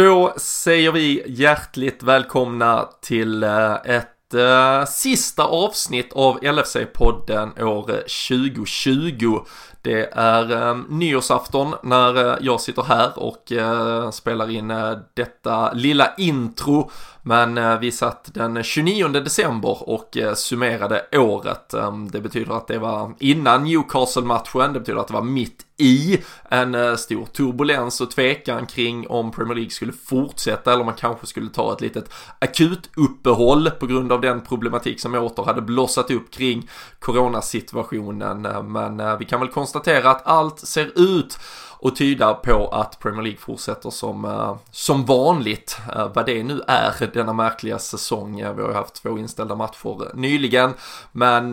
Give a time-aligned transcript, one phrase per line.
[0.00, 7.86] Då säger vi hjärtligt välkomna till eh, ett eh, sista avsnitt av LFC-podden år
[8.28, 9.38] 2020.
[9.82, 15.72] Det är eh, nyårsafton när eh, jag sitter här och eh, spelar in eh, detta
[15.72, 16.90] lilla intro.
[17.22, 21.74] Men eh, vi satt den 29 december och eh, summerade året.
[21.74, 26.18] Ehm, det betyder att det var innan Newcastle-matchen, det betyder att det var mitt i
[26.48, 31.26] en stor turbulens och tvekan kring om Premier League skulle fortsätta eller om man kanske
[31.26, 36.10] skulle ta ett litet akut uppehåll på grund av den problematik som åter hade blossat
[36.10, 38.46] upp kring coronasituationen.
[38.46, 41.38] Ehm, men vi kan väl konstatera konstatera att allt ser ut
[41.80, 45.78] och tyda på att Premier League fortsätter som, eh, som vanligt.
[45.96, 48.40] Eh, vad det nu är denna märkliga säsong.
[48.40, 50.74] Eh, vi har ju haft två inställda matcher nyligen.
[51.12, 51.52] Men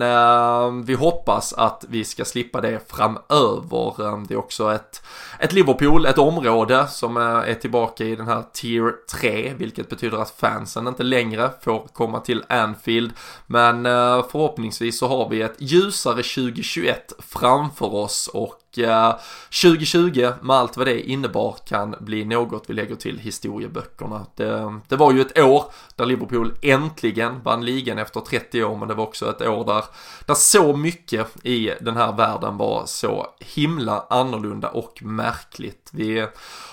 [0.85, 4.27] vi hoppas att vi ska slippa det framöver.
[4.27, 5.03] det är också ett,
[5.39, 9.53] ett Liverpool, ett område som är tillbaka i den här Tier 3.
[9.57, 13.11] Vilket betyder att fansen inte längre får komma till Anfield.
[13.47, 13.83] Men
[14.31, 21.09] förhoppningsvis så har vi ett ljusare 2021 framför oss och 2020 med allt vad det
[21.09, 24.25] innebar kan bli något vi lägger till historieböckerna.
[24.35, 25.63] Det, det, var ju ett år
[25.95, 29.83] där Liverpool äntligen vann ligan efter 30 år men det var också ett år där,
[30.25, 35.89] där så mycket i den här världen var så himla annorlunda och märkligt.
[35.91, 36.27] Vi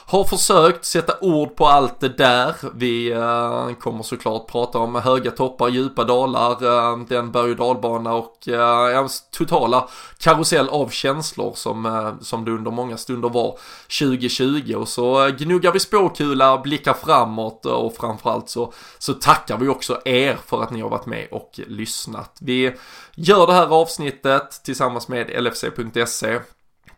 [0.06, 2.54] har försökt sätta ord på allt det där.
[2.74, 8.14] Vi eh, kommer såklart prata om höga toppar, djupa dalar, eh, den berg och dalbana
[8.14, 9.88] och uh, totala
[10.18, 11.86] karusell av känslor som,
[12.20, 13.58] som det under många stunder var
[14.00, 19.56] 2020 och så eh, gnuggar vi spåkula, blickar framåt eh, och framförallt så, så tackar
[19.58, 22.38] vi också er för att ni har varit med och lyssnat.
[22.40, 22.74] Vi
[23.14, 26.40] gör det här avsnittet tillsammans med LFC.se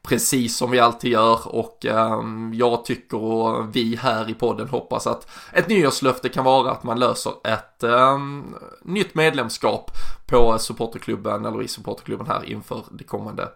[0.07, 5.07] precis som vi alltid gör och ehm, jag tycker och vi här i podden hoppas
[5.07, 9.91] att ett nyårslöfte kan vara att man löser ett ehm, nytt medlemskap
[10.27, 13.49] på supporterklubben eller i supporterklubben här inför det kommande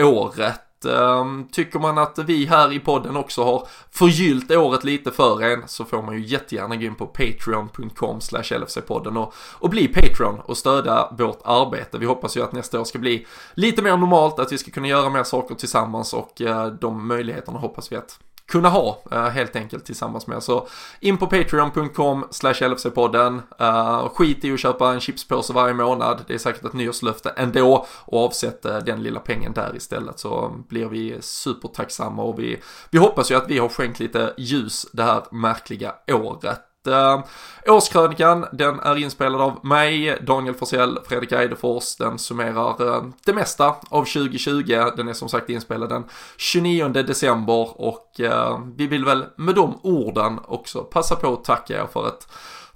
[0.00, 0.60] året.
[0.84, 5.68] Ehm, tycker man att vi här i podden också har förgyllt året lite för en
[5.68, 10.40] så får man ju jättegärna gå in på patreon.com slash LFC-podden och, och bli Patreon
[10.40, 11.98] och stödja vårt arbete.
[11.98, 14.88] Vi hoppas ju att nästa år ska bli lite mer normalt, att vi ska kunna
[14.88, 18.18] göra mer saker tillsammans och eh, de möjligheterna hoppas vi att
[18.50, 20.42] kunna ha eh, helt enkelt tillsammans med.
[20.42, 20.68] Så
[21.00, 23.42] in på patreon.com slash LFC-podden.
[23.58, 26.24] Eh, skit i att köpa en chipspåse varje månad.
[26.26, 30.56] Det är säkert ett nyårslöfte ändå och avsätt eh, den lilla pengen där istället så
[30.68, 35.02] blir vi supertacksamma och vi, vi hoppas ju att vi har skänkt lite ljus det
[35.02, 36.69] här märkliga året.
[36.88, 37.24] Uh,
[37.66, 41.96] årskrönikan, den är inspelad av mig, Daniel Forsell, Fredrik Eidefors.
[41.96, 44.62] Den summerar uh, det mesta av 2020.
[44.96, 46.04] Den är som sagt inspelad den
[46.36, 51.82] 29 december och uh, vi vill väl med de orden också passa på att tacka
[51.82, 52.28] er för ett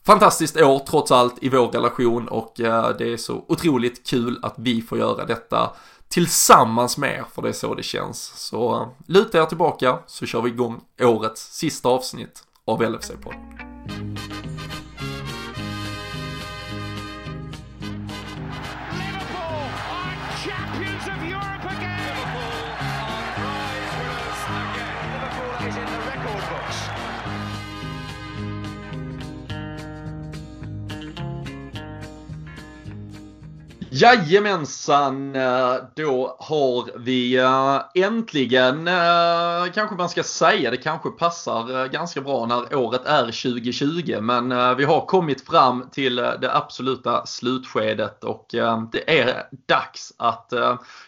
[0.07, 4.83] fantastiskt år trots allt i vår relation och det är så otroligt kul att vi
[4.83, 5.71] får göra detta
[6.09, 8.33] tillsammans med er, för det är så det känns.
[8.37, 13.74] Så luta er tillbaka så kör vi igång årets sista avsnitt av LFC-podden.
[13.87, 14.44] Thank you.
[33.97, 41.89] Jajamensan, eh, då har vi eh, äntligen, eh, kanske man ska säga, det kanske passar
[41.89, 48.25] ganska bra när året är 2020, men vi har kommit fram till det absoluta slutskedet
[48.25, 48.47] och
[48.93, 50.53] det är dags att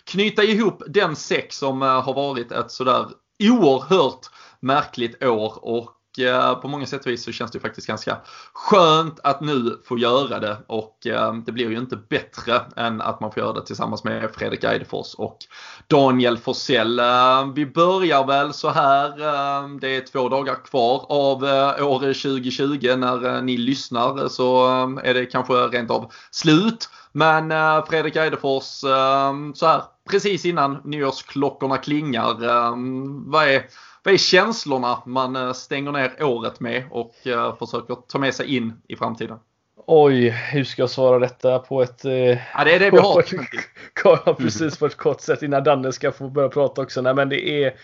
[0.04, 3.06] knyta ihop den säck som har varit ett sådär
[3.40, 4.26] oerhört
[4.60, 8.16] märkligt år och Eh, på många sätt och vis så känns det faktiskt ganska
[8.52, 13.20] skönt att nu få göra det och eh, det blir ju inte bättre än att
[13.20, 15.38] man får göra det tillsammans med Fredrik Eidefors och
[15.86, 16.98] Daniel Forsell.
[16.98, 19.10] Eh, vi börjar väl så här,
[19.80, 21.42] det är två dagar kvar av
[21.82, 24.66] år 2020 när ni lyssnar så
[25.02, 26.88] är det kanske rent av slut.
[27.12, 27.48] Men
[27.88, 28.64] Fredrik Eidefors,
[29.54, 32.34] så här precis innan nyårsklockorna klingar,
[33.30, 33.62] vad är
[34.06, 38.56] vad är känslorna man eh, stänger ner året med och eh, försöker ta med sig
[38.56, 39.38] in i framtiden?
[39.86, 42.04] Oj, hur ska jag svara detta på ett...
[42.04, 43.24] Eh, ja, det är det vi har.
[44.04, 47.02] ja, precis på ett kort sätt innan Danne ska få börja prata också.
[47.02, 47.74] Nej, men det är,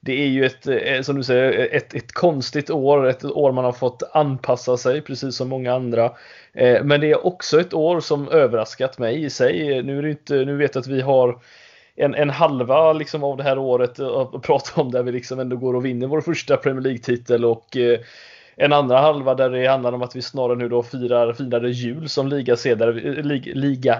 [0.00, 3.08] det är ju ett, som du säger, ett, ett konstigt år.
[3.08, 6.12] Ett år man har fått anpassa sig, precis som många andra.
[6.82, 9.82] Men det är också ett år som överraskat mig i sig.
[9.82, 11.38] Nu, är inte, nu vet jag att vi har
[11.96, 15.38] en, en halva liksom av det här året eh, att prata om där vi liksom
[15.38, 18.00] ändå går och vinner vår första Premier League-titel och eh,
[18.56, 22.08] en andra halva där det handlar om att vi snarare nu då firar, firade jul
[22.08, 23.24] som ligasegrare, eh,
[23.54, 23.92] lig,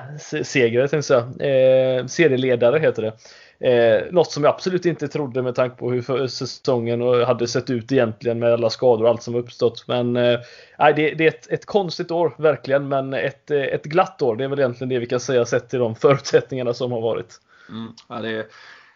[0.43, 3.13] segrare, tänkte jag, eh, serieledare heter det.
[3.63, 7.71] Eh, något som jag absolut inte trodde med tanke på hur eh, säsongen hade sett
[7.71, 9.85] ut egentligen med alla skador och allt som uppstått.
[9.89, 10.41] Men eh,
[10.79, 14.37] det, det, är ett, ett, konstigt år verkligen, men ett, ett glatt år.
[14.37, 17.41] Det är väl egentligen det vi kan säga sett till de förutsättningarna som har varit.
[17.69, 18.47] Mm, ja, det är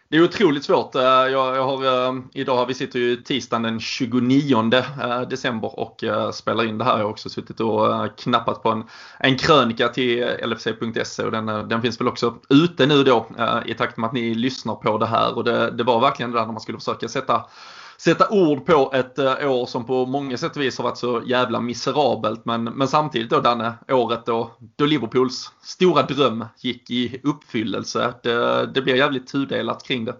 [0.09, 0.95] det är otroligt svårt.
[0.95, 6.03] Eh, jag, jag har, eh, idag, vi sitter ju tisdagen den 29 eh, december och
[6.33, 6.97] spelar in det här.
[6.97, 8.83] Jag har också suttit och knappat på en,
[9.19, 13.27] en krönika till LFC.se och den, den finns väl också ute nu då
[13.65, 15.37] i takt med att ni lyssnar på det här.
[15.37, 17.45] Och det, det var verkligen det där när man skulle försöka sätta
[17.97, 21.21] sätta ord på ett eh, år som på många sätt och vis har varit så
[21.25, 22.45] jävla miserabelt.
[22.45, 28.13] Men, men samtidigt då Danne, året då, då Liverpools stora dröm gick i uppfyllelse.
[28.23, 30.15] Det, det blir jävligt tudelat kring det.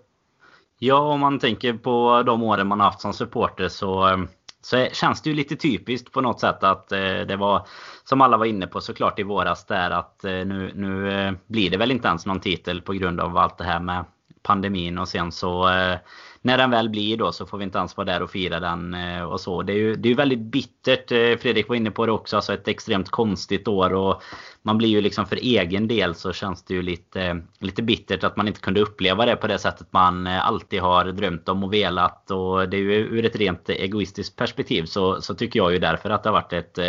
[0.79, 4.17] Ja, om man tänker på de åren man haft som supporter så, eh,
[4.61, 7.67] så känns det ju lite typiskt på något sätt att eh, det var
[8.03, 11.91] som alla var inne på såklart i våras där att nu, nu blir det väl
[11.91, 14.05] inte ens någon titel på grund av allt det här med
[14.43, 15.69] pandemin och sen så
[16.41, 18.93] när den väl blir då så får vi inte ens vara där och fira den
[18.93, 19.61] eh, och så.
[19.61, 21.11] Det är ju det är väldigt bittert.
[21.11, 22.35] Eh, Fredrik var inne på det också.
[22.35, 24.21] Alltså ett extremt konstigt år och
[24.61, 28.37] man blir ju liksom för egen del så känns det ju lite, lite bittert att
[28.37, 31.73] man inte kunde uppleva det på det sättet man eh, alltid har drömt om och
[31.73, 32.31] velat.
[32.31, 36.09] Och det är ju ur ett rent egoistiskt perspektiv så, så tycker jag ju därför
[36.09, 36.79] att det har varit ett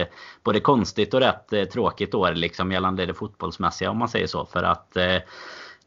[0.45, 4.45] både konstigt och rätt tråkigt år liksom gällande det fotbollsmässiga om man säger så.
[4.45, 4.97] För att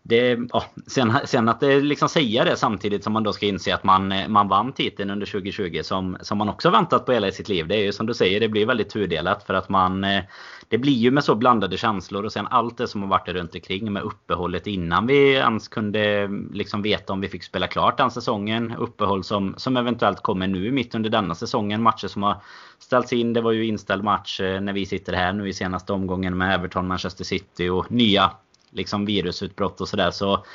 [0.04, 3.76] det, ja, sen, sen att det liksom säga det samtidigt som man då ska inse
[3.76, 7.50] att man, man vann titeln under 2020 som, som man också väntat på hela sitt
[7.50, 7.68] liv.
[7.68, 10.24] Det är ju som du säger, det blir väldigt tudelat för att man eh,
[10.68, 13.56] Det blir ju med så blandade känslor och sen allt det som har varit runt
[13.56, 17.98] omkring med uppehållet innan vi ens kunde mm, liksom veta om vi fick spela klart
[17.98, 18.76] den säsongen.
[18.78, 21.84] Uppehåll som, som eventuellt kommer nu mitt under denna säsongen.
[21.84, 22.42] Matcher som har
[22.80, 23.34] ställts in.
[23.34, 26.56] Det var ju inställd match eh, när vi sitter här nu i senaste omgången med
[26.56, 28.32] Everton, Manchester City och nya
[28.72, 30.12] liksom virusutbrott och sådär.
[30.12, 30.46] Så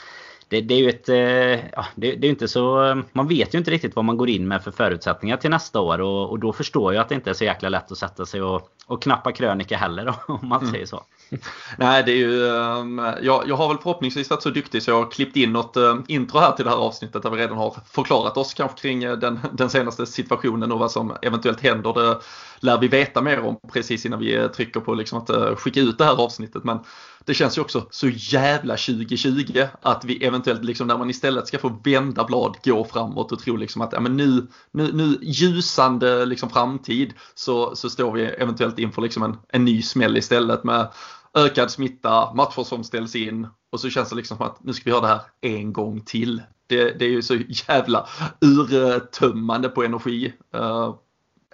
[0.48, 1.08] det, det, är ju ett...
[1.08, 3.02] Eh, ja, det, det, är inte så...
[3.12, 6.00] Man vet ju inte riktigt vad man går in med för förutsättningar till nästa år.
[6.00, 8.42] Och, och då förstår jag att det inte är så jäkla lätt att sätta sig
[8.42, 10.72] och, och knappa krönika heller om man mm.
[10.72, 11.04] säger så.
[11.78, 12.42] Nej, det är ju...
[12.42, 15.76] Um, jag, jag har väl förhoppningsvis varit så duktig så jag har klippt in något
[15.76, 19.06] uh, intro här till det här avsnittet där vi redan har förklarat oss kanske kring
[19.06, 21.92] uh, den, den senaste situationen och vad som eventuellt händer.
[21.92, 22.20] Det
[22.60, 26.04] lär vi veta mer om precis innan vi trycker på liksom att skicka ut det
[26.04, 26.64] här avsnittet.
[26.64, 26.78] Men
[27.26, 31.58] det känns ju också så jävla 2020 att vi eventuellt liksom när man istället ska
[31.58, 36.26] få vända blad, gå framåt och tro liksom att ja, men nu, nu, nu ljusande
[36.26, 40.88] liksom framtid så, så står vi eventuellt inför liksom en, en ny smäll istället med
[41.34, 44.84] ökad smitta, matcher som ställs in och så känns det liksom som att nu ska
[44.84, 46.42] vi göra det här en gång till.
[46.66, 47.34] Det, det är ju så
[47.68, 48.08] jävla
[48.40, 50.32] urtömmande på energi.
[50.54, 50.94] Uh,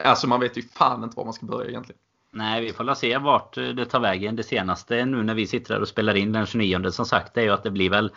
[0.04, 1.98] alltså man vet ju fan inte var man ska börja egentligen.
[2.34, 4.36] Nej, vi får se vart eh, det tar vägen.
[4.36, 7.42] Det senaste nu när vi sitter här och spelar in den 29 som sagt är
[7.42, 8.10] ju att det blir väl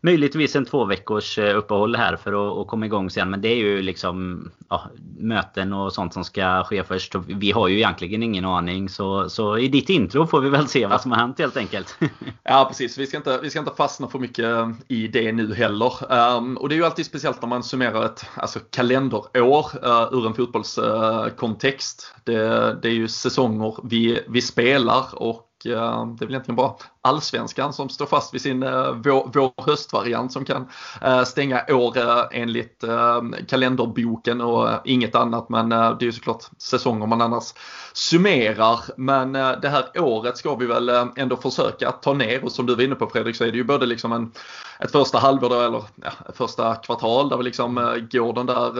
[0.00, 3.30] möjligtvis en två veckors eh, uppehåll här för att, att komma igång sen.
[3.30, 7.14] Men det är ju liksom ja, möten och sånt som ska ske först.
[7.14, 8.88] Vi har ju egentligen ingen aning.
[8.88, 11.98] Så, så i ditt intro får vi väl se vad som har hänt helt enkelt.
[12.42, 12.98] ja, precis.
[12.98, 15.92] Vi ska, inte, vi ska inte fastna för mycket eh, i det nu heller.
[16.36, 20.26] Um, och det är ju alltid speciellt när man summerar ett alltså, kalenderår uh, ur
[20.26, 22.12] en fotbollskontext.
[22.16, 26.30] Uh, det, det är ju säsong gånger vi, vi spelar och eh, det är väl
[26.30, 30.68] egentligen bara allsvenskan som står fast vid sin eh, vår, vår höstvariant som kan
[31.02, 35.48] eh, stänga år eh, enligt eh, kalenderboken och eh, inget annat.
[35.48, 37.54] Men eh, det är ju såklart säsonger man annars
[37.92, 38.80] summerar.
[38.96, 42.82] Men det här året ska vi väl ändå försöka ta ner och som du var
[42.82, 44.32] inne på Fredrik så är det ju både liksom en,
[44.80, 47.74] ett första halvår då, eller ja, första kvartal där vi liksom
[48.10, 48.78] går den där,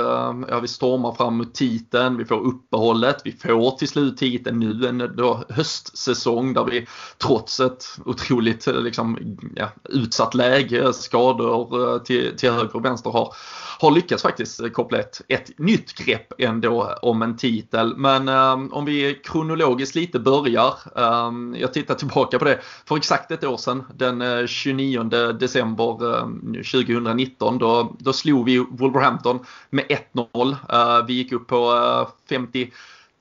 [0.49, 4.89] ja vi stormar fram mot titeln, vi får uppehållet, vi får till slut titeln nu
[4.89, 6.87] en då höstsäsong där vi
[7.19, 9.19] trots ett otroligt eh, liksom,
[9.57, 13.35] ja, utsatt läge, skador eh, till, till höger och vänster har,
[13.79, 17.97] har lyckats faktiskt koppla ett, ett nytt grepp ändå om en titel.
[17.97, 20.75] Men um, om vi kronologiskt lite börjar.
[20.95, 25.03] Um, jag tittar tillbaka på det för exakt ett år sedan, den 29
[25.33, 27.59] december um, 2019.
[27.59, 29.39] Då, då slog vi Wolverhampton
[29.71, 30.49] med 1-0.
[30.49, 32.71] Uh, vi gick upp på uh, 50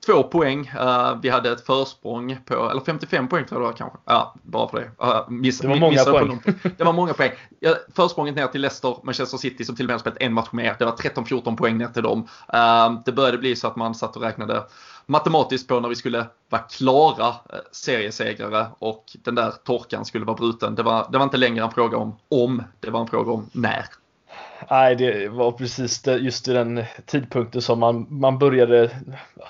[0.06, 0.72] två poäng.
[0.80, 3.98] Uh, vi hade ett försprång på, eller 55 poäng tror jag det var kanske.
[4.04, 5.06] Ja, bara för det.
[5.06, 6.42] Uh, miss, det var många poäng.
[6.76, 7.32] det var många poäng.
[7.60, 10.76] Ja, försprånget ner till Leicester, Manchester City som till och med spelat en match mer.
[10.78, 12.28] Det var 13-14 poäng ner till dem.
[12.54, 14.62] Uh, det började bli så att man satt och räknade
[15.06, 17.34] matematiskt på när vi skulle vara klara
[17.72, 20.74] seriesegrare och den där torkan skulle vara bruten.
[20.74, 23.50] Det var, det var inte längre en fråga om om, det var en fråga om
[23.52, 23.84] när.
[24.70, 28.90] Nej, det var precis det, just i den tidpunkten som man, man började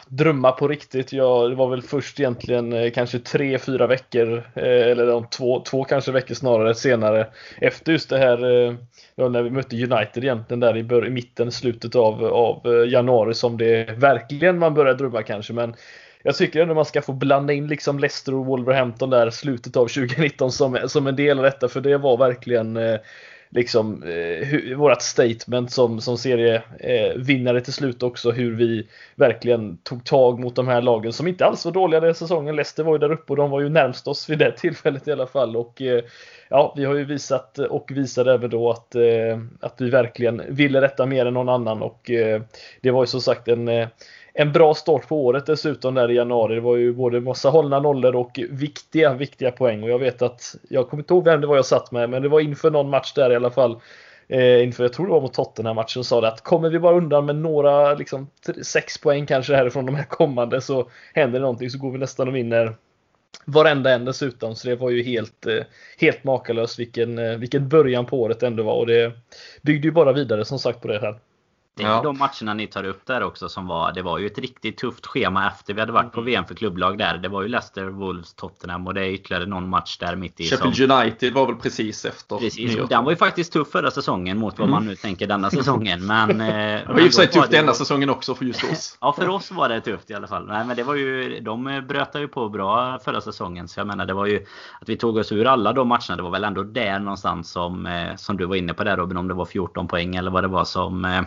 [0.09, 1.13] drömma på riktigt.
[1.13, 5.61] Jag, det var väl först egentligen eh, kanske tre, fyra veckor, eh, eller de två,
[5.61, 7.27] två kanske veckor snarare senare,
[7.61, 8.75] efter just det här eh,
[9.15, 13.35] ja, när vi mötte United egentligen där i, bör, i mitten, slutet av, av januari
[13.35, 15.53] som det verkligen man började drömma kanske.
[15.53, 15.75] Men
[16.23, 19.87] jag tycker ändå man ska få blanda in liksom Leicester och Wolverhampton där slutet av
[19.87, 22.79] 2019 som, som en del av detta för det var verkligen
[23.55, 30.05] liksom eh, vårat statement som, som serievinnare eh, till slut också hur vi verkligen tog
[30.05, 32.57] tag mot de här lagen som inte alls var dåliga den säsongen.
[32.57, 35.13] Leicester var ju där uppe och de var ju närmst oss vid det tillfället i
[35.13, 36.05] alla fall och eh,
[36.49, 40.81] ja, vi har ju visat och visade även då att, eh, att vi verkligen ville
[40.81, 42.43] detta mer än någon annan och eh,
[42.81, 43.89] det var ju som sagt en eh,
[44.35, 46.55] en bra start på året dessutom där i januari.
[46.55, 49.83] Det var ju både massa hållna nollor och viktiga, viktiga poäng.
[49.83, 52.23] Och jag vet att, jag kommer inte ihåg vem det var jag satt med, men
[52.23, 53.81] det var inför någon match där i alla fall.
[54.29, 56.97] Eh, inför, jag tror det var mot Tottenham matchen, sa det att kommer vi bara
[56.97, 58.31] undan med några, liksom
[58.63, 62.29] sex poäng kanske härifrån de här kommande så händer det någonting så går vi nästan
[62.29, 62.75] och vinner
[63.45, 64.55] varenda en dessutom.
[64.55, 65.65] Så det var ju helt, eh,
[65.99, 68.75] helt makalöst vilken, eh, vilken början på året ändå var.
[68.75, 69.13] Och det
[69.63, 71.19] byggde ju bara vidare som sagt på det här.
[71.75, 72.03] Det är ja.
[72.03, 75.07] de matcherna ni tar upp där också som var, det var ju ett riktigt tufft
[75.07, 76.33] schema efter vi hade varit på mm.
[76.33, 77.19] VM för klubblag där.
[77.19, 80.45] Det var ju Leicester, Wolves, Tottenham och det är ytterligare någon match där mitt i.
[80.45, 82.39] Sheffield som, United var väl precis efter.
[82.39, 85.51] Precis, och den var ju faktiskt tuff förra säsongen mot vad man nu tänker denna
[85.51, 86.07] säsongen.
[86.07, 88.99] Men, eh, det var i och för sig tufft denna säsongen också för just oss.
[89.01, 90.47] ja, för oss var det tufft i alla fall.
[90.47, 93.69] Nej, men det var ju, de bröt ju på bra förra säsongen.
[93.69, 94.37] Så jag menar, det var ju
[94.81, 96.17] att vi tog oss ur alla de matcherna.
[96.17, 99.17] Det var väl ändå där någonstans som, eh, som du var inne på där Robin,
[99.17, 101.23] om det var 14 poäng eller vad det var som eh,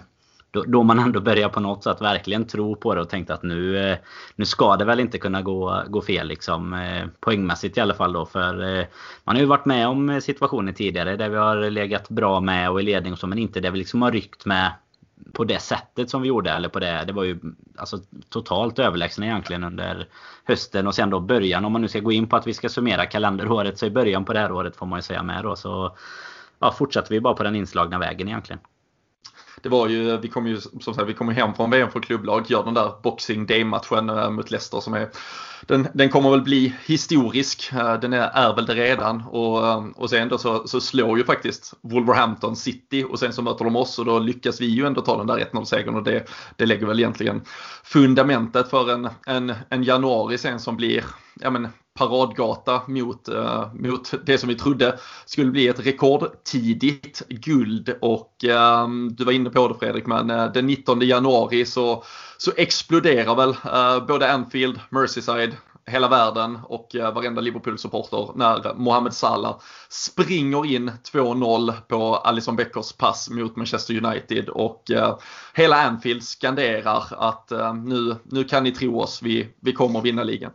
[0.56, 3.44] då, då, man ändå börjar på något sätt verkligen tro på det och tänkte att
[3.44, 3.98] nu, eh,
[4.36, 6.74] nu ska det väl inte kunna gå, gå fel liksom.
[6.74, 8.26] Eh, poängmässigt i alla fall då.
[8.26, 8.86] För eh,
[9.24, 12.82] man har ju varit med om situationer tidigare där vi har legat bra med och
[12.82, 14.72] i ledning och så men inte där vi liksom har ryckt med
[15.34, 16.52] på det sättet som vi gjorde.
[16.52, 17.40] Eller på det, det var ju
[17.78, 20.08] alltså, totalt överlägsna egentligen under
[20.44, 21.66] hösten och sen då början.
[21.66, 24.26] Om man nu ska gå in på att vi ska summera kalenderåret så i början
[24.26, 25.56] på det här året får man ju säga med då.
[25.56, 25.96] Så
[26.60, 28.60] ja, fortsatte vi bara på den inslagna vägen egentligen
[29.62, 32.46] det var ju, vi kom ju som sagt, vi kom hem från VM för klubblag,
[32.48, 35.10] gör den där Boxing Day-matchen eh, mot Leicester som är
[35.62, 39.22] den, den kommer väl bli historisk, eh, den är, är väl det redan.
[39.22, 43.42] Och, eh, och sen då så, så slår ju faktiskt Wolverhampton City och sen så
[43.42, 46.26] möter de oss och då lyckas vi ju ändå ta den där 1-0-segern och det,
[46.56, 47.42] det lägger väl egentligen
[47.84, 51.04] fundamentet för en, en, en januari sen som blir,
[51.36, 51.68] ja men
[52.00, 58.88] paradgata mot, eh, mot det som vi trodde skulle bli ett rekordtidigt guld och eh,
[59.12, 62.04] du var inne på det Fredrik men eh, den 19 januari så,
[62.38, 65.54] så exploderar väl eh, både Anfield, Merseyside,
[65.88, 69.60] hela världen och eh, varenda Liverpool-supporter när Mohamed Salah
[69.90, 75.18] springer in 2-0 på Alisson Beckers pass mot Manchester United och eh,
[75.54, 80.24] hela Anfield skanderar att eh, nu, nu kan ni tro oss, vi, vi kommer vinna
[80.24, 80.52] ligan.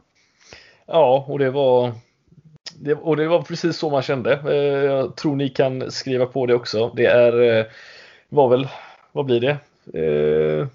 [0.93, 1.93] Ja, och det var
[2.79, 4.33] det, och det var precis så man kände.
[4.47, 6.93] Eh, jag tror ni kan skriva på det också.
[6.97, 7.67] Det är, eh,
[8.29, 8.69] var väl,
[9.13, 9.57] vad blir det?
[9.99, 10.67] Eh,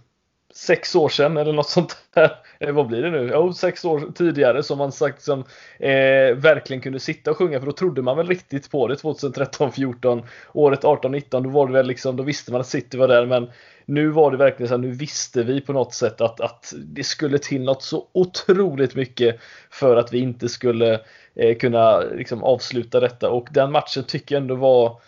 [0.57, 2.31] Sex år sedan eller något sånt där.
[2.59, 3.29] Eh, vad blir det nu?
[3.33, 5.39] Jo, sex år tidigare som man sagt som
[5.79, 9.71] eh, verkligen kunde sitta och sjunga för då trodde man väl riktigt på det 2013,
[9.71, 11.43] 14, året 18, 19.
[11.43, 13.51] Då var det väl liksom, då visste man att City var där men
[13.85, 17.03] nu var det verkligen så här, nu visste vi på något sätt att, att det
[17.03, 21.00] skulle till något så otroligt mycket för att vi inte skulle
[21.35, 25.01] eh, kunna liksom, avsluta detta och den matchen tycker jag ändå var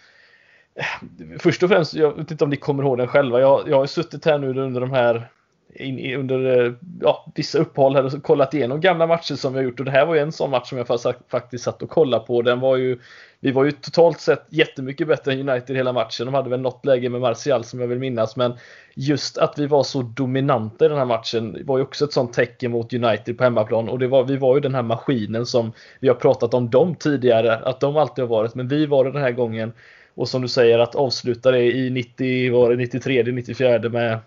[0.76, 3.40] eh, Först och främst, jag vet inte om ni kommer ihåg den själva.
[3.40, 5.30] Jag, jag har suttit här nu under de här
[5.76, 9.64] in, under eh, ja, vissa uppehåll här och kollat igenom gamla matcher som vi har
[9.64, 10.88] gjort och det här var ju en sån match som jag
[11.30, 12.42] faktiskt satt och kollade på.
[12.42, 13.00] Den var ju,
[13.40, 16.26] vi var ju totalt sett jättemycket bättre än United hela matchen.
[16.26, 18.54] De hade väl något läge med Martial som jag vill minnas men
[18.96, 22.34] just att vi var så dominanta i den här matchen var ju också ett sånt
[22.34, 25.72] tecken mot United på hemmaplan och det var, vi var ju den här maskinen som
[26.00, 29.12] vi har pratat om dem tidigare att de alltid har varit men vi var det
[29.12, 29.74] den här gången
[30.16, 34.20] och som du säger att avsluta det i 90, var det 93, 94 med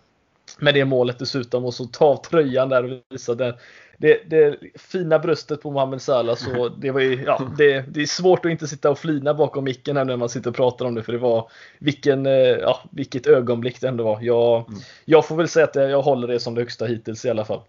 [0.61, 3.57] med det målet dessutom och så ta av tröjan där och visa det,
[3.99, 6.37] det, det fina bröstet på Mohamed Salah.
[6.37, 9.65] Så det, var ju, ja, det, det är svårt att inte sitta och flina bakom
[9.65, 11.03] micken här när man sitter och pratar om det.
[11.03, 14.19] För det var vilken, eh, ja, vilket ögonblick det ändå var.
[14.23, 14.81] Jag, mm.
[15.05, 17.61] jag får väl säga att jag håller det som det högsta hittills i alla fall.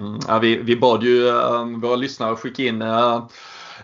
[0.00, 3.26] Mm, ja, vi, vi bad ju uh, våra lyssnare skicka in uh,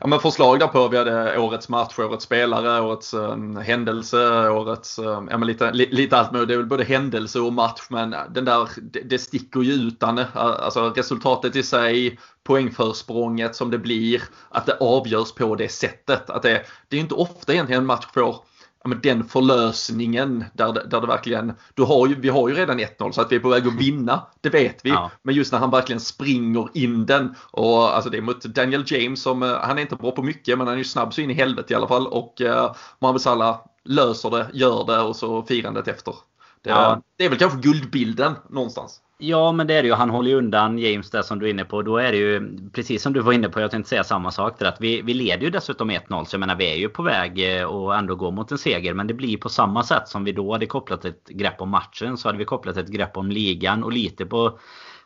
[0.00, 0.88] ja, men förslag där på.
[0.88, 5.88] Vi hade årets match, årets spelare, årets um, händelse, årets, um, ja, men lite, li,
[5.90, 6.48] lite allt möjligt.
[6.48, 10.18] Det är väl både händelse och match men den där, det, det sticker ju utan
[10.18, 16.30] eh, Alltså resultatet i sig, poängförsprånget som det blir, att det avgörs på det sättet.
[16.30, 18.36] Att det, det är inte ofta egentligen en match får
[18.84, 22.80] ja, men den förlösningen där, där det verkligen, du har ju, vi har ju redan
[22.80, 24.90] 1-0 så att vi är på väg att vinna, det vet vi.
[24.90, 25.10] Ja.
[25.22, 29.22] Men just när han verkligen springer in den och alltså det är mot Daniel James
[29.22, 31.30] som, eh, han är inte bra på mycket men han är ju snabb så in
[31.30, 35.42] i helvete i alla fall och eh, Mohamed Salah löser det, gör det och så
[35.42, 36.14] firandet efter.
[36.62, 37.02] Det, ja.
[37.16, 39.00] det är väl kanske guldbilden någonstans.
[39.18, 39.94] Ja, men det är det ju.
[39.94, 41.82] Han håller ju undan James där som du är inne på.
[41.82, 43.60] Då är det ju precis som du var inne på.
[43.60, 44.58] Jag tänkte säga samma sak.
[44.58, 46.24] Där, att vi, vi leder ju dessutom 1-0.
[46.24, 48.94] Så jag menar, vi är ju på väg eh, att ändå gå mot en seger.
[48.94, 52.18] Men det blir på samma sätt som vi då hade kopplat ett grepp om matchen.
[52.18, 54.58] Så hade vi kopplat ett grepp om ligan och lite på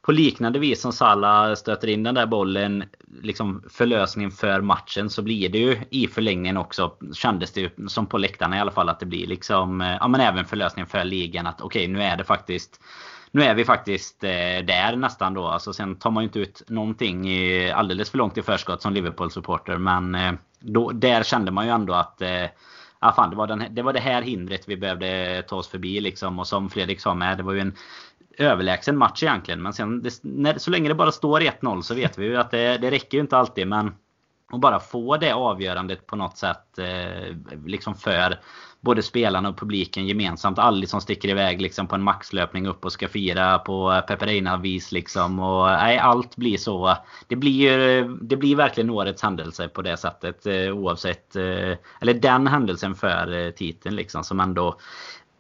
[0.06, 2.84] på liknande vis som Salah stöter in den där bollen,
[3.22, 8.06] liksom förlösningen för matchen, så blir det ju i förlängningen också, kändes det ju som
[8.06, 11.04] på läktarna i alla fall, att det blir liksom, eh, ja men även förlösningen för
[11.04, 11.46] ligan.
[11.46, 12.80] Att okej, okay, nu är det faktiskt
[13.30, 15.46] nu är vi faktiskt eh, där nästan då.
[15.46, 17.28] Alltså, sen tar man ju inte ut någonting
[17.70, 19.78] alldeles för långt i förskott som Liverpool-supporter.
[19.78, 22.22] Men eh, då, där kände man ju ändå att
[22.98, 26.00] ah, fan, det, var den, det var det här hindret vi behövde ta oss förbi.
[26.00, 26.38] Liksom.
[26.38, 27.74] Och som Fredrik sa med, det var ju en
[28.38, 29.62] överlägsen match egentligen.
[29.62, 32.50] Men sen, det, när, så länge det bara står 1-0 så vet vi ju att
[32.50, 33.68] det, det räcker ju inte alltid.
[33.68, 33.92] Men
[34.52, 38.38] att bara få det avgörandet på något sätt eh, liksom för
[38.80, 40.58] både spelarna och publiken gemensamt.
[40.58, 44.92] Alli som sticker iväg liksom på en maxlöpning upp och ska fira på Peperina-vis.
[44.92, 45.38] Liksom.
[45.38, 46.96] Och, nej, allt blir så.
[47.26, 50.46] Det blir, det blir verkligen årets händelse på det sättet.
[50.46, 51.36] Eh, oavsett.
[51.36, 54.24] Eh, eller den händelsen för eh, titeln liksom.
[54.24, 54.78] Som ändå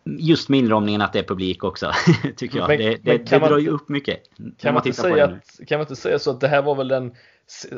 [0.06, 1.92] Just med inramningen att det är publik också.
[2.36, 2.68] tycker jag.
[2.68, 4.22] Men, det, det, det drar ju upp mycket.
[4.36, 6.74] Kan man, man, inte säga att, kan man inte säga så att det här var
[6.74, 7.12] väl den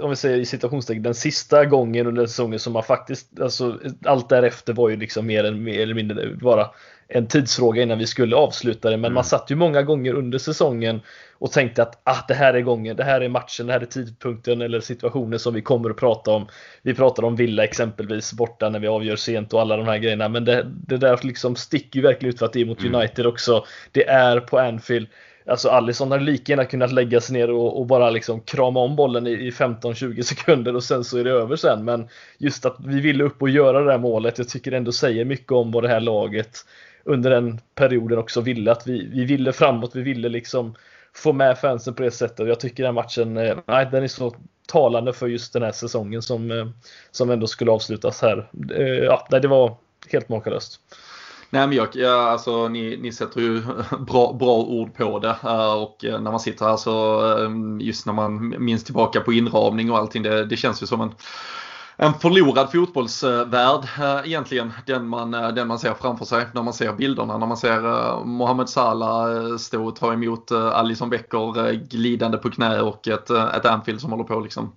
[0.00, 4.28] om vi säger i citationstecken, den sista gången under säsongen som man faktiskt, alltså allt
[4.28, 6.70] därefter var ju liksom mer eller mindre bara
[7.08, 8.96] en tidsfråga innan vi skulle avsluta det.
[8.96, 9.14] Men mm.
[9.14, 11.00] man satt ju många gånger under säsongen
[11.38, 13.86] och tänkte att ah, det här är gången, det här är matchen, det här är
[13.86, 16.46] tidpunkten eller situationen som vi kommer att prata om.
[16.82, 20.28] Vi pratar om Villa exempelvis borta när vi avgör sent och alla de här grejerna.
[20.28, 22.94] Men det, det där liksom sticker ju verkligen ut för att det är mot mm.
[22.94, 23.64] United också.
[23.92, 25.08] Det är på Anfield.
[25.46, 28.96] Alltså Alisson hade lika gärna kunnat lägga sig ner och, och bara liksom krama om
[28.96, 31.84] bollen i, i 15-20 sekunder och sen så är det över sen.
[31.84, 35.24] Men just att vi ville upp och göra det här målet, jag tycker ändå säger
[35.24, 36.64] mycket om vad det här laget
[37.04, 38.72] under den perioden också ville.
[38.72, 40.74] Att vi, vi ville framåt, vi ville liksom
[41.14, 42.40] få med fansen på det sättet.
[42.40, 44.34] Och jag tycker den matchen, eh, nej, den är så
[44.66, 46.66] talande för just den här säsongen som, eh,
[47.10, 48.50] som ändå skulle avslutas här.
[48.76, 49.76] Eh, ja, ja, det var
[50.08, 50.80] helt makalöst.
[51.50, 53.62] Nej men jag, ja, alltså ni, ni sätter ju
[53.98, 55.36] bra, bra ord på det
[55.76, 57.22] och när man sitter här så
[57.80, 61.14] just när man minns tillbaka på inramning och allting det, det känns ju som en
[62.00, 64.72] en förlorad fotbollsvärld eh, egentligen.
[64.86, 67.38] Den man, eh, den man ser framför sig när man ser bilderna.
[67.38, 72.80] När man ser eh, Mohamed Salah stå och ta emot Alison Becker glidande på knä
[72.80, 74.72] och ett, ett Anfield som håller på liksom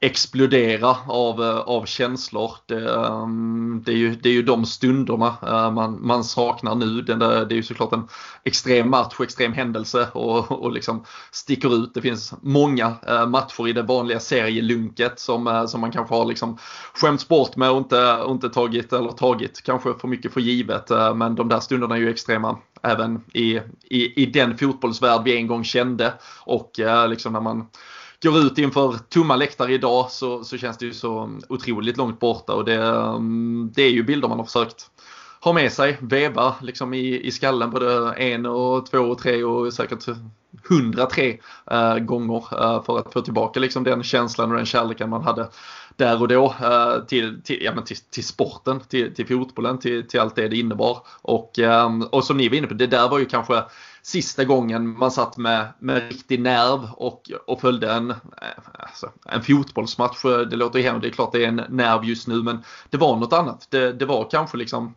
[0.00, 2.52] explodera av, eh, av känslor.
[2.66, 7.02] Det, ehm, det, är ju, det är ju de stunderna eh, man, man saknar nu.
[7.02, 8.08] Det, det är ju såklart en
[8.44, 11.94] extrem match och extrem händelse och, och liksom sticker ut.
[11.94, 16.58] Det finns många eh, matcher i det vanliga serielunket som, som man kanske har liksom
[16.94, 20.90] skämts bort med och inte, och inte tagit, eller tagit kanske för mycket för givet.
[21.14, 25.46] Men de där stunderna är ju extrema även i, i, i den fotbollsvärld vi en
[25.46, 26.12] gång kände
[26.44, 26.70] och
[27.08, 27.66] liksom när man
[28.22, 32.54] går ut inför tomma läktare idag så, så känns det ju så otroligt långt borta
[32.54, 34.90] och det, mm, det är ju bilder man har försökt
[35.40, 39.72] ha med sig, veva liksom i, i skallen både en och två och tre och
[39.72, 40.06] säkert
[40.70, 41.38] 103
[41.70, 45.48] eh, gånger eh, för att få tillbaka liksom den känslan och den kärleken man hade
[45.96, 50.08] där och då eh, till, till, ja, men till, till sporten, till, till fotbollen, till,
[50.08, 50.98] till allt det det innebar.
[51.22, 53.62] Och, eh, och som ni var inne på, det där var ju kanske
[54.08, 58.16] sista gången man satt med, med riktig nerv och, och följde en, eh,
[58.78, 60.22] alltså, en fotbollsmatch.
[60.22, 61.02] Det låter hemskt.
[61.02, 63.66] det är klart det är en nerv just nu men det var något annat.
[63.70, 64.94] Det, det var kanske liksom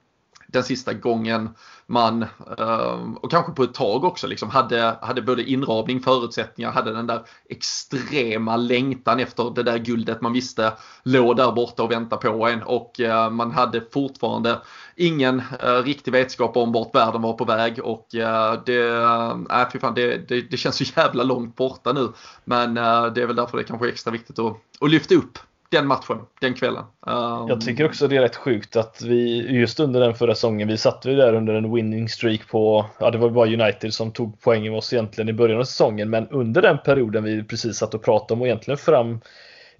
[0.47, 1.49] den sista gången
[1.85, 2.23] man,
[2.57, 7.07] eh, och kanske på ett tag också, liksom hade, hade både inramning, förutsättningar, hade den
[7.07, 12.47] där extrema längtan efter det där guldet man visste låg där borta och väntade på
[12.47, 14.61] en och eh, man hade fortfarande
[15.01, 19.67] ingen uh, riktig vetskap om vart världen var på väg och uh, det, eh, äh,
[19.73, 22.07] fy fan, det, det, det, känns så jävla långt borta nu.
[22.45, 25.39] Men uh, det är väl därför det kanske är extra viktigt att, att lyfta upp
[25.71, 26.83] den matchen, den kvällen.
[27.07, 27.47] Um...
[27.47, 30.77] Jag tycker också det är rätt sjukt att vi just under den förra säsongen, vi
[30.77, 34.41] satt vi där under en winning streak på, ja det var bara United som tog
[34.41, 37.93] poäng med oss egentligen i början av säsongen, men under den perioden vi precis satt
[37.93, 39.19] och pratade om och egentligen fram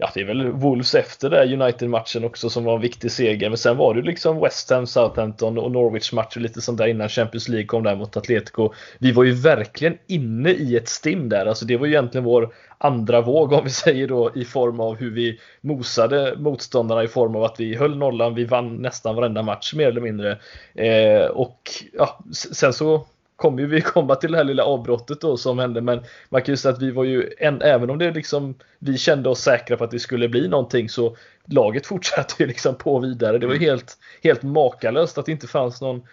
[0.01, 3.49] ja, det är väl Wolves efter det United-matchen också som var en viktig seger.
[3.49, 7.47] Men sen var det liksom West Ham, Southampton och Norwich-matcher lite sånt där innan Champions
[7.47, 8.73] League kom där mot Atletico.
[8.99, 11.45] Vi var ju verkligen inne i ett stim där.
[11.45, 14.95] Alltså det var ju egentligen vår andra våg om vi säger då i form av
[14.95, 19.41] hur vi mosade motståndarna i form av att vi höll nollan, vi vann nästan varenda
[19.41, 20.37] match mer eller mindre.
[20.73, 21.61] Eh, och
[21.93, 23.05] ja, sen så
[23.41, 26.53] kommer ju vi komma till det här lilla avbrottet då som hände men man kan
[26.53, 29.77] ju säga att vi var ju, en, även om det liksom vi kände oss säkra
[29.77, 33.37] på att det skulle bli någonting så laget fortsatte ju liksom på vidare.
[33.37, 33.69] Det var ju mm.
[33.69, 36.07] helt, helt makalöst att det inte fanns någon,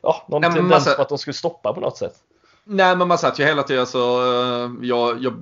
[0.00, 0.94] ja, någon tendens massa...
[0.94, 2.14] på att de skulle stoppa på något sätt.
[2.68, 3.98] Nej men man satt ju hela tiden, alltså,
[4.82, 5.34] jag, jag,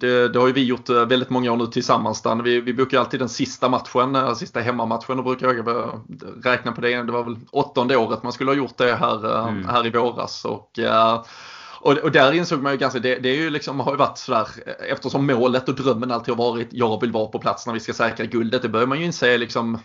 [0.00, 2.22] det, det, har ju vi gjort eh, väldigt många år nu tillsammans.
[2.22, 2.42] Dan.
[2.42, 5.68] Vi, vi brukar alltid den sista matchen, eh, sista hemmamatchen och brukar jag
[6.44, 7.02] räkna på det.
[7.02, 9.68] Det var väl åttonde året man skulle ha gjort det här, eh, mm.
[9.68, 10.44] här i våras.
[10.44, 10.78] Och,
[11.86, 14.18] och, och där insåg man ju ganska, det, det är ju liksom, har ju varit
[14.18, 14.48] sådär,
[14.88, 17.92] eftersom målet och drömmen alltid har varit jag vill vara på plats när vi ska
[17.92, 18.62] säkra guldet.
[18.62, 19.78] Det börjar man ju inse liksom,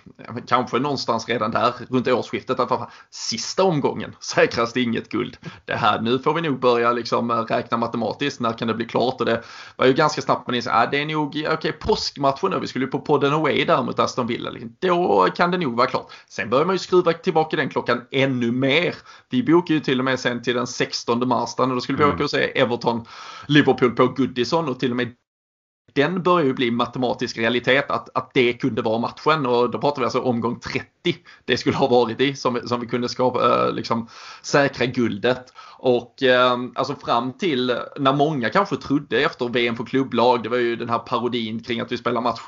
[0.47, 5.37] kanske någonstans redan där runt årsskiftet att fan, sista omgången säkras det inget guld.
[5.65, 8.85] Det här, nu får vi nog börja liksom eh, räkna matematiskt, när kan det bli
[8.85, 9.19] klart?
[9.19, 9.41] Och det
[9.75, 12.85] var ju ganska snabbt man insåg, äh, det är nog, okej okay, påskmatchen vi skulle
[12.85, 14.49] ju på podden away där mot Aston Villa.
[14.49, 14.75] Liksom.
[14.79, 16.11] Då kan det nog vara klart.
[16.29, 18.95] Sen börjar man ju skruva tillbaka den klockan ännu mer.
[19.29, 22.15] Vi bokar ju till och med sen till den 16 mars där, skulle vi mm.
[22.15, 23.05] åka och se Everton,
[23.47, 25.13] Liverpool på Goodison och till och med
[25.93, 30.01] den börjar ju bli matematisk realitet att, att det kunde vara matchen och då pratar
[30.01, 30.87] vi alltså omgång 30
[31.45, 34.07] det skulle ha varit i som, som vi kunde skapa, eh, liksom,
[34.41, 35.53] säkra guldet.
[35.77, 40.57] Och eh, alltså fram till när många kanske trodde efter VM för klubblag, det var
[40.57, 42.41] ju den här parodin kring att vi spelar match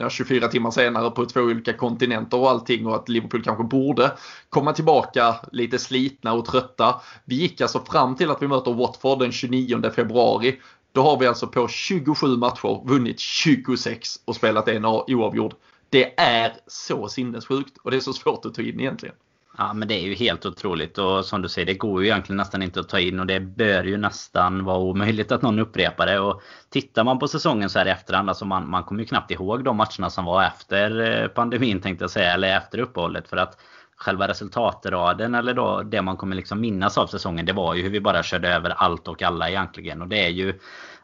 [0.00, 4.12] eh, 24 timmar senare på två olika kontinenter och allting och att Liverpool kanske borde
[4.48, 7.00] komma tillbaka lite slitna och trötta.
[7.24, 10.60] Vi gick alltså fram till att vi möter Watford den 29 februari.
[10.92, 15.54] Då har vi alltså på 27 matcher vunnit 26 och spelat en oavgjord.
[15.90, 19.14] Det är så sinnessjukt och det är så svårt att ta in egentligen.
[19.58, 22.36] Ja men det är ju helt otroligt och som du säger det går ju egentligen
[22.36, 26.06] nästan inte att ta in och det bör ju nästan vara omöjligt att någon upprepar
[26.06, 26.20] det.
[26.20, 29.30] Och tittar man på säsongen så här i efterhand, alltså man, man kommer ju knappt
[29.30, 33.28] ihåg de matcherna som var efter eh, pandemin tänkte jag säga, eller efter uppehållet.
[33.28, 33.58] För att
[33.98, 37.90] själva resultatraden eller då det man kommer liksom minnas av säsongen det var ju hur
[37.90, 40.02] vi bara körde över allt och alla egentligen.
[40.02, 40.54] Och det är ju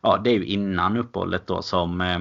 [0.04, 2.00] ja, det är ju innan uppehållet då som...
[2.00, 2.18] Eh,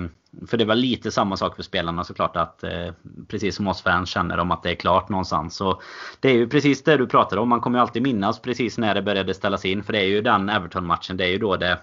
[0.47, 2.93] för det var lite samma sak för spelarna såklart att eh,
[3.27, 5.55] precis som oss fans känner de att det är klart någonstans.
[5.55, 5.81] Så
[6.19, 7.49] det är ju precis det du pratade om.
[7.49, 9.83] Man kommer ju alltid minnas precis när det började ställas in.
[9.83, 11.17] För det är ju den Everton-matchen.
[11.17, 11.79] Det är ju då det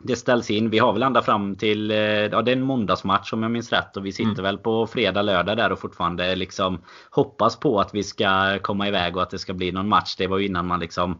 [0.00, 0.70] det ställs in.
[0.70, 3.72] Vi har väl ända fram till, eh, ja det är en måndagsmatch om jag minns
[3.72, 3.96] rätt.
[3.96, 4.42] Och vi sitter mm.
[4.42, 6.78] väl på fredag, lördag där och fortfarande liksom
[7.10, 10.14] hoppas på att vi ska komma iväg och att det ska bli någon match.
[10.18, 11.18] Det var ju innan man liksom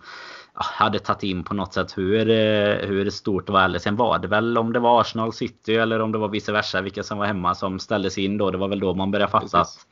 [0.55, 3.65] hade tagit in på något sätt hur, eh, hur stort det var.
[3.65, 6.53] Eller sen var det väl om det var Arsenal City eller om det var vice
[6.53, 8.51] versa vilka som var hemma som ställdes in då.
[8.51, 9.55] Det var väl då man började fatta Precis.
[9.55, 9.87] att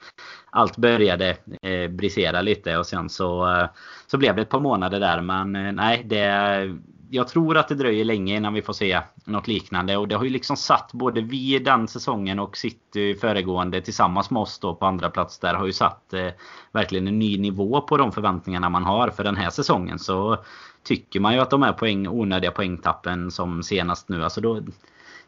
[0.50, 3.66] allt började eh, brisera lite och sen så, eh,
[4.06, 5.20] så blev det ett par månader där.
[5.20, 6.78] Men nej, det,
[7.14, 9.96] jag tror att det dröjer länge innan vi får se något liknande.
[9.96, 14.40] Och det har ju liksom satt både vi den säsongen och City föregående tillsammans med
[14.40, 16.28] oss då på andra plats där har ju satt eh,
[16.72, 19.98] verkligen en ny nivå på de förväntningarna man har för den här säsongen.
[19.98, 20.38] Så
[20.82, 24.24] tycker man ju att de är poäng, onödiga poängtappen som senast nu.
[24.24, 24.60] Alltså då,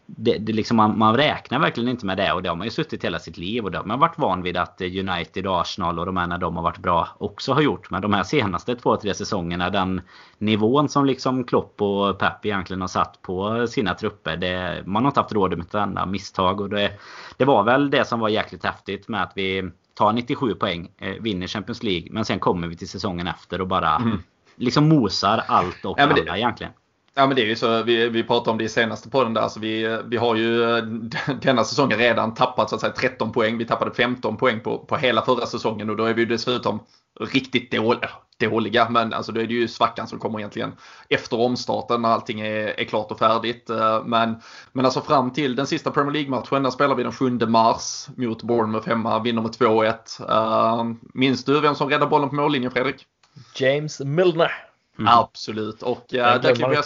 [0.06, 2.70] det, det liksom man, man, räknar verkligen inte med det och det har man ju
[2.70, 6.06] suttit hela sitt liv och det har man varit van vid att United, Arsenal och
[6.06, 7.90] de här när de har varit bra också har gjort.
[7.90, 10.00] Men de här senaste två, tre säsongerna den
[10.38, 14.36] nivån som liksom Klopp och Pep egentligen har satt på sina trupper.
[14.36, 16.92] Det, man har inte haft råd med ett enda misstag och det,
[17.36, 21.14] det var väl det som var jäkligt häftigt med att vi tar 97 poäng, eh,
[21.20, 24.22] vinner Champions League men sen kommer vi till säsongen efter och bara mm.
[24.56, 26.72] liksom mosar allt och ja, alla egentligen.
[27.16, 29.40] Ja men det är ju så, vi, vi pratade om det i senaste podden där,
[29.40, 30.80] alltså vi, vi har ju
[31.42, 33.58] denna säsongen redan tappat så att säga 13 poäng.
[33.58, 36.80] Vi tappade 15 poäng på, på hela förra säsongen och då är vi dessutom
[37.20, 38.10] riktigt dåliga.
[38.40, 40.72] dåliga men alltså då är det ju svackan som kommer egentligen
[41.08, 43.70] efter omstarten när allting är, är klart och färdigt.
[43.70, 44.36] Eh, men,
[44.72, 48.42] men alltså fram till den sista Premier League-matchen, där spelar vi den 7 mars mot
[48.42, 49.94] Bournemouth hemma, vinner med 2-1.
[50.28, 53.06] Eh, minns du vem som räddade bollen på mållinjen Fredrik?
[53.54, 54.73] James Milner.
[54.98, 55.12] Mm.
[55.18, 55.82] Absolut.
[55.82, 56.84] Och uh, där kliver jag,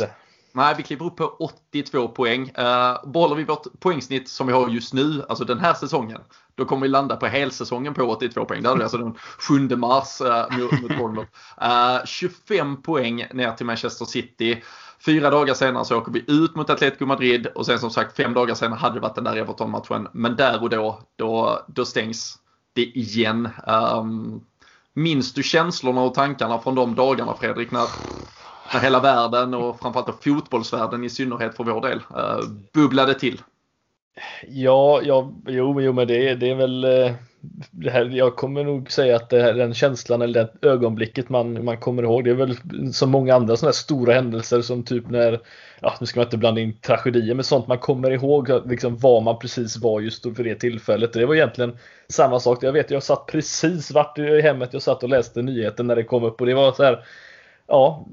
[0.53, 2.43] nej, vi kliver upp på 82 poäng.
[2.59, 6.21] Uh, behåller vi vårt poängsnitt som vi har just nu, alltså den här säsongen,
[6.55, 8.63] då kommer vi landa på helsäsongen på 82 poäng.
[8.63, 11.31] Det vi alltså den 7 mars uh, mot, mot Bournemouth.
[11.63, 14.63] Uh, 25 poäng ner till Manchester City.
[15.05, 18.35] Fyra dagar senare så åker vi ut mot Atletico Madrid och sen som sagt fem
[18.35, 20.09] dagar senare hade det varit den där Everton-matchen.
[20.13, 22.39] Men där och då, då, då stängs
[22.73, 23.49] det igen.
[23.67, 24.41] Um,
[24.95, 27.71] minns du känslorna och tankarna från de dagarna Fredrik?
[27.71, 27.87] När,
[28.75, 33.43] när hela världen och framförallt fotbollsvärlden i synnerhet för vår del eh, bubblade till?
[34.49, 37.13] Ja, ja jo, jo men det, det är väl eh,
[37.71, 41.65] det här, jag kommer nog säga att det här, den känslan eller det ögonblicket man,
[41.65, 42.25] man kommer ihåg.
[42.25, 42.57] Det är väl
[42.93, 45.41] som många andra sådana här stora händelser som typ när,
[45.81, 49.21] ja nu ska man inte blanda in tragedier, men sånt man kommer ihåg liksom var
[49.21, 51.13] man precis var just för det tillfället.
[51.13, 51.79] Det var egentligen
[52.09, 52.63] samma sak.
[52.63, 56.05] Jag vet, jag satt precis vart i hemmet jag satt och läste nyheten när det
[56.05, 57.05] kom upp och det var så här
[57.69, 58.07] ja,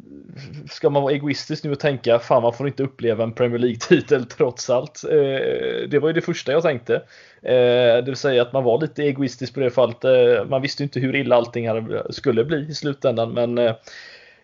[0.70, 4.26] ska man vara egoistisk nu och tänka fan man får inte uppleva en Premier League-titel
[4.26, 5.04] trots allt.
[5.04, 6.96] Eh, det var ju det första jag tänkte.
[7.42, 10.04] Eh, det vill säga att man var lite egoistisk på det fallet.
[10.04, 11.68] Eh, man visste inte hur illa allting
[12.10, 13.76] skulle bli i slutändan men eh,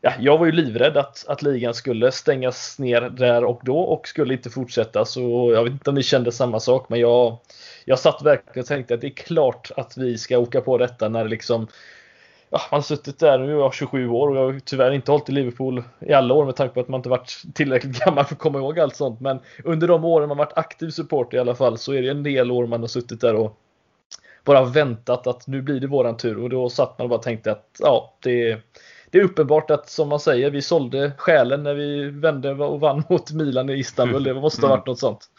[0.02, 4.08] ja, jag var ju livrädd att, att ligan skulle stängas ner där och då och
[4.08, 7.38] skulle inte fortsätta så jag vet inte om ni kände samma sak men jag,
[7.86, 11.10] jag satt verkligen och tänkte att det är klart att vi ska åka på detta
[11.10, 11.68] när det liksom
[12.52, 15.30] ja, man har suttit där nu, jag 27 år och jag har tyvärr inte hållit
[15.30, 18.36] i Liverpool i alla år med tanke på att man inte varit tillräckligt gammal för
[18.36, 19.20] att komma ihåg allt sånt.
[19.20, 22.24] Men under de åren man varit aktiv supporter i alla fall så är det en
[22.24, 23.58] del år man har suttit där och
[24.44, 27.52] bara väntat att nu blir det våran tur och då satt man och bara tänkte
[27.52, 28.58] att ja, det,
[29.10, 33.04] det är uppenbart att som man säger, vi sålde själen när vi vände och vann
[33.10, 34.24] mot Milan i Istanbul.
[34.24, 35.30] Det måste ha varit något sånt.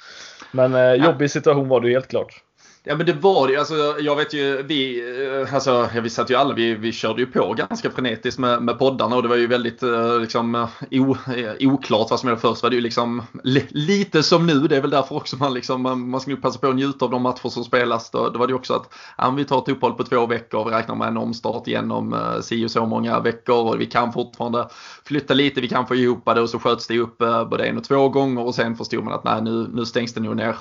[0.52, 2.42] Men eh, jobbig situation var det helt klart.
[2.84, 5.00] Ja men det var det alltså, Jag vet ju, vi,
[5.44, 8.78] eh, alltså, vi satt ju alla, vi, vi körde ju på ganska frenetiskt med, med
[8.78, 11.16] poddarna och det var ju väldigt eh, liksom, eh, o,
[11.60, 12.62] oklart vad som hände först.
[12.62, 13.22] Var det ju liksom
[13.70, 16.68] lite som nu, det är väl därför också man liksom, man ska nog passa på
[16.68, 18.10] att njuta av de matcher som spelas.
[18.10, 20.64] Då, då var det ju också att ja, vi tar ett uppehåll på två veckor,
[20.64, 24.68] vi räknar med en omstart genom si och så många veckor och vi kan fortfarande
[25.04, 27.18] flytta lite, vi kan få ihop det och så sköts det upp
[27.50, 30.20] både en och två gånger och sen förstod man att nej nu, nu stängs det
[30.20, 30.56] nog ner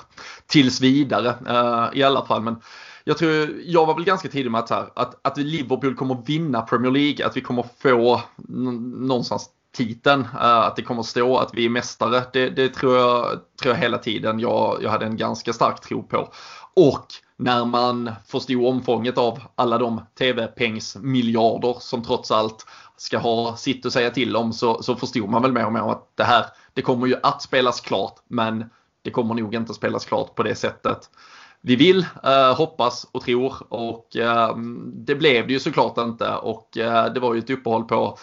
[0.46, 1.34] tills vidare.
[1.50, 2.42] Uh, i alla fall.
[2.42, 2.56] Men
[3.04, 6.62] jag tror, jag var väl ganska tidig med att, här, att, att Liverpool kommer vinna
[6.62, 8.22] Premier League, att vi kommer få
[8.96, 12.22] någonstans titeln, eh, att det kommer stå att vi är mästare.
[12.32, 16.02] Det, det tror, jag, tror jag hela tiden jag, jag hade en ganska stark tro
[16.02, 16.32] på.
[16.74, 23.86] Och när man förstod omfånget av alla de tv-pengsmiljarder som trots allt ska ha sitt
[23.86, 26.46] att säga till om så, så förstod man väl mer och mer att det här,
[26.74, 28.70] det kommer ju att spelas klart men
[29.02, 31.10] det kommer nog inte spelas klart på det sättet
[31.62, 33.54] vi vill, eh, hoppas och tror.
[33.68, 34.56] Och eh,
[35.06, 36.28] det blev det ju såklart inte.
[36.28, 38.18] Och eh, det var ju ett uppehåll på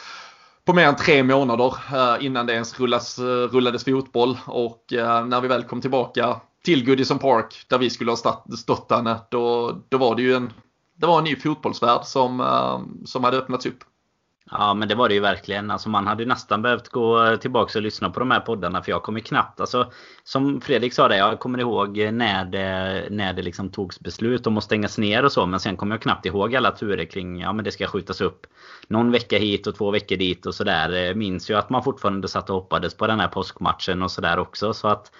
[0.70, 4.38] på mer än tre månader eh, innan det ens rullas, eh, rullades fotboll.
[4.46, 8.90] Och eh, när vi väl kom tillbaka till Goodison Park där vi skulle ha stått
[8.90, 10.54] där då, då var det ju en,
[10.96, 12.44] det var en ny fotbollsvärld som,
[13.06, 13.84] som hade öppnats upp.
[14.52, 15.72] Ja men det var det ju verkligen.
[15.72, 18.84] Alltså man hade nästan behövt gå tillbaka och lyssna på de här poddarna.
[18.84, 19.92] För jag kommer knappt, alltså
[20.24, 24.58] som Fredrik sa det, jag kommer ihåg när det, när det liksom togs beslut om
[24.58, 25.46] att stängas ner och så.
[25.46, 28.48] Men sen kommer jag knappt ihåg alla turer kring, ja men det ska skjutas upp
[28.88, 31.10] någon vecka hit och två veckor dit och sådär.
[31.10, 34.40] Eh, minns ju att man fortfarande satt och hoppades på den här påskmatchen och sådär
[34.40, 34.74] också.
[34.74, 35.12] Så att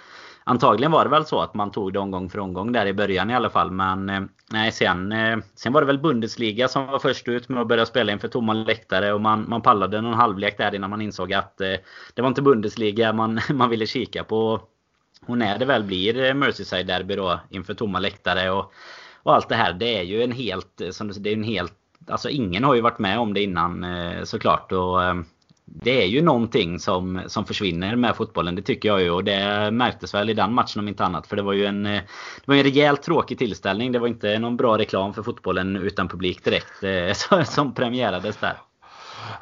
[0.44, 3.30] Antagligen var det väl så att man tog det omgång för omgång där i början
[3.30, 3.70] i alla fall.
[3.70, 4.20] Men eh,
[4.52, 7.86] nej, sen, eh, sen var det väl Bundesliga som var först ut med att börja
[7.86, 9.12] spela inför tomma läktare.
[9.12, 11.74] Och man, man pallade någon halvlek där innan man insåg att eh,
[12.14, 14.60] det var inte Bundesliga man, man ville kika på.
[15.26, 18.72] Och när det väl blir Merseyside-derby då inför tomma läktare och,
[19.22, 19.72] och allt det här.
[19.72, 21.72] Det är ju en helt, som du säger, det är en helt
[22.06, 23.86] Alltså ingen har ju varit med om det innan
[24.24, 24.72] såklart.
[24.72, 24.98] Och
[25.72, 28.54] det är ju någonting som, som försvinner med fotbollen.
[28.54, 29.10] Det tycker jag ju.
[29.10, 31.26] Och det märktes väl i den matchen om inte annat.
[31.26, 32.02] För det var ju en, det
[32.44, 33.92] var en rejält tråkig tillställning.
[33.92, 36.82] Det var inte någon bra reklam för fotbollen utan publik direkt
[37.30, 38.56] eh, som premiärades där.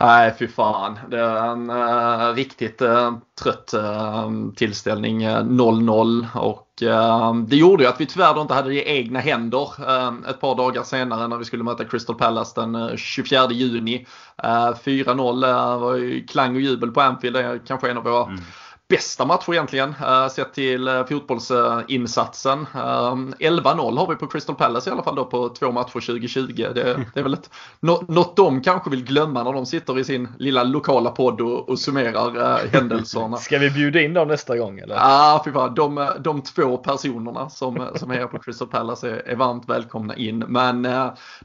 [0.01, 0.99] Nej, fy fan.
[1.11, 5.29] Det är en äh, riktigt äh, trött äh, tillställning.
[5.29, 9.21] 0-0 och Ehm, det gjorde ju att vi tyvärr då inte hade det i egna
[9.21, 13.51] händer ehm, ett par dagar senare när vi skulle möta Crystal Palace den eh, 24
[13.51, 14.07] juni.
[14.43, 17.37] Eh, 4-0 eh, var ju klang och jubel på Anfield.
[17.37, 18.41] Det är kanske en av våra mm
[18.88, 22.59] bästa matcher egentligen, uh, sett till uh, fotbollsinsatsen.
[22.59, 26.53] Uh, 11-0 har vi på Crystal Palace i alla fall då på två matcher 2020.
[26.57, 26.72] Det,
[27.14, 30.62] det är väl ett, något de kanske vill glömma när de sitter i sin lilla
[30.62, 33.37] lokala podd och, och summerar händelserna.
[33.37, 34.94] Ska vi bjuda in dem nästa gång eller?
[34.94, 35.74] Ja, ah, fy fan.
[35.74, 40.38] De, de två personerna som, som är på Crystal Palace är, är varmt välkomna in.
[40.38, 40.88] Men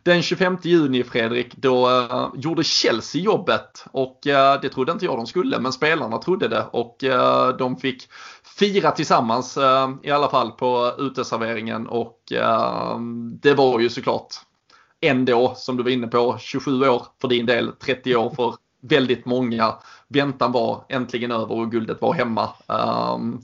[0.03, 4.19] den 25 juni Fredrik, då gjorde Chelsea jobbet och
[4.61, 6.65] det trodde inte jag de skulle, men spelarna trodde det.
[6.71, 7.03] Och
[7.33, 8.09] Eh, de fick
[8.59, 12.99] fira tillsammans eh, i alla fall på uteserveringen och eh,
[13.41, 14.35] det var ju såklart
[15.01, 19.25] ändå, som du var inne på, 27 år för din del, 30 år för väldigt
[19.25, 19.75] många.
[20.07, 22.49] Väntan var äntligen över och guldet var hemma.
[22.67, 23.41] Ehm,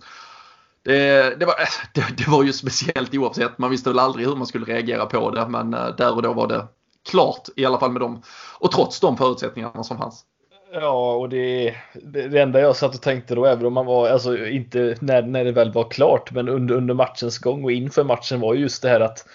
[0.84, 1.56] det, det, var,
[1.94, 3.58] det, det, var ju speciellt oavsett.
[3.58, 5.48] Man visste väl aldrig hur man skulle reagera på det.
[5.48, 6.68] Men där och då var det
[7.10, 8.22] klart i alla fall med dem.
[8.60, 10.26] Och trots de förutsättningarna som fanns.
[10.72, 14.48] Ja, och det, det enda jag satt och tänkte då, även om man var, alltså
[14.48, 18.40] inte när, när det väl var klart, men under, under matchens gång och inför matchen
[18.40, 19.26] var just det här att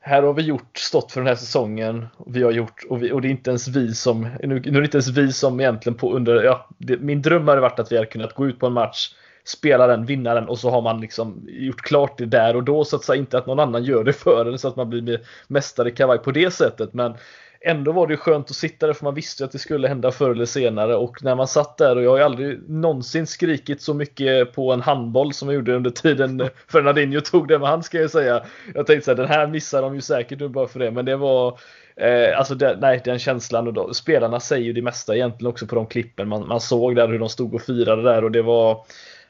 [0.00, 3.12] här har vi gjort, stått för den här säsongen, och vi har gjort, och, vi,
[3.12, 5.60] och det är inte ens vi som, nu, nu är det inte ens vi som
[5.60, 8.58] egentligen på under, ja, det, min dröm hade varit att vi hade kunnat gå ut
[8.58, 9.14] på en match,
[9.48, 12.84] spela den, vinna den och så har man liksom gjort klart det där och då
[12.84, 15.20] så att säga inte att någon annan gör det för en så att man blir
[15.48, 17.14] mästare i kavaj på det sättet, men
[17.60, 20.30] ändå var det skönt att sitta där för man visste att det skulle hända förr
[20.30, 20.96] eller senare.
[20.96, 24.72] Och när man satt där och jag har ju aldrig någonsin skrikit så mycket på
[24.72, 28.42] en handboll som jag gjorde under tiden Fernandinho tog det med han ska jag säga.
[28.74, 30.90] Jag tänkte så här, den här missar de ju säkert nu bara för det.
[30.90, 31.58] Men det var
[31.96, 35.66] eh, alltså det, nej, den känslan och då, spelarna säger ju det mesta egentligen också
[35.66, 36.28] på de klippen.
[36.28, 38.84] Man, man såg där hur de stod och firade där och det var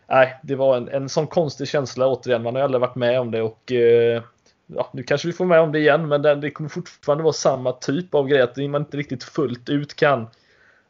[0.09, 2.43] Nej, det var en, en sån konstig känsla återigen.
[2.43, 4.23] Man har ju aldrig varit med om det och eh,
[4.67, 7.73] ja, nu kanske vi får med om det igen, men det, kommer fortfarande vara samma
[7.73, 10.27] typ av grej, att man inte riktigt fullt ut kan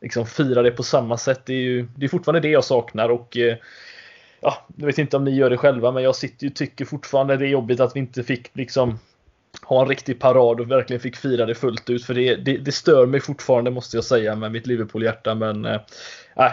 [0.01, 1.47] liksom fira det på samma sätt.
[1.47, 3.57] Det är ju det är fortfarande det jag saknar och eh,
[4.41, 7.37] ja, jag vet inte om ni gör det själva, men jag sitter ju tycker fortfarande
[7.37, 8.99] det är jobbigt att vi inte fick liksom
[9.63, 12.05] ha en riktig parad och verkligen fick fira det fullt ut.
[12.05, 15.35] För det, det, det stör mig fortfarande måste jag säga med mitt Liverpool-hjärta.
[15.35, 15.81] Men äh,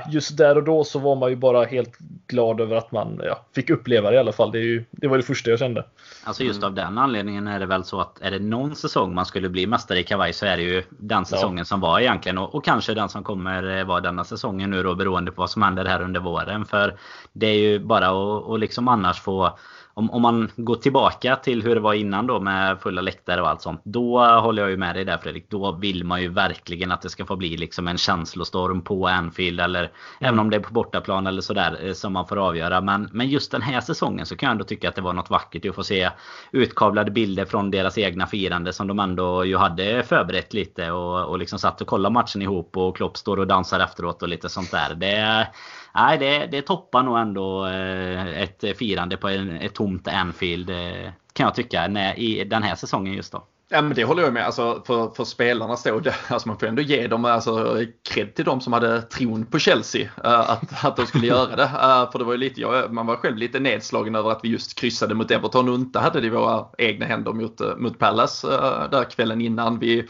[0.09, 3.45] just där och då så var man ju bara helt glad över att man ja,
[3.55, 4.51] fick uppleva det i alla fall.
[4.51, 5.85] Det, ju, det var det första jag kände.
[6.23, 9.25] Alltså just av den anledningen är det väl så att är det någon säsong man
[9.25, 11.65] skulle bli mästare i kavaj så är det ju den säsongen ja.
[11.65, 12.37] som var egentligen.
[12.37, 15.61] Och, och, kanske den som kommer vara denna säsongen nu då beroende på vad som
[15.61, 16.65] händer här under våren.
[16.65, 16.97] För
[17.33, 19.57] det är ju bara att och liksom annars få
[19.97, 23.49] om, om man går tillbaka till hur det var innan då med fulla läktare och
[23.49, 23.81] allt sånt.
[23.83, 25.49] Då håller jag ju med dig där Fredrik.
[25.49, 29.59] Då vill man ju verkligen att det ska få bli liksom en känslostorm på Anfield.
[29.59, 29.91] Eller mm.
[30.19, 32.81] även om det är på bortaplan eller sådär eh, som man får avgöra.
[32.81, 35.29] Men, men just den här säsongen så kan jag ändå tycka att det var något
[35.29, 36.09] vackert att få se
[36.51, 40.91] utkavlade bilder från deras egna firande som de ändå ju hade förberett lite.
[40.91, 44.29] Och, och liksom satt och kollade matchen ihop och Klopp står och dansar efteråt och
[44.29, 44.95] lite sånt där.
[44.95, 45.47] Det
[45.95, 50.69] nej, det, det toppar nog ändå eh, ett firande på ett tomt Anfield.
[50.69, 53.47] Eh, kan jag tycka i den här säsongen just då.
[53.69, 54.45] Ja men det håller jag med.
[54.45, 56.11] Alltså för, för spelarnas del.
[56.27, 60.03] Alltså man får ändå ge dem alltså, cred till dem som hade tron på Chelsea.
[60.03, 61.63] Uh, att, att de skulle göra det.
[61.63, 64.49] Uh, för det var ju lite, jag, man var själv lite nedslagen över att vi
[64.49, 67.99] just kryssade mot Everton och inte hade det i våra egna händer mot, eh, mot
[67.99, 69.79] Palace uh, där kvällen innan.
[69.79, 70.07] Vi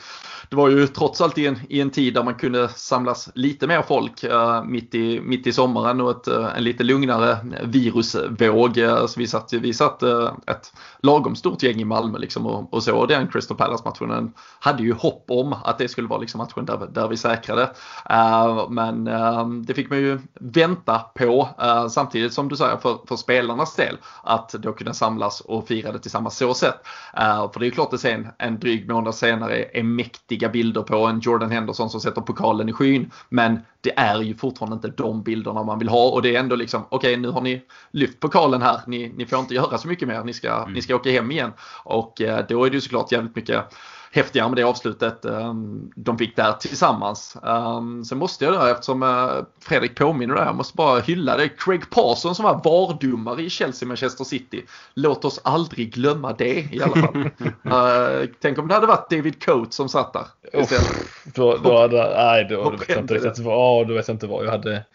[0.49, 3.67] det var ju trots allt i en, i en tid där man kunde samlas lite
[3.67, 8.77] mer folk uh, mitt, i, mitt i sommaren och ett, uh, en lite lugnare virusvåg.
[8.77, 10.03] Uh, så vi satt, vi satt
[10.47, 13.05] ett lagom stort gäng i Malmö liksom och, och så.
[13.05, 17.07] Den Crystal Palace-matchen hade ju hopp om att det skulle vara liksom matchen där, där
[17.07, 17.71] vi säkrade.
[18.69, 19.05] men
[19.65, 21.49] det fick man ju vänta på
[21.89, 25.99] samtidigt som du säger för, för spelarnas del att då kunna samlas och fira det
[25.99, 26.75] tillsammans så sätt.
[27.53, 31.05] för det är ju klart att sen en dryg månad senare är mäktiga bilder på
[31.05, 33.11] en Jordan Henderson som sätter pokalen i skyn.
[33.29, 36.55] Men det är ju fortfarande inte de bilderna man vill ha och det är ändå
[36.55, 38.81] liksom okej okay, nu har ni lyft pokalen här.
[38.87, 40.23] Ni, ni får inte göra så mycket mer.
[40.23, 40.73] Ni ska, mm.
[40.73, 41.53] ni ska åka hem igen.
[41.83, 43.65] Och eh, då är det ju såklart jävligt mycket
[44.15, 47.37] häftigare med det avslutet ehm, de fick där tillsammans.
[47.45, 51.49] Ehm, sen måste jag då, eftersom eh, Fredrik påminner där, jag måste bara hylla det.
[51.49, 54.65] Craig Parson som var VAR-domare i Chelsea Manchester City.
[54.93, 57.29] Låt oss aldrig glömma det i alla fall.
[57.65, 60.25] Eh, tänk om det hade varit David Coates som satt där.
[61.23, 64.15] då, då hade, nej, då, då vet jag inte riktigt vad, ja, då vet jag
[64.15, 64.85] inte vad jag hade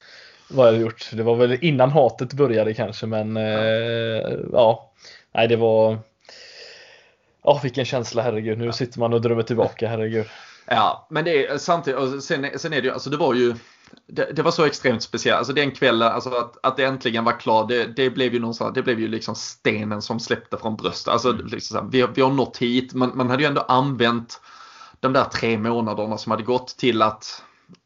[0.48, 1.10] vad jag hade gjort.
[1.12, 4.92] Det var väl innan hatet började kanske men ja, eh, ja.
[5.34, 5.98] nej det var
[7.42, 8.58] oh, vilken känsla, herregud.
[8.58, 10.26] Nu sitter man och drömmer tillbaka, herregud.
[10.66, 13.54] Ja, men det är samtidigt, och sen, sen är det ju, alltså det var ju,
[14.06, 15.38] det, det var så extremt speciellt.
[15.38, 18.74] Alltså den kvällen, alltså att, att det äntligen var klart, det, det blev ju någonstans,
[18.74, 21.12] det blev ju liksom stenen som släppte från bröstet.
[21.12, 21.46] Alltså mm.
[21.46, 24.40] liksom här, vi, vi har nått hit, man, man hade ju ändå använt
[25.00, 27.42] de där tre månaderna som hade gått till att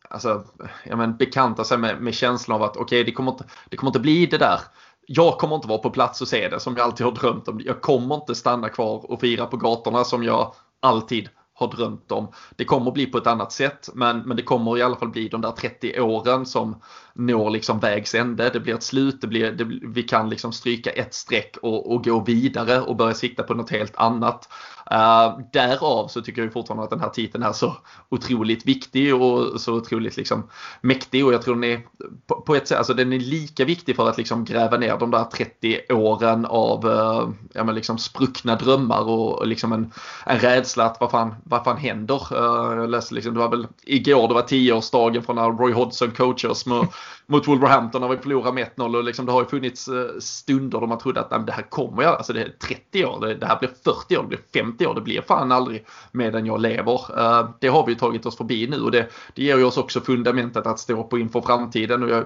[0.09, 0.45] alltså,
[0.85, 3.77] ja, men, bekanta sig med, med känslan av att okej, okay, det, kommer inte, det
[3.77, 4.61] kommer inte bli det där
[5.07, 7.61] jag kommer inte vara på plats och se det som jag alltid har drömt om.
[7.65, 12.33] Jag kommer inte stanna kvar och fira på gatorna som jag alltid har drömt om.
[12.57, 15.29] Det kommer bli på ett annat sätt men, men det kommer i alla fall bli
[15.29, 16.83] de där 30 åren som
[17.15, 18.51] når liksom vägs ände.
[18.51, 22.05] Det blir ett slut, det blir, det, vi kan liksom stryka ett streck och, och
[22.05, 24.49] gå vidare och börja sikta på något helt annat.
[24.93, 27.77] Uh, därav så tycker jag fortfarande att den här titeln är så
[28.09, 30.49] otroligt viktig och så otroligt liksom
[30.81, 31.81] mäktig och jag tror den är
[32.27, 35.11] på, på ett sätt, alltså den är lika viktig för att liksom gräva ner de
[35.11, 39.93] där 30 åren av uh, ja, men liksom spruckna drömmar och, och liksom en,
[40.27, 42.23] en rädsla att vad fan, vad fan händer?
[42.33, 46.11] Uh, jag läste liksom, det var väl igår, det var tioårsdagen från när Roy Hodgson
[46.11, 46.89] coachers mot,
[47.27, 50.81] mot Wolverhampton när vi förlorade med 1-0 och liksom, det har ju funnits eh, stunder
[50.81, 53.35] då man trodde att nej, det här kommer jag, alltså det är 30 år, det,
[53.35, 56.61] det, här blir 40 år, det blir 50 år, det blir fan aldrig medan jag
[56.61, 57.19] lever.
[57.19, 59.77] Eh, det har vi ju tagit oss förbi nu och det, det ger ju oss
[59.77, 62.25] också fundamentet att stå på inför framtiden och jag,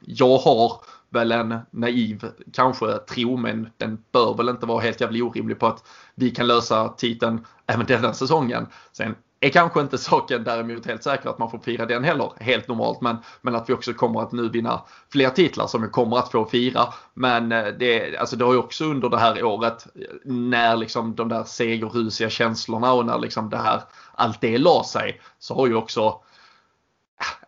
[0.00, 0.72] jag har
[1.10, 5.66] väl en naiv kanske tro, men den bör väl inte vara helt jävla orimlig på
[5.66, 8.66] att vi kan lösa titeln även denna säsongen.
[8.92, 12.68] Sen är kanske inte saken däremot helt säker att man får fira den heller helt
[12.68, 13.00] normalt.
[13.00, 14.82] Men, men att vi också kommer att nu vinna
[15.12, 16.94] fler titlar som vi kommer att få fira.
[17.14, 19.86] Men eh, det, alltså det har ju också under det här året
[20.24, 23.80] när liksom de där segerrusiga känslorna och när liksom det här,
[24.14, 26.20] allt det la sig så har ju också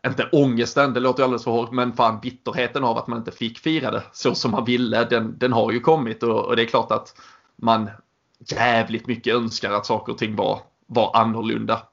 [0.05, 3.33] eh, inte ångesten, det låter alldeles för hårt, men fan bitterheten av att man inte
[3.33, 6.63] fick fira det så som man ville, den, den har ju kommit och, och, det
[6.63, 7.15] är klart att
[7.57, 7.91] man
[8.39, 11.89] jävligt mycket önskar att saker och ting var, var annorlunda.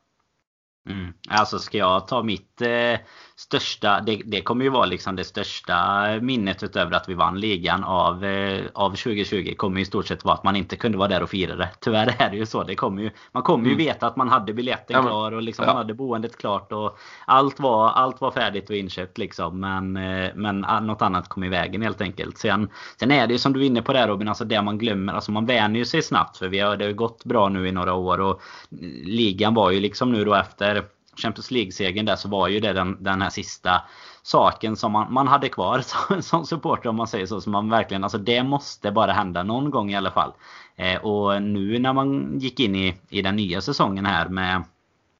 [0.89, 1.13] Mm.
[1.29, 2.99] Alltså ska jag ta mitt eh,
[3.35, 7.83] största, det, det, kommer ju vara liksom det största minnet utöver att vi vann ligan
[7.83, 11.07] av, eh, av 2020 kommer ju i stort sett vara att man inte kunde vara
[11.07, 11.69] där och fira det.
[11.79, 12.63] Tyvärr är det ju så.
[12.63, 13.85] Det kommer ju, man kommer ju mm.
[13.85, 15.67] veta att man hade biljetten ja, men, klar och liksom ja.
[15.67, 19.59] man hade boendet klart och allt var, allt var färdigt och inköpt liksom.
[19.59, 22.37] Men, eh, men något annat kom i vägen helt enkelt.
[22.37, 22.69] Sen,
[22.99, 25.13] sen är det ju som du är inne på där Robin, alltså det man glömmer,
[25.13, 27.93] alltså man vänjer sig snabbt för vi har, det har gått bra nu i några
[27.93, 28.41] år och
[29.03, 30.74] ligan var ju liksom nu då efter
[31.15, 33.81] Champions League-segern där så var ju det den, den här sista
[34.23, 37.41] saken som man, man hade kvar som, som supporter om man säger så.
[37.41, 40.33] så man verkligen, alltså det måste bara hända någon gång i alla fall.
[40.75, 44.63] Eh, och nu när man gick in i, i den nya säsongen här med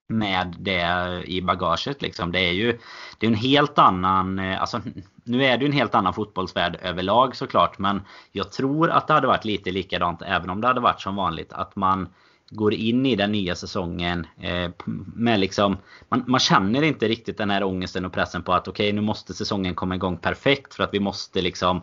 [0.07, 2.31] med det i bagaget liksom.
[2.31, 2.77] Det är ju
[3.17, 4.81] det är en helt annan, eh, alltså
[5.23, 7.79] nu är det ju en helt annan fotbollsvärld överlag såklart.
[7.79, 11.15] Men jag tror att det hade varit lite likadant även om det hade varit som
[11.15, 11.53] vanligt.
[11.53, 12.09] Att man
[12.49, 14.71] går in i den nya säsongen eh,
[15.15, 15.77] med liksom
[16.09, 19.01] man, man, känner inte riktigt den här ångesten och pressen på att okej okay, nu
[19.01, 21.81] måste säsongen komma igång perfekt för att vi måste liksom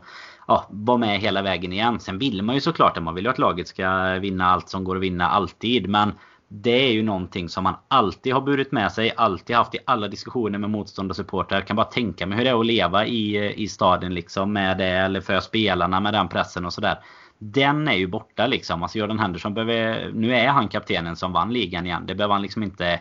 [0.49, 2.01] ja, vara med hela vägen igen.
[2.01, 4.85] Sen vill man ju såklart att man vill ju att laget ska vinna allt som
[4.85, 5.89] går att vinna alltid.
[5.89, 6.13] Men
[6.49, 10.09] det är ju någonting som man alltid har burit med sig, alltid haft i alla
[10.09, 11.59] diskussioner med motstånd och supportrar.
[11.59, 14.53] Jag kan bara tänka mig hur det är att leva i, eh, i staden liksom
[14.53, 16.99] med det, eller för spelarna med den pressen och sådär
[17.43, 18.83] den är ju borta liksom.
[18.83, 22.07] Alltså Jordan Henderson behöver, nu är han kaptenen som vann ligan igen.
[22.07, 23.01] Det behöver han liksom inte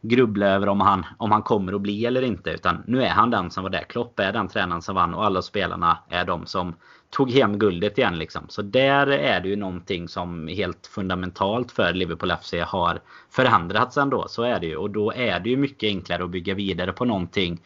[0.00, 2.50] grubbla över om han, om han kommer att bli eller inte.
[2.50, 3.82] Utan nu är han den som var där.
[3.88, 6.74] Klopp är den tränaren som vann och alla spelarna är de som
[7.10, 8.44] tog hem guldet igen liksom.
[8.48, 14.28] Så där är det ju någonting som helt fundamentalt för Liverpool FC har förändrats ändå.
[14.28, 14.76] Så är det ju.
[14.76, 17.60] Och då är det ju mycket enklare att bygga vidare på någonting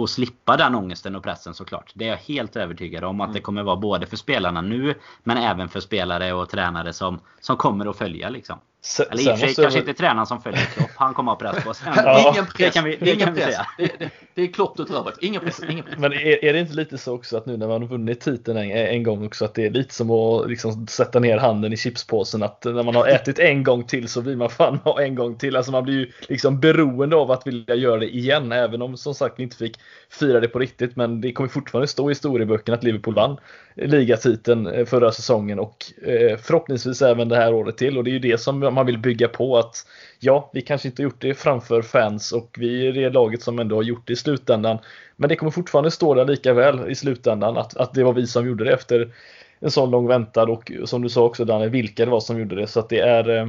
[0.00, 1.92] och slippa den ångesten och pressen såklart.
[1.94, 3.34] Det är jag helt övertygad om att mm.
[3.34, 7.56] det kommer vara både för spelarna nu men även för spelare och tränare som, som
[7.56, 8.58] kommer att följa liksom.
[8.82, 10.90] Sen, Eller i och för sig kanske inte tränaren som följer Klopp.
[10.96, 11.92] Han kommer att ha press på sig.
[11.96, 12.30] Ja.
[12.32, 12.56] Ingen press.
[12.56, 13.44] Det kan vi, det ingen kan press.
[13.44, 13.66] säga.
[13.78, 15.12] Det, det, det, är Klopp utöver.
[15.20, 15.60] Ingen press.
[15.70, 15.98] Ingen press.
[15.98, 18.58] Men är, är, det inte lite så också att nu när man har vunnit titeln
[18.58, 21.76] en, en gång också att det är lite som att liksom sätta ner handen i
[21.76, 25.14] chipspåsen att när man har ätit en gång till så vill man fan ha en
[25.14, 25.56] gång till.
[25.56, 29.14] Alltså man blir ju liksom beroende av att vilja göra det igen även om som
[29.14, 29.76] sagt vi inte fick
[30.10, 30.96] fira det på riktigt.
[30.96, 33.36] Men det kommer fortfarande stå i historieböckerna att Liverpool vann
[33.74, 38.12] ligatiteln eh, förra säsongen och eh, förhoppningsvis även det här året till och det är
[38.12, 39.86] ju det som man vill bygga på att
[40.18, 43.76] ja, vi kanske inte gjort det framför fans och vi är det laget som ändå
[43.76, 44.78] har gjort det i slutändan.
[45.16, 48.26] Men det kommer fortfarande stå där lika väl i slutändan att, att det var vi
[48.26, 49.12] som gjorde det efter
[49.60, 52.56] en sån lång väntan och som du sa också Danne, vilka det var som gjorde
[52.56, 52.66] det.
[52.66, 53.46] Så att det är eh,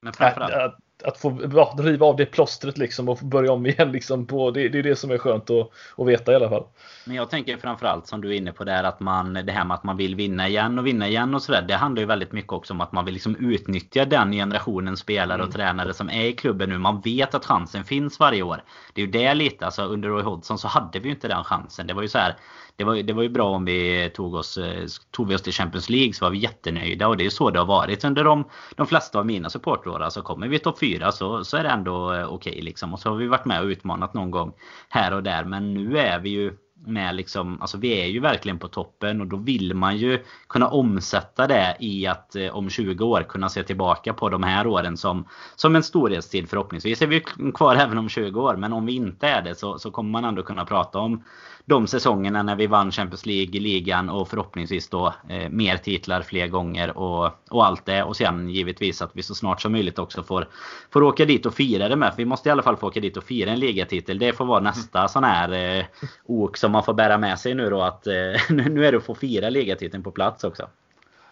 [0.00, 3.92] Men framförallt att få ja, riva av det plåstret liksom och börja om igen.
[3.92, 6.64] Liksom på, det, det är det som är skönt att, att veta i alla fall.
[7.04, 9.74] Men jag tänker framförallt som du är inne på där att man det här med
[9.74, 11.64] att man vill vinna igen och vinna igen och sådär.
[11.68, 15.42] Det handlar ju väldigt mycket också om att man vill liksom utnyttja den generationen spelare
[15.42, 15.52] och mm.
[15.52, 16.78] tränare som är i klubben nu.
[16.78, 18.62] Man vet att chansen finns varje år.
[18.94, 21.44] Det är ju det lite, alltså under Roy Hodgson så hade vi ju inte den
[21.44, 21.86] chansen.
[21.86, 22.36] Det var ju så här
[22.80, 25.52] det var, det var ju bra om vi tog oss, eh, tog vi oss till
[25.52, 28.44] Champions League så var vi jättenöjda och det är så det har varit under de,
[28.76, 30.00] de flesta av mina supportrar.
[30.00, 32.92] Alltså kommer vi topp 4 så, så är det ändå eh, okej okay, liksom.
[32.92, 34.52] Och så har vi varit med och utmanat någon gång
[34.88, 35.44] här och där.
[35.44, 36.56] Men nu är vi ju
[36.86, 40.68] med liksom, alltså vi är ju verkligen på toppen och då vill man ju kunna
[40.68, 44.96] omsätta det i att eh, om 20 år kunna se tillbaka på de här åren
[44.96, 45.24] som,
[45.56, 47.02] som en storhetstid förhoppningsvis.
[47.02, 47.20] Är vi
[47.54, 50.24] kvar även om 20 år men om vi inte är det så, så kommer man
[50.24, 51.24] ändå kunna prata om
[51.70, 56.46] de säsongerna när vi vann Champions League, ligan och förhoppningsvis då eh, mer titlar fler
[56.46, 58.02] gånger och, och allt det.
[58.02, 60.48] Och sen givetvis att vi så snart som möjligt också får,
[60.90, 62.10] får åka dit och fira det med.
[62.10, 64.18] För vi måste i alla fall få åka dit och fira en ligatitel.
[64.18, 65.08] Det får vara nästa mm.
[65.08, 65.84] sån här eh,
[66.24, 67.82] ok som man får bära med sig nu då.
[67.82, 68.12] Att eh,
[68.48, 70.68] nu är det att få fira ligatiteln på plats också.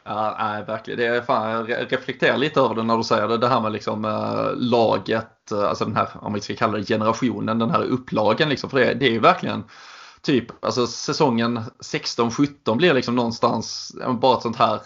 [0.04, 1.00] Ja, nej, verkligen.
[1.00, 3.38] Det är fan, jag reflekterar lite över det när du säger det.
[3.38, 6.84] Det här med liksom äh, laget, eh, alltså den här, om vi ska kalla det
[6.84, 8.70] generationen, den här upplagen liksom.
[8.70, 9.64] För det, det är ju verkligen
[10.22, 14.80] typ, alltså säsongen 16-17 blir liksom någonstans bara ett sånt här,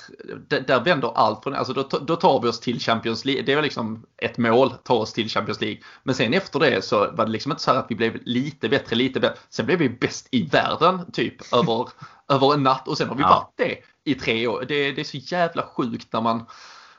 [0.49, 3.62] där vänder allt från, alltså då, då tar vi oss till Champions League, det var
[3.62, 5.78] liksom ett mål, ta oss till Champions League.
[6.03, 8.68] Men sen efter det så var det liksom inte så här att vi blev lite
[8.68, 9.39] bättre, lite bättre.
[9.49, 11.89] Sen blev vi bäst i världen typ över,
[12.28, 13.28] över en natt och sen har vi ja.
[13.28, 14.64] varit det i tre år.
[14.68, 16.47] Det, det är så jävla sjukt när man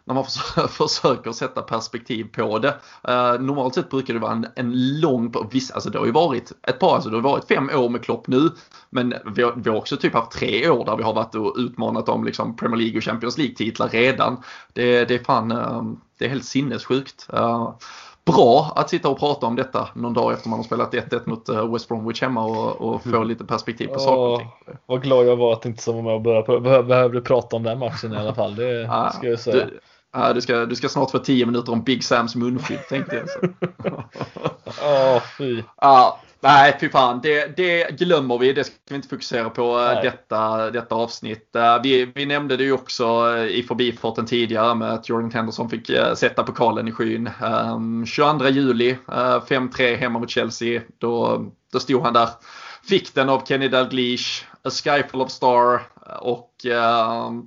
[0.06, 0.24] när man
[0.70, 2.76] försöker sätta perspektiv på det.
[3.10, 6.52] Uh, normalt sett brukar det vara en, en lång, viss, alltså det har ju varit
[6.68, 8.50] ett par, alltså det har varit fem år med Klopp nu.
[8.90, 11.56] Men vi har, vi har också typ haft tre år där vi har varit och
[11.58, 14.38] utmanat om liksom Premier League och Champions League-titlar redan.
[14.74, 15.84] Det, det är fan, uh,
[16.20, 17.28] det är helt sinnessjukt.
[17.34, 17.74] Uh,
[18.26, 21.74] bra att sitta och prata om detta någon dag efter man har spelat 1-1 mot
[21.74, 23.28] West Bromwich hemma och, och få mm.
[23.28, 24.76] lite perspektiv på saker och ting.
[24.86, 27.80] Vad glad jag var att inte som var med och började, behövde prata om den
[27.80, 28.56] matchen i alla fall.
[28.56, 29.66] Det ska jag säga.
[29.66, 29.80] Du,
[30.16, 33.54] Ja, du, ska, du ska snart få 10 minuter om Big Sams munskydd tänkte jag.
[34.82, 35.64] Åh, oh, fy.
[35.82, 37.20] Ja, nej, fy fan.
[37.24, 38.54] Det, det glömmer vi.
[38.54, 41.56] Det ska vi inte fokusera på eh, detta, detta avsnitt.
[41.56, 45.70] Eh, vi, vi nämnde det ju också eh, i förbifarten tidigare med att Jordan Henderson
[45.70, 47.30] fick sätta pokalen i skyn.
[48.06, 50.82] 22 juli, 5-3 hemma mot Chelsea.
[50.98, 52.30] Då, då stod han där.
[52.90, 55.82] Fick den av Kenny Dalglish, A Sky Full of Star
[56.20, 56.52] och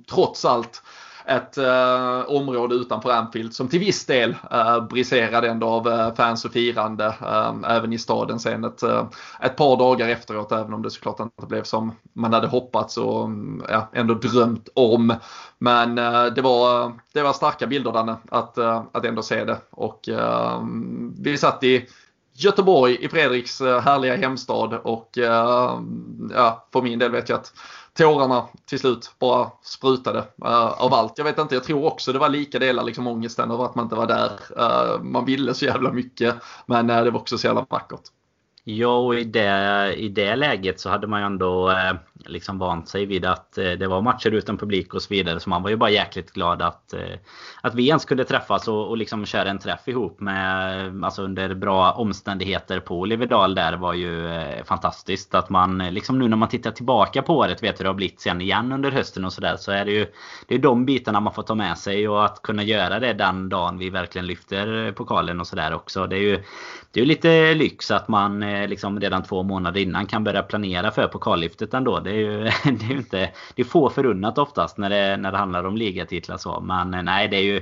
[0.09, 0.81] trots allt
[1.27, 6.45] ett eh, område utanför Anfield som till viss del eh, briserade ändå av eh, fans
[6.45, 9.07] och firande eh, även i staden sen ett, eh,
[9.41, 13.25] ett par dagar efteråt även om det såklart inte blev som man hade hoppats och
[13.25, 15.13] mm, ja, ändå drömt om.
[15.57, 19.45] Men eh, det, var, eh, det var starka bilder Danne att, eh, att ändå se
[19.45, 20.61] det och eh,
[21.19, 21.85] vi satt i
[22.39, 25.79] Göteborg i Fredriks eh, härliga hemstad och eh,
[26.33, 27.53] ja, för min del vet jag att
[27.97, 31.17] tårarna till slut bara sprutade uh, av allt.
[31.17, 33.85] Jag vet inte, jag tror också det var lika delar liksom ångesten över att man
[33.85, 34.31] inte var där.
[34.59, 36.35] Uh, man ville så jävla mycket
[36.65, 38.01] men uh, det var också så jävla vackert.
[38.63, 41.73] Ja, och i det, i det läget så hade man ju ändå
[42.25, 45.39] liksom vant sig vid att eh, det var matcher utan publik och så vidare.
[45.39, 47.19] Så man var ju bara jäkligt glad att, eh,
[47.61, 51.53] att vi ens kunde träffas och, och liksom köra en träff ihop med, alltså under
[51.53, 55.35] bra omständigheter på Olivedal där var ju eh, fantastiskt.
[55.35, 57.95] Att man eh, liksom nu när man tittar tillbaka på året, vet hur det har
[57.95, 59.55] blivit sen igen under hösten och sådär.
[59.57, 60.07] Så är det ju
[60.47, 63.49] det är de bitarna man får ta med sig och att kunna göra det den
[63.49, 66.07] dagen vi verkligen lyfter eh, pokalen och sådär också.
[66.07, 66.43] Det är ju
[66.91, 70.91] det är lite lyx att man eh, liksom redan två månader innan kan börja planera
[70.91, 71.99] för pokallyftet ändå.
[71.99, 72.43] Det är ju
[72.77, 76.37] det är inte, det är få förunnat oftast när det, när det handlar om ligatitlar
[76.37, 76.59] så.
[76.59, 77.61] Men eh, nej, det är ju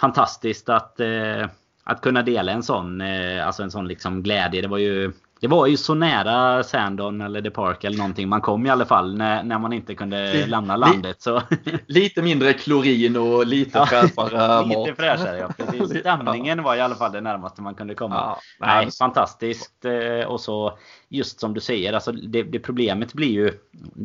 [0.00, 1.48] fantastiskt att, eh,
[1.84, 4.62] att kunna dela en sån, eh, alltså en sån liksom glädje.
[4.62, 8.28] Det var ju det var ju så nära Sandon eller The Park eller någonting.
[8.28, 11.22] Man kom i alla fall när, när man inte kunde lämna landet.
[11.22, 11.42] Så.
[11.86, 14.68] Lite mindre klorin och lite ja, fräschare mat.
[14.68, 15.98] Lite fräschare ja, precis.
[16.00, 18.14] Stämningen var i alla fall det närmaste man kunde komma.
[18.14, 19.84] Ja, nej, fantastiskt.
[19.84, 20.78] Eh, och så
[21.08, 23.52] just som du säger, alltså det, det, problemet blir ju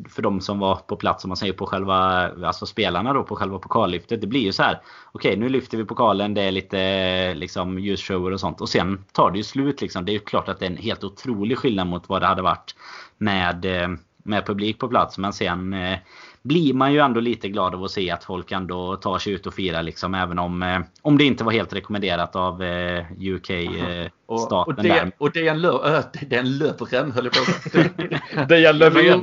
[0.10, 1.96] för de som var på plats, om man säger på själva,
[2.46, 4.22] alltså spelarna då på själva pokallyftet.
[4.22, 4.82] Det blir ju så här.
[5.12, 6.34] Okej, okay, nu lyfter vi pokalen.
[6.34, 8.62] Det är lite liksom ljusshower och sånt.
[8.62, 10.06] Och sen tar det ju slut liksom.
[10.06, 12.42] Det är ju klart att det är en helt otrolig skillnad mot vad det hade
[12.42, 12.76] varit
[13.18, 13.90] med, eh,
[14.24, 15.18] med publik på plats.
[15.18, 15.98] Men sen eh,
[16.42, 19.48] blir man ju ändå lite glad av att se att folk ändå tar sig ut
[19.48, 20.14] och firar liksom.
[20.14, 22.62] Även om, eh, om det inte var helt rekommenderat av
[23.20, 24.12] UK-staten.
[24.26, 27.40] och, och, det, och det är en, lö, det är en lövren höll jag på
[27.40, 27.90] att säga.
[28.50, 29.22] Det är en Löfven.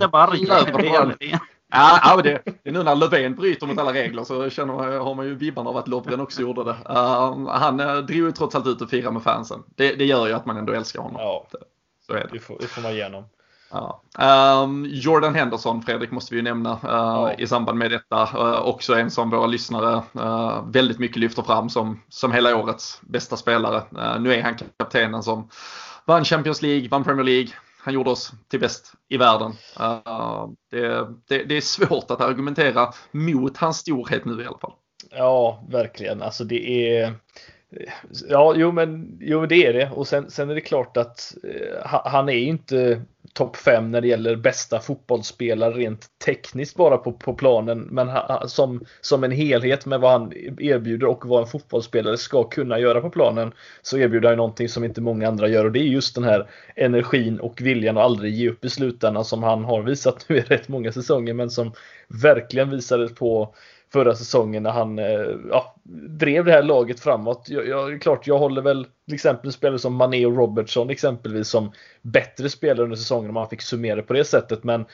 [1.74, 4.92] Ja, ja det, det är nu när Löfven bryter mot alla regler så känner man,
[4.92, 6.70] har man ju vibbarna av att Lovren också gjorde det.
[6.70, 9.62] Uh, han drog ju trots allt ut och firade med fansen.
[9.76, 11.20] Det, det, gör ju att man ändå älskar honom.
[11.20, 11.46] Ja,
[12.06, 12.28] så är det.
[12.32, 13.24] Det får, det får man igenom.
[13.70, 14.02] Ja.
[14.62, 17.32] Um, Jordan Henderson, Fredrik, måste vi ju nämna uh, ja.
[17.32, 18.22] i samband med detta.
[18.22, 23.00] Uh, också en som våra lyssnare uh, väldigt mycket lyfter fram som, som hela årets
[23.02, 23.82] bästa spelare.
[24.20, 25.48] nu är han kaptenen som
[26.04, 27.48] vann Champions League, vann Premier League.
[27.78, 29.52] Han gjorde oss till bäst i världen.
[30.70, 34.72] Det, det, det är svårt att argumentera mot hans storhet nu i alla fall.
[35.10, 36.22] Ja, verkligen.
[36.22, 37.14] Alltså det är
[38.28, 39.90] Ja, jo men, jo, det är det.
[39.90, 43.00] Och sen, sen är det klart att eh, han är ju inte
[43.32, 47.78] topp 5 när det gäller bästa fotbollsspelare rent tekniskt bara på, på planen.
[47.80, 52.44] Men ha, som, som en helhet med vad han erbjuder och vad en fotbollsspelare ska
[52.44, 53.52] kunna göra på planen
[53.82, 56.48] så erbjuder han någonting som inte många andra gör och det är just den här
[56.76, 60.40] energin och viljan att aldrig ge upp i slutändan som han har visat nu i
[60.40, 61.72] rätt många säsonger men som
[62.08, 63.54] verkligen visades på
[63.94, 65.74] förra säsongen när han eh, ja,
[66.08, 67.46] drev det här laget framåt.
[67.48, 71.72] Jag, jag, klart, jag håller väl till exempel spelare som Mané och Robertson exempelvis som
[72.02, 74.64] bättre spelare under säsongen om man fick summera på det sättet.
[74.64, 74.84] Men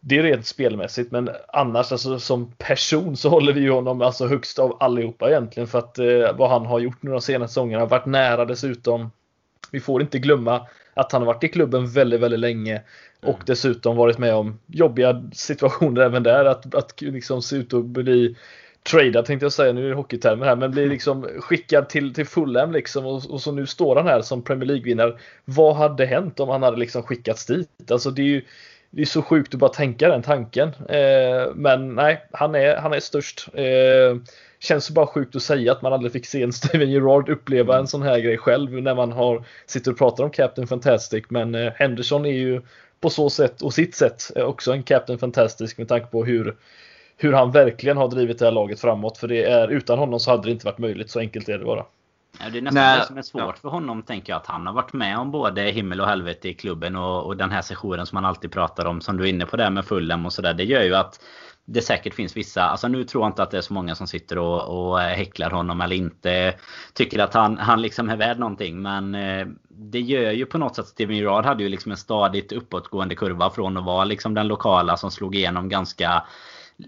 [0.00, 4.26] det är rent spelmässigt, men annars alltså, som person så håller vi ju honom alltså
[4.26, 7.86] högst av allihopa egentligen för att eh, vad han har gjort nu de senaste säsongerna.
[7.86, 9.10] Varit nära dessutom.
[9.70, 12.82] Vi får inte glömma att han har varit i klubben väldigt, väldigt länge
[13.22, 13.44] och mm.
[13.46, 16.44] dessutom varit med om jobbiga situationer även där.
[16.44, 18.36] Att, att liksom se ut att bli
[18.82, 22.26] tradad tänkte jag säga, nu är det hockeytermer här, men blir liksom skickad till, till
[22.26, 25.18] Fulham liksom och, och så nu står han här som Premier League-vinnare.
[25.44, 27.90] Vad hade hänt om han hade liksom skickats dit?
[27.90, 28.42] Alltså det är ju
[28.94, 30.68] det är så sjukt att bara tänka den tanken.
[30.68, 33.48] Eh, men nej, han är, han är störst.
[33.54, 34.16] Eh,
[34.60, 37.86] känns bara sjukt att säga att man aldrig fick se en Steven Gerrard uppleva en
[37.86, 41.24] sån här grej själv när man har sitter och pratar om Captain Fantastic.
[41.28, 42.62] Men eh, Henderson är ju
[43.02, 46.56] på så sätt och sitt sätt också en Captain Fantastic med tanke på hur
[47.16, 49.18] hur han verkligen har drivit det här laget framåt.
[49.18, 51.10] För det är, utan honom så hade det inte varit möjligt.
[51.10, 51.84] Så enkelt är det bara.
[52.40, 52.98] Ja, det är nästan Nej.
[52.98, 53.54] det som är svårt ja.
[53.62, 54.36] för honom, tänker jag.
[54.36, 57.50] Att han har varit med om både himmel och helvete i klubben och, och den
[57.50, 59.00] här sessionen som man alltid pratar om.
[59.00, 60.54] Som du är inne på där med Fulham och sådär.
[60.54, 61.20] Det gör ju att
[61.64, 64.06] det säkert finns vissa, alltså nu tror jag inte att det är så många som
[64.06, 66.54] sitter och, och eh, häcklar honom eller inte
[66.94, 68.82] tycker att han, han liksom är värd någonting.
[68.82, 72.52] Men eh, det gör ju på något sätt, Steven Gerard hade ju liksom en stadigt
[72.52, 76.22] uppåtgående kurva från att vara liksom den lokala som slog igenom ganska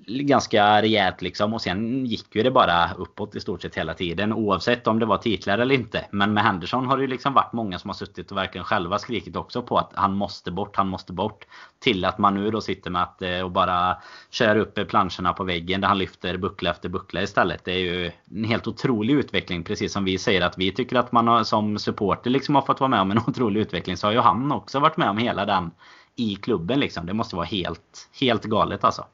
[0.06, 1.54] ganska rejält liksom.
[1.54, 4.32] Och sen gick ju det bara uppåt i stort sett hela tiden.
[4.32, 6.06] Oavsett om det var titlar eller inte.
[6.10, 8.98] Men med Henderson har det ju liksom varit många som har suttit och verkligen själva
[8.98, 11.46] skrikit också på att han måste bort, han måste bort.
[11.78, 13.96] Till att man nu då sitter med att eh, och bara
[14.30, 17.64] kör upp planscherna på väggen där han lyfter buckla efter buckla istället.
[17.64, 19.64] Det är ju en helt otrolig utveckling.
[19.64, 22.80] Precis som vi säger att vi tycker att man har, som supporter liksom har fått
[22.80, 23.96] vara med om en otrolig utveckling.
[23.96, 25.70] Så har ju han också varit med om hela den
[26.16, 27.06] i klubben liksom.
[27.06, 29.04] Det måste vara helt, helt galet alltså.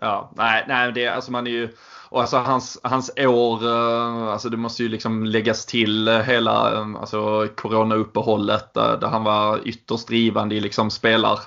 [0.00, 1.68] Ja, nej, nej det, alltså man är ju,
[2.08, 6.86] och alltså hans, hans år, eh, alltså det måste ju liksom läggas till hela eh,
[7.00, 11.40] alltså coronauppehållet där, där han var ytterst drivande i liksom spelar,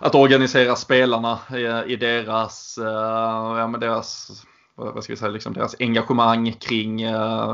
[0.00, 4.30] att organisera spelarna i, i deras, eh, ja men deras
[4.76, 7.04] vad ska vi säga, liksom deras engagemang kring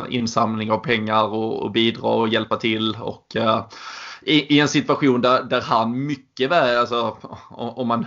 [0.08, 2.96] insamling av pengar och, och bidra och hjälpa till.
[3.00, 3.36] Och
[4.22, 7.16] i, i en situation där, där han mycket väl, alltså,
[7.50, 8.06] om, man,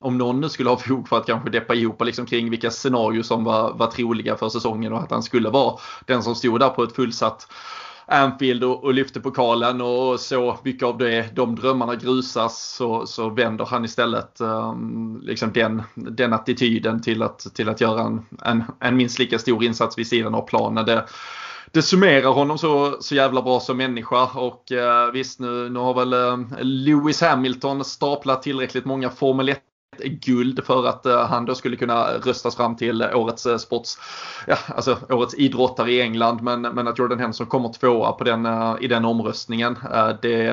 [0.00, 3.22] om någon nu skulle ha fog för att kanske deppa ihop liksom kring vilka scenarier
[3.22, 6.68] som var, var troliga för säsongen och att han skulle vara den som stod där
[6.68, 7.48] på ett fullsatt
[8.06, 13.30] Anfield och, och lyfte pokalen och så mycket av det, de drömmarna grusas så, så
[13.30, 18.64] vänder han istället um, liksom den, den attityden till att, till att göra en, en,
[18.80, 20.86] en minst lika stor insats vid sidan av planen.
[20.86, 21.04] Det,
[21.74, 25.94] det summerar honom så, så jävla bra som människa och eh, visst nu, nu har
[25.94, 29.58] väl eh, Lewis Hamilton staplat tillräckligt många Formel 1
[30.02, 33.98] guld för att eh, han då skulle kunna röstas fram till årets eh, sports,
[34.46, 36.42] ja alltså årets idrottare i England.
[36.42, 39.78] Men, men att Jordan Henson kommer tvåa på den, eh, i den omröstningen,
[40.22, 40.46] det,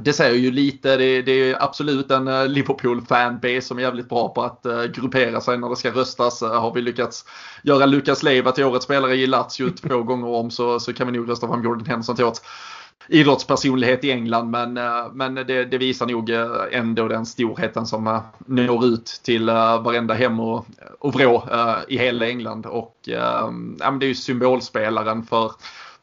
[0.00, 4.28] det säger ju lite, det, det är absolut en uh, Liverpool-fanbase som är jävligt bra
[4.28, 6.42] på att uh, gruppera sig när det ska röstas.
[6.42, 7.24] Uh, har vi lyckats
[7.62, 11.18] göra Lucas Leiva till årets spelare i Lazio två gånger om så, så kan vi
[11.18, 12.42] nog rösta fram Jordan Henson till årets
[13.08, 14.50] idrottspersonlighet i England.
[14.50, 14.72] Men,
[15.12, 16.30] men det, det, visar nog
[16.72, 20.66] ändå den storheten som når ut till varenda hem och,
[20.98, 21.48] och vrå
[21.88, 22.66] i hela England.
[22.66, 23.52] Och ja,
[24.00, 25.52] det är ju symbolspelaren för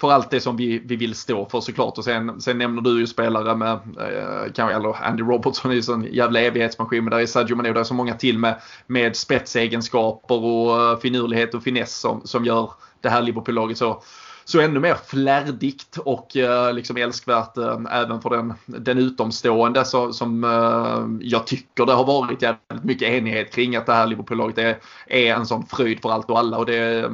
[0.05, 1.97] för allt det som vi, vi vill stå för såklart.
[1.97, 5.93] Och sen, sen nämner du ju spelare med, eh, kanske, eller Andy Robertson är ju
[5.93, 7.03] en jävla evighetsmaskin.
[7.03, 10.99] Men där är Sadio Mané, där är så många till med, med spetsegenskaper och eh,
[10.99, 14.03] finurlighet och finess som, som gör det här Liverpool-laget så
[14.47, 20.13] så ännu mer flärdigt och eh, liksom älskvärt eh, även för den, den utomstående så,
[20.13, 24.57] som eh, jag tycker det har varit jävligt mycket enighet kring att det här Liverpool-laget
[24.57, 24.77] är,
[25.07, 27.09] är en sån fröjd för allt och alla och det, eh,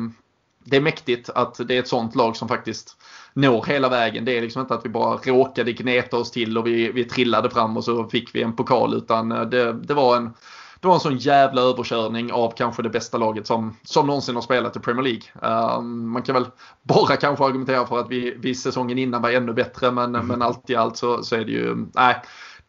[0.63, 2.97] det är mäktigt att det är ett sånt lag som faktiskt
[3.33, 4.25] når hela vägen.
[4.25, 7.49] Det är liksom inte att vi bara råkade gneta oss till och vi, vi trillade
[7.49, 10.33] fram och så fick vi en pokal utan eh, det, det var en
[10.81, 14.41] det var en sån jävla överkörning av kanske det bästa laget som, som någonsin har
[14.41, 15.77] spelat i Premier League.
[15.77, 16.45] Um, man kan väl
[16.83, 20.27] bara kanske argumentera för att vi, vi säsongen innan var ännu bättre men, mm.
[20.27, 22.21] men allt i allt så, så är det ju, nej,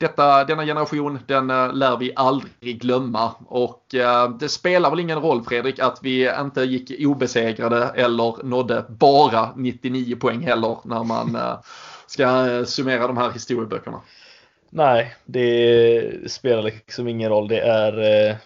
[0.03, 3.35] detta, denna generation, den eh, lär vi aldrig glömma.
[3.47, 8.85] Och eh, det spelar väl ingen roll Fredrik att vi inte gick obesegrade eller nådde
[8.89, 11.59] bara 99 poäng heller när man eh,
[12.07, 14.01] ska summera de här historieböckerna.
[14.71, 17.49] Nej, det spelar liksom ingen roll.
[17.49, 18.39] Det är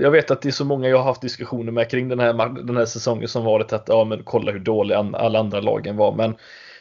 [0.00, 2.48] jag vet att det är så många jag har haft diskussioner med kring den här,
[2.62, 6.14] den här säsongen som varit att ja men kolla hur dåliga alla andra lagen var.
[6.14, 6.34] Men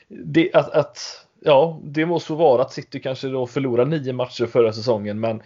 [0.08, 4.46] det, att, att ja, det må så vara att City kanske då förlorar nio matcher
[4.46, 5.42] förra säsongen, men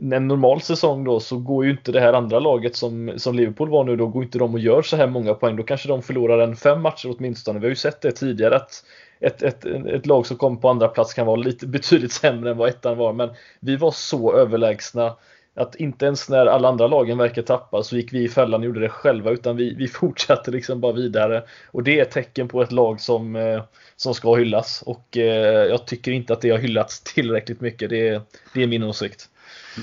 [0.00, 3.70] en normal säsong då så går ju inte det här andra laget som, som Liverpool
[3.70, 5.56] var nu, då går inte de och gör så här många poäng.
[5.56, 7.58] Då kanske de förlorar en fem matcher åtminstone.
[7.58, 8.84] Vi har ju sett det tidigare att
[9.20, 12.56] ett, ett, ett lag som kom på andra plats kan vara lite betydligt sämre än
[12.56, 13.12] vad ettan var.
[13.12, 13.30] Men
[13.60, 15.16] vi var så överlägsna
[15.56, 18.66] att inte ens när alla andra lagen verkar tappa så gick vi i fällan och
[18.66, 21.44] gjorde det själva utan vi, vi fortsatte liksom bara vidare.
[21.70, 23.62] Och det är ett tecken på ett lag som, eh,
[23.96, 27.90] som ska hyllas och eh, jag tycker inte att det har hyllats tillräckligt mycket.
[27.90, 29.28] Det, det är min åsikt.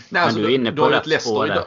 [0.10, 1.64] Nej, alltså, Men du är inne på rätt spår där.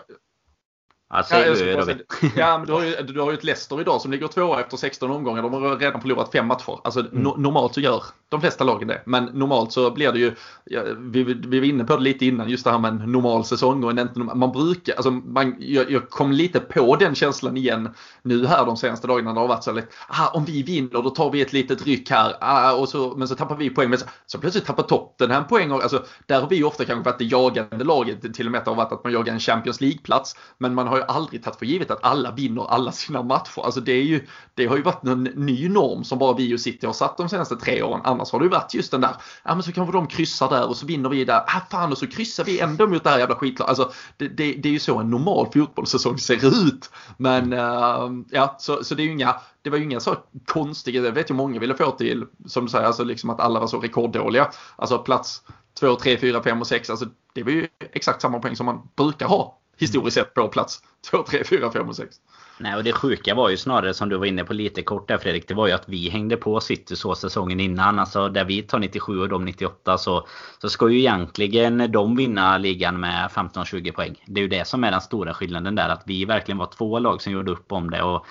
[1.09, 2.04] Alltså, ja, du,
[2.36, 4.76] ja, men du har, ju, du har ju ett Leicester idag som ligger tvåa efter
[4.76, 5.42] 16 omgångar.
[5.42, 6.80] De har redan förlorat fem matcher.
[6.84, 7.22] Alltså, mm.
[7.22, 9.03] no, normalt så gör de flesta lagen det.
[9.07, 12.49] Men normalt så blir det ju, ja, vi, vi var inne på det lite innan,
[12.49, 13.85] just det här med en normal säsong.
[13.85, 17.89] Och en, man brukar, alltså man, jag, jag, kom lite på den känslan igen
[18.22, 19.33] nu här de senaste dagarna.
[19.35, 19.85] Det har varit så här.
[20.09, 22.37] ah, om vi vinner då tar vi ett litet ryck här.
[22.41, 23.91] Ah, och så, men så tappar vi poäng.
[23.91, 25.72] Men så, så plötsligt tappar toppen en poäng.
[25.72, 28.35] Och, alltså, där har vi ofta kanske varit det jagande laget.
[28.35, 30.37] Till och med att det har varit att man jagar en Champions League-plats.
[30.59, 33.61] Men man har ju aldrig tagit för givet att alla vinner alla sina matcher.
[33.64, 36.61] Alltså det, är ju, det har ju varit en ny norm som bara vi och
[36.61, 38.01] City har satt de senaste tre åren.
[38.17, 40.69] Annars har det ju varit just den där, ja men så kanske de kryssar där
[40.69, 41.43] och så vinner vi där.
[41.47, 43.69] Ah fan och så kryssar vi ändå mot det här jävla skitlaget.
[43.69, 46.91] Alltså det, det, det, är ju så en normal fotbollssäsong ser ut.
[47.17, 49.35] Men uh, ja, så, så det är ju inga
[49.67, 52.71] det var ju inga så konstiga, det vet ju många ville få till, som du
[52.71, 54.51] säger, alltså liksom att alla var så rekorddåliga.
[54.77, 55.43] Alltså plats
[55.81, 58.89] 2, 3, 4, 5 och 6, alltså det var ju exakt samma poäng som man
[58.97, 62.17] brukar ha historiskt sett på plats 2, 3, 4, 5 och 6.
[62.59, 65.18] Nej, och det sjuka var ju snarare som du var inne på lite kort där
[65.18, 65.48] Fredrik.
[65.48, 67.98] Det var ju att vi hängde på City så säsongen innan.
[67.98, 70.26] Alltså där vi tar 97 och de 98 så,
[70.59, 74.22] så ska ju egentligen de vinna ligan med 15-20 poäng.
[74.26, 75.88] Det är ju det som är den stora skillnaden där.
[75.88, 78.02] Att vi verkligen var två lag som gjorde upp om det.
[78.02, 78.26] Och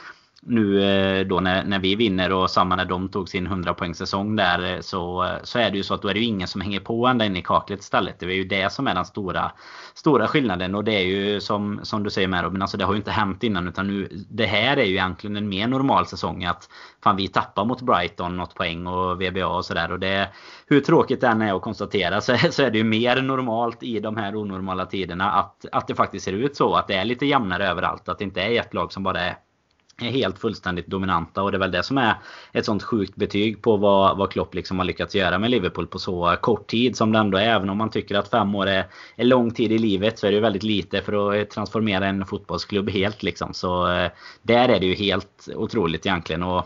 [0.48, 3.96] nu eh, då när, när vi vinner och samma när de tog sin 100 poäng
[3.96, 6.26] säsong där eh, så, eh, så är det ju så att då är det ju
[6.26, 8.20] ingen som hänger på ända in i kaklet istället.
[8.20, 9.52] Det är ju det som är den stora,
[9.94, 12.94] stora skillnaden och det är ju som, som du säger med Robin, alltså det har
[12.94, 16.44] ju inte hänt innan utan nu det här är ju egentligen en mer normal säsong
[16.44, 16.70] att
[17.04, 20.30] fan vi tappar mot Brighton något poäng och VBA och sådär och det
[20.68, 24.00] hur tråkigt det än är att konstatera så, så är det ju mer normalt i
[24.00, 27.26] de här onormala tiderna att, att det faktiskt ser ut så att det är lite
[27.26, 29.36] jämnare överallt att det inte är ett lag som bara är
[30.02, 32.16] är helt fullständigt dominanta och det är väl det som är
[32.52, 36.00] ett sånt sjukt betyg på vad, vad Klopp liksom har lyckats göra med Liverpool på
[36.00, 37.50] så kort tid som det ändå är.
[37.50, 40.32] Även om man tycker att fem år är, är lång tid i livet så är
[40.32, 43.54] det ju väldigt lite för att eh, transformera en fotbollsklubb helt liksom.
[43.54, 46.44] Så eh, där är det ju helt otroligt egentligen.
[46.44, 46.66] Och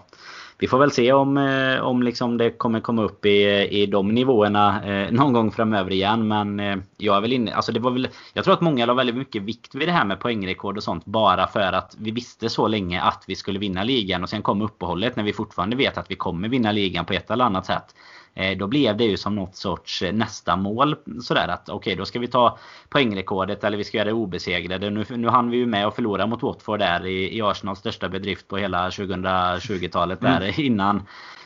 [0.59, 4.07] vi får väl se om, eh, om liksom det kommer komma upp i, i de
[4.07, 6.27] nivåerna eh, någon gång framöver igen.
[6.27, 8.93] Men eh, jag är väl inne, alltså det var väl, jag tror att många la
[8.93, 11.05] väldigt mycket vikt vid det här med poängrekord och sånt.
[11.05, 14.23] Bara för att vi visste så länge att vi skulle vinna ligan.
[14.23, 17.31] Och sen kom uppehållet när vi fortfarande vet att vi kommer vinna ligan på ett
[17.31, 17.95] eller annat sätt.
[18.33, 20.95] Eh, då blev det ju som något sorts eh, nästa mål.
[21.21, 22.57] Sådär att okej, okay, då ska vi ta
[22.89, 24.89] poängrekordet eller vi ska göra det obesegrade.
[24.89, 28.09] Nu, nu hann vi ju med att förlora mot Watford där i, i Arsenals största
[28.09, 30.53] bedrift på hela 2020-talet där mm.
[30.57, 31.03] innan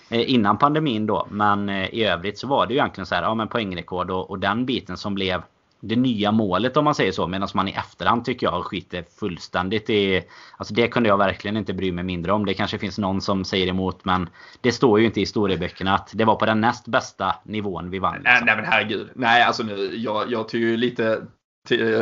[0.09, 1.27] eh, innan pandemin då.
[1.29, 4.39] Men i övrigt så var det ju egentligen så här, ja men poängrekord och, och
[4.39, 5.41] den biten som blev
[5.85, 7.27] det nya målet om man säger så.
[7.27, 10.23] Medan man i efterhand tycker jag skiter fullständigt i...
[10.57, 12.45] Alltså det kunde jag verkligen inte bry mig mindre om.
[12.45, 14.29] Det kanske finns någon som säger emot men
[14.61, 17.99] det står ju inte i historieböckerna att det var på den näst bästa nivån vi
[17.99, 18.13] vann.
[18.13, 18.31] Liksom.
[18.33, 19.09] Nej, nej men herregud.
[19.15, 21.21] Nej alltså nu, jag, jag tog ju lite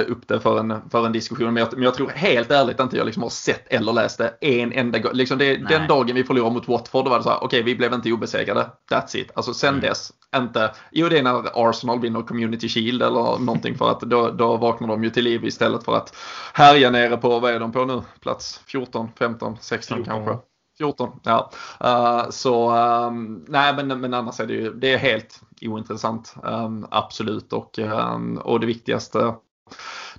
[0.07, 1.53] upp det för en, för en diskussion.
[1.53, 4.37] Men jag, men jag tror helt ärligt inte jag liksom har sett eller läst det
[4.41, 5.13] en enda gång.
[5.13, 7.93] Liksom den dagen vi förlorade mot Watford var det så här, okej okay, vi blev
[7.93, 8.69] inte obesegrade.
[8.91, 9.31] That's it.
[9.33, 9.81] Alltså sen mm.
[9.81, 10.71] dess, inte.
[10.91, 14.87] Jo det är när Arsenal vinner Community Shield eller någonting för att då, då vaknar
[14.87, 16.15] de ju till liv istället för att
[16.53, 18.01] härja nere på, vad är de på nu?
[18.19, 20.25] Plats 14, 15, 16 14.
[20.25, 20.47] kanske.
[20.77, 21.51] 14, ja.
[21.83, 22.75] Uh, så
[23.07, 26.35] um, nej men, men annars är det ju det är helt ointressant.
[26.43, 29.33] Um, absolut och, um, och det viktigaste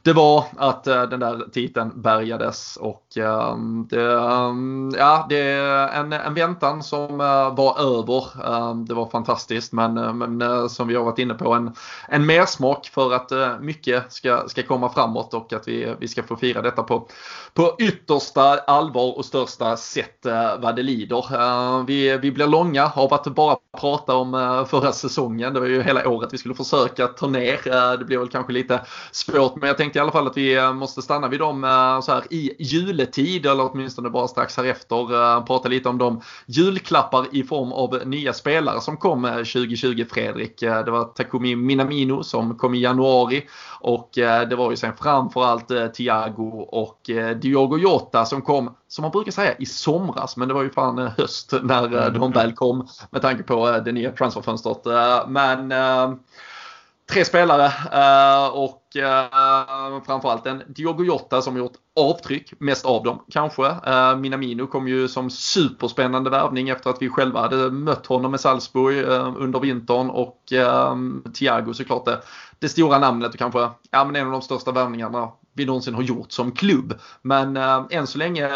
[0.03, 6.13] det var att eh, den där titeln bärgades och det, um, ja, det är en,
[6.13, 8.25] en väntan som eh, var över.
[8.49, 11.75] Um, det var fantastiskt men, eh, men eh, som vi har varit inne på en,
[12.09, 16.37] en mersmak för att mycket ska, ska komma framåt och att vi, vi ska få
[16.37, 17.09] fira detta på,
[17.55, 20.27] på yttersta allvar och största sätt
[20.59, 21.87] vad det lider.
[21.87, 25.55] vi, vi blir långa av att bara prata om förra säsongen.
[25.55, 27.97] Det var ju hela året vi skulle försöka ta ner.
[27.97, 28.81] det blir väl kanske lite
[29.13, 31.63] svårt men jag tänkte i alla fall att vi måste stanna vid dem
[32.05, 32.53] så här i
[33.03, 35.15] juletid eller åtminstone bara strax härefter.
[35.15, 40.05] Eh, Prata lite om de julklappar i form av nya spelare som kom eh, 2020
[40.11, 40.63] Fredrik.
[40.63, 43.47] Eh, det var Takumi Minamino som kom i januari
[43.81, 47.11] och det var ju sen framförallt Thiago och
[47.43, 50.99] Diogo Jota som kom som man brukar säga i somras, men det var ju fan
[50.99, 54.85] höst när de väl kom med tanke på det nya transferfönstret.
[55.29, 55.73] Men
[57.11, 63.25] tre spelare eh, och eh, framförallt en Diogo Jota som gjort avtryck, mest av dem
[63.31, 63.67] kanske.
[63.87, 68.41] Eh, Minamino kom ju som superspännande värvning efter att vi själva hade mött honom med
[68.41, 69.05] Salzburg
[69.37, 70.39] under vintern och
[71.35, 72.21] Thiago såklart det,
[72.59, 76.03] det stora namnet och kanske ja, men en av de största värvningarna vi någonsin har
[76.03, 76.95] gjort som klubb.
[77.23, 78.49] Men äh, än så länge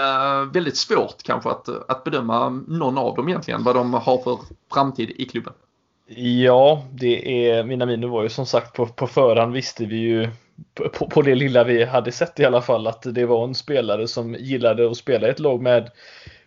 [0.52, 4.38] väldigt svårt kanske att, att bedöma någon av dem egentligen, vad de har för
[4.72, 5.52] framtid i klubben.
[6.08, 10.28] Ja, det är, mina miner var ju som sagt på, på förhand visste vi ju
[10.74, 14.08] på, på det lilla vi hade sett i alla fall att det var en spelare
[14.08, 15.90] som gillade att spela i ett lag med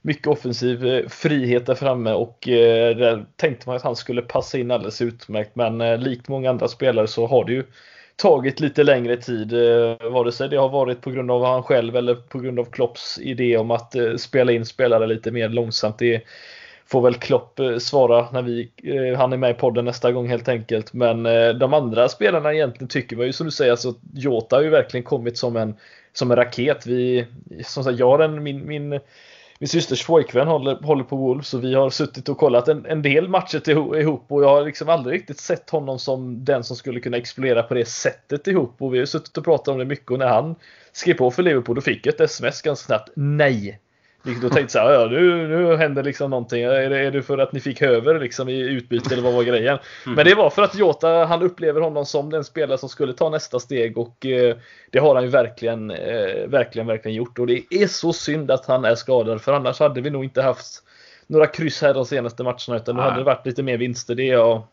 [0.01, 4.57] mycket offensiv eh, frihet där framme och eh, där tänkte man att han skulle passa
[4.57, 7.63] in alldeles utmärkt men eh, likt många andra spelare så har det ju
[8.15, 11.95] tagit lite längre tid eh, vare sig det har varit på grund av han själv
[11.95, 15.99] eller på grund av Klopps idé om att eh, spela in spelare lite mer långsamt.
[15.99, 16.23] Det
[16.91, 20.29] får väl Klopp eh, svara när vi, eh, han är med i podden nästa gång
[20.29, 20.93] helt enkelt.
[20.93, 24.63] Men eh, de andra spelarna egentligen tycker man ju som du säger, alltså Jota har
[24.63, 25.75] ju verkligen kommit som en,
[26.13, 26.85] som en raket.
[26.85, 27.25] Vi,
[27.63, 28.99] som sagt, jag har en, min, min
[29.61, 33.01] min systers pojkvän håller, håller på Wolves och vi har suttit och kollat en, en
[33.01, 36.75] del matcher till, ihop och jag har liksom aldrig riktigt sett honom som den som
[36.75, 39.85] skulle kunna explodera på det sättet ihop och vi har suttit och pratat om det
[39.85, 40.55] mycket och när han
[40.91, 43.79] skrev på för Liverpool då fick jag ett sms ganska snabbt Nej!
[44.23, 46.63] Vilket då tänkte så här, ja nu, nu händer liksom någonting.
[46.63, 49.43] Är det, är det för att ni fick höver liksom i utbyte eller vad var
[49.43, 49.79] grejen?
[50.05, 50.15] Mm.
[50.15, 53.29] Men det var för att Jota, han upplever honom som den spelare som skulle ta
[53.29, 54.55] nästa steg och eh,
[54.89, 57.39] det har han ju verkligen, eh, verkligen, verkligen gjort.
[57.39, 60.41] Och det är så synd att han är skadad för annars hade vi nog inte
[60.41, 60.83] haft
[61.27, 64.15] några kryss här de senaste matcherna utan då hade det varit lite mer vinster.
[64.15, 64.63] Det är jag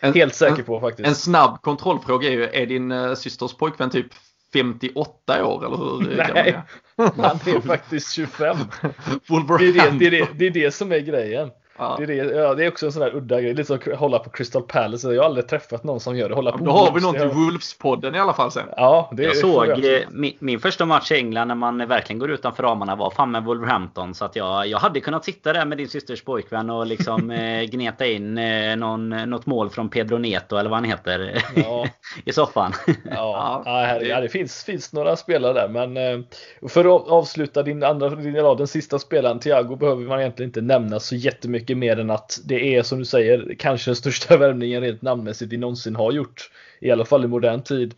[0.00, 1.08] en, helt säker på faktiskt.
[1.08, 4.06] En snabb kontrollfråga är ju, är din uh, systers pojkvän typ
[4.52, 6.16] 58 år eller hur?
[6.34, 6.60] Nej,
[6.96, 8.56] han är faktiskt 25.
[9.28, 11.50] det, är det, det, är det, det är det som är grejen.
[11.80, 11.96] Ja.
[11.98, 13.98] Det, är det, ja, det är också en sån där udda grej, lite som att
[13.98, 15.12] hålla på Crystal Palace.
[15.14, 16.34] Jag har aldrig träffat någon som gör det.
[16.34, 18.66] Hålla på då har vi någon till Wolves-podden i alla fall sen.
[18.76, 22.30] Ja, det, jag såg jag min, min, första match i England när man verkligen går
[22.30, 24.14] utanför ramarna var fan med Wolverhampton.
[24.14, 27.62] Så att jag, jag hade kunnat sitta där med din systers pojkvän och liksom eh,
[27.62, 31.86] gneta in eh, någon, något mål från Pedro Neto eller vad han heter ja.
[32.24, 32.72] i soffan.
[32.86, 32.92] Ja,
[33.64, 33.72] ja.
[33.72, 36.24] Här, ja, det finns, finns några spelare där men eh,
[36.68, 40.60] för att avsluta din andra, din, ja, den sista spelaren Thiago behöver man egentligen inte
[40.60, 44.36] nämna så jättemycket mycket mer än att det är som du säger kanske den största
[44.36, 46.50] värvningen rent namnmässigt vi någonsin har gjort.
[46.80, 47.94] I alla fall i modern tid.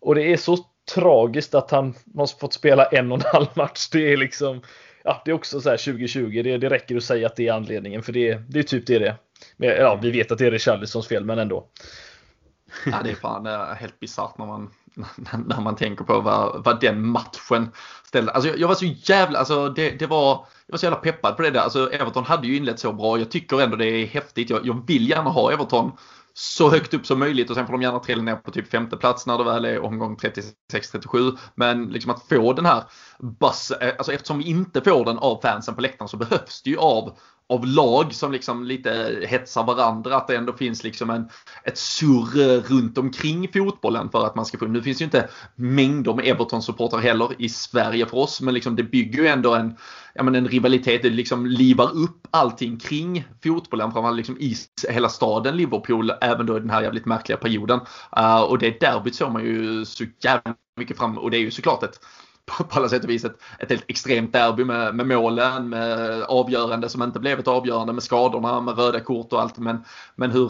[0.00, 0.58] Och det är så
[0.94, 3.88] tragiskt att han måste fått spela en och en halv match.
[3.92, 4.62] Det är liksom
[5.04, 6.42] Ja, det är också så här 2020.
[6.42, 8.98] Det, det räcker att säga att det är anledningen för det, det är typ det
[8.98, 9.80] det är.
[9.80, 11.66] Ja, vi vet att det är Richarlisons fel men ändå.
[12.86, 14.70] Ja, det är fan helt bisarrt när man,
[15.46, 17.70] när man tänker på vad, vad den matchen
[18.04, 18.32] ställde.
[18.32, 21.42] Alltså jag var så jävla, alltså det, det var, jag var så jävla peppad på
[21.42, 21.60] det där.
[21.60, 23.18] Alltså Everton hade ju inlett så bra.
[23.18, 24.50] Jag tycker ändå det är häftigt.
[24.50, 25.92] Jag, jag vill gärna ha Everton
[26.34, 28.96] så högt upp som möjligt och sen får de gärna trilla ner på typ femte
[28.96, 31.38] plats när det väl är omgång 36-37.
[31.54, 32.84] Men liksom att få den här
[33.40, 33.70] buzz.
[33.70, 36.78] Eh, alltså eftersom vi inte får den av fansen på läktaren så behövs det ju
[36.78, 37.18] av
[37.48, 40.16] av lag som liksom lite hetsar varandra.
[40.16, 41.28] Att det ändå finns liksom en,
[41.64, 44.66] ett surr eh, runt omkring fotbollen för att man ska få.
[44.66, 48.40] Nu finns ju inte mängder med Everton-supportrar heller i Sverige för oss.
[48.40, 49.76] Men liksom det bygger ju ändå en,
[50.14, 51.02] ja men en rivalitet.
[51.02, 53.92] Det liksom livar upp allting kring fotbollen.
[53.92, 54.54] Framförallt liksom i
[54.88, 56.12] hela staden Liverpool.
[56.20, 57.80] Även då i den här jävligt märkliga perioden.
[58.18, 61.50] Uh, och det derbyt såg man ju så jävla mycket fram Och det är ju
[61.50, 62.00] såklart ett
[62.46, 66.88] på, alla sätt och vis ett, ett helt extremt derby med, med målen, med avgörande
[66.88, 69.58] som inte blev ett avgörande, med skadorna, med röda kort och allt.
[69.58, 69.84] Men,
[70.14, 70.48] men hur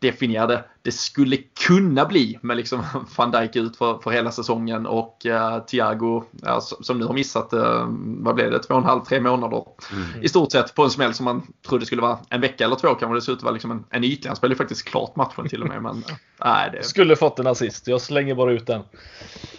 [0.00, 1.36] säsongsdefinierade det skulle
[1.66, 2.84] kunna bli med liksom
[3.16, 7.52] van Dijk ut för, för hela säsongen och uh, Thiago ja, som nu har missat,
[7.52, 10.22] uh, vad blev det, två och en halv, tre månader mm.
[10.22, 12.94] i stort sett på en smäll som man trodde skulle vara en vecka eller två
[12.94, 14.28] kanske det ser ut att vara liksom en, en ytlig.
[14.28, 15.82] Han spelade faktiskt klart matchen till och med.
[15.82, 16.02] Men, uh,
[16.44, 16.82] nej, det...
[16.82, 18.82] Skulle fått en assist, jag slänger bara ut den.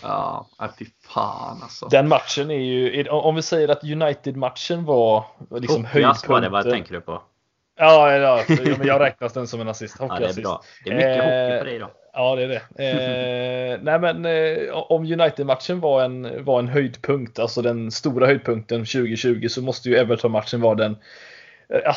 [0.02, 0.48] Ja,
[0.80, 1.88] fy fan alltså.
[1.88, 5.26] Den matchen är ju, om vi säger att United-matchen var
[5.60, 6.52] liksom höjdpunkten.
[6.52, 7.22] vad tänker du på?
[7.80, 8.44] Ja, ja,
[8.78, 9.96] men jag räknas den som en assist.
[10.00, 10.62] ja, det är bra.
[10.84, 11.92] Det är mycket eh, hockey på dig då.
[12.14, 12.56] Ja, det är det.
[12.56, 18.80] Eh, nej, men eh, om United-matchen var en, var en höjdpunkt, alltså den stora höjdpunkten
[18.80, 20.98] 2020, så måste ju Everton-matchen vara den
[21.74, 21.96] Eh, ja,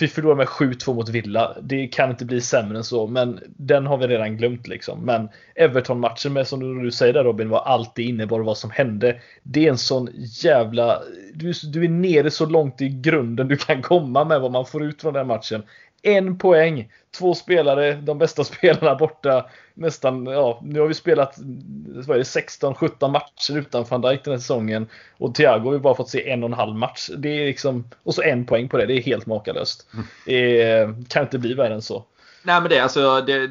[0.00, 1.56] vi förlorade med 7-2 mot Villa.
[1.62, 5.00] Det kan inte bli sämre än så, men den har vi redan glömt liksom.
[5.04, 8.70] Men Everton-matchen med, som du säger där Robin, vad allt det innebar och vad som
[8.70, 9.20] hände.
[9.42, 10.08] Det är en sån
[10.42, 11.02] jävla...
[11.34, 14.84] Du, du är nere så långt i grunden du kan komma med vad man får
[14.84, 15.62] ut från den matchen
[16.02, 16.92] en poäng.
[17.18, 19.46] Två spelare, de bästa spelarna borta.
[19.74, 24.86] Nästan, ja, nu har vi spelat 16-17 matcher utan van Dijk den här säsongen.
[25.18, 27.10] Och Thiago har vi bara fått se en och en halv match.
[27.16, 28.86] Det är liksom, och så en poäng på det.
[28.86, 29.86] Det är helt makalöst.
[29.94, 30.06] Mm.
[30.26, 32.04] Det kan inte bli värre än så.
[32.44, 33.50] Nej men det alltså, det,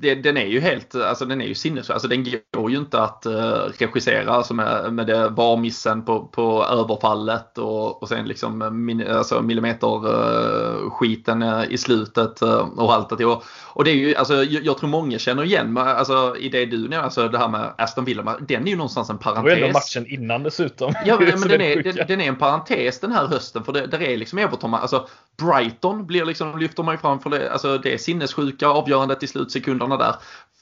[0.00, 3.02] det, den är ju helt, alltså den är ju sinnes, alltså den går ju inte
[3.02, 3.32] att uh,
[3.78, 9.42] regissera alltså med, med det varmissen på, på överfallet och, och sen liksom min, alltså
[9.42, 13.24] millimeter uh, skiten uh, i slutet uh, och allt det.
[13.24, 16.66] Och, och det är ju, alltså jag, jag, tror många känner igen, alltså i det
[16.66, 19.54] du nämner, alltså det här med Aston Villa, den är ju någonstans en parentes.
[19.54, 20.92] Det var ändå matchen innan dessutom.
[21.06, 24.02] Ja men den är, den, den, är en parentes den här hösten för det, där
[24.02, 25.08] är liksom Everton, alltså
[25.40, 29.96] Brighton blir liksom, lyfter man ju fram för det, alltså det sinnessjuka avgörandet i slutsekunderna
[29.96, 30.14] där.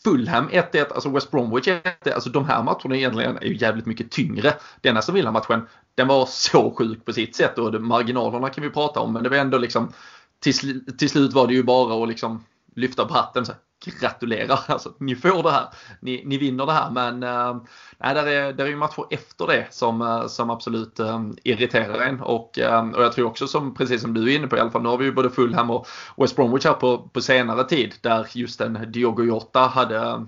[0.04, 2.12] Fulham 1-1, alltså West Bromwich 1-1.
[2.14, 4.54] Alltså de här matcherna egentligen är ju jävligt mycket tyngre.
[4.80, 9.12] Denna Sevilla-matchen den var så sjuk på sitt sätt och marginalerna kan vi prata om
[9.12, 9.92] men det var ändå liksom
[10.40, 12.44] till, till slut var det ju bara att liksom
[12.76, 13.46] lyfta på hatten.
[13.46, 13.52] Så
[13.84, 15.66] gratulerar, alltså, ni får det här.
[16.00, 17.56] Ni, ni vinner det här men äh,
[17.98, 22.00] nej, där är, där är ju matcher efter det som, eh, som absolut äh, irriterar
[22.00, 22.20] en.
[22.20, 24.70] Och, äh, och jag tror också som, precis som du är inne på i alla
[24.70, 27.94] fall, nu har vi ju både Fulham och West Bromwich här på, på senare tid
[28.00, 30.26] där just en Diogo Jota hade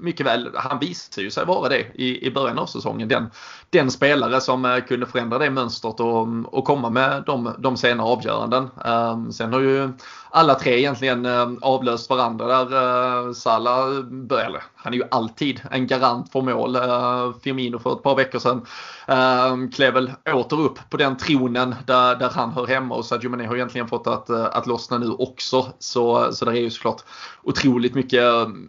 [0.00, 3.08] mycket väl, han visade ju sig vara det i, i början av säsongen.
[3.08, 3.30] Den,
[3.70, 8.04] den spelare som eh, kunde förändra det mönstret och, och komma med de, de sena
[8.04, 8.70] avgöranden.
[8.84, 9.92] Ehm, sen har ju
[10.30, 15.86] alla tre egentligen eh, avlöst varandra där eh, Salah, började han är ju alltid en
[15.86, 16.76] garant för mål.
[16.76, 18.66] Eh, Firmino för ett par veckor sedan
[19.08, 23.28] eh, klev väl åter upp på den tronen där, där han hör hemma och Sadio
[23.28, 25.72] Mané har egentligen fått att, eh, att lossna nu också.
[25.78, 27.02] Så, så det är ju såklart
[27.42, 28.24] otroligt mycket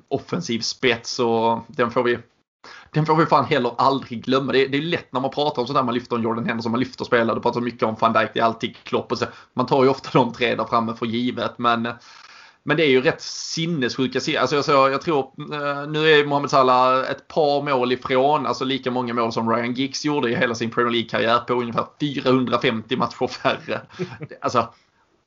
[0.07, 2.19] offensiv spets och den får vi
[2.93, 4.51] den får vi fan heller aldrig glömma.
[4.51, 6.71] Det är, det är lätt när man pratar om sådär, man lyfter om Jordan Henderson,
[6.71, 9.25] man lyfter spelare, du pratar mycket om van Dijk, det är alltid Klopp och så.
[9.53, 11.87] Man tar ju ofta de tre där framme för givet men
[12.63, 15.19] men det är ju rätt sinnessjuka alltså jag, så, jag tror,
[15.53, 19.73] eh, nu är Mohamed Salah ett par mål ifrån, alltså lika många mål som Ryan
[19.73, 23.81] Giggs gjorde i hela sin Premier League-karriär på ungefär 450 matcher färre.
[24.41, 24.73] Alltså,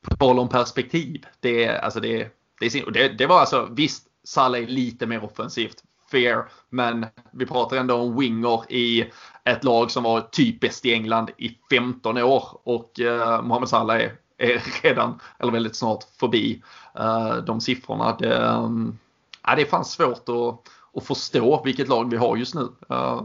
[0.03, 1.27] på tal om perspektiv.
[1.41, 2.29] Det, alltså det,
[2.61, 7.77] det, det, det var alltså, visst, Salah är lite mer offensivt, fair, men vi pratar
[7.77, 9.11] ändå om winger i
[9.45, 13.97] ett lag som var typ bäst i England i 15 år och eh, Mohamed Salah
[13.97, 16.63] är är redan, eller väldigt snart, förbi
[16.99, 18.17] eh, de siffrorna.
[18.19, 18.99] Det, ehm,
[19.47, 20.61] ja, det är fan svårt att,
[20.97, 22.69] att förstå vilket lag vi har just nu.
[22.91, 23.23] Eh,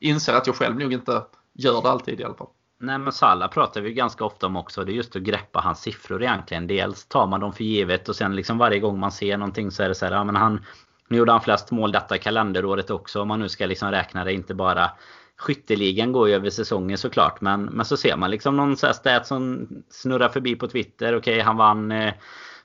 [0.00, 2.48] inser att jag själv nog inte gör det alltid i alla fall.
[2.78, 4.84] Nej men Salah pratar vi ganska ofta om också.
[4.84, 6.66] Det är just att greppa hans siffror egentligen.
[6.66, 9.82] Dels tar man dem för givet och sen liksom varje gång man ser någonting så
[9.82, 10.64] är det så här, ja men han
[11.08, 14.32] nu gjorde han flest mål detta kalenderåret också om man nu ska liksom räkna det
[14.32, 14.90] inte bara
[15.38, 17.40] Skytteligan går ju över säsongen såklart.
[17.40, 21.16] Men, men så ser man liksom någon så här stat som snurrar förbi på Twitter.
[21.16, 22.14] Okej, okay, han vann eh,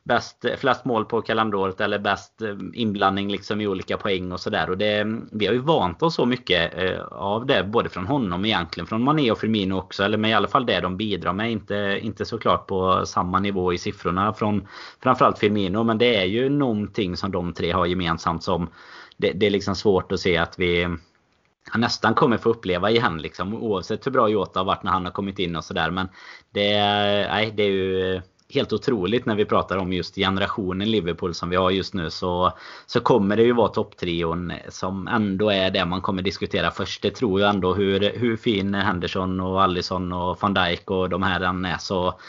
[0.04, 4.70] bäst, flest mål på kalenderåret eller bäst eh, inblandning liksom i olika poäng och sådär.
[4.70, 7.64] Och det, vi har ju vant oss så mycket eh, av det.
[7.64, 8.88] Både från honom egentligen.
[8.88, 10.04] Från Mané och Firmino också.
[10.04, 11.52] Eller med i alla fall det de bidrar med.
[11.52, 14.68] Inte, inte såklart på samma nivå i siffrorna från
[15.04, 15.84] framförallt Firmino.
[15.84, 18.70] Men det är ju någonting som de tre har gemensamt som
[19.18, 20.98] det, det är liksom svårt att se att vi
[21.70, 23.54] han nästan kommer få uppleva igen liksom.
[23.54, 25.92] Oavsett hur bra Jota har varit när han har kommit in och sådär.
[25.92, 26.10] Men
[26.54, 26.74] det,
[27.28, 28.22] nej, det är ju
[28.54, 32.10] helt otroligt när vi pratar om just generationen Liverpool som vi har just nu.
[32.10, 32.54] Så,
[32.86, 37.02] så kommer det ju vara topptrion som ändå är det man kommer diskutera först.
[37.02, 41.24] Det tror jag ändå hur, hur fin Henderson och Allison och van Dijk och de
[41.24, 41.78] här än är.
[41.78, 42.20] Så,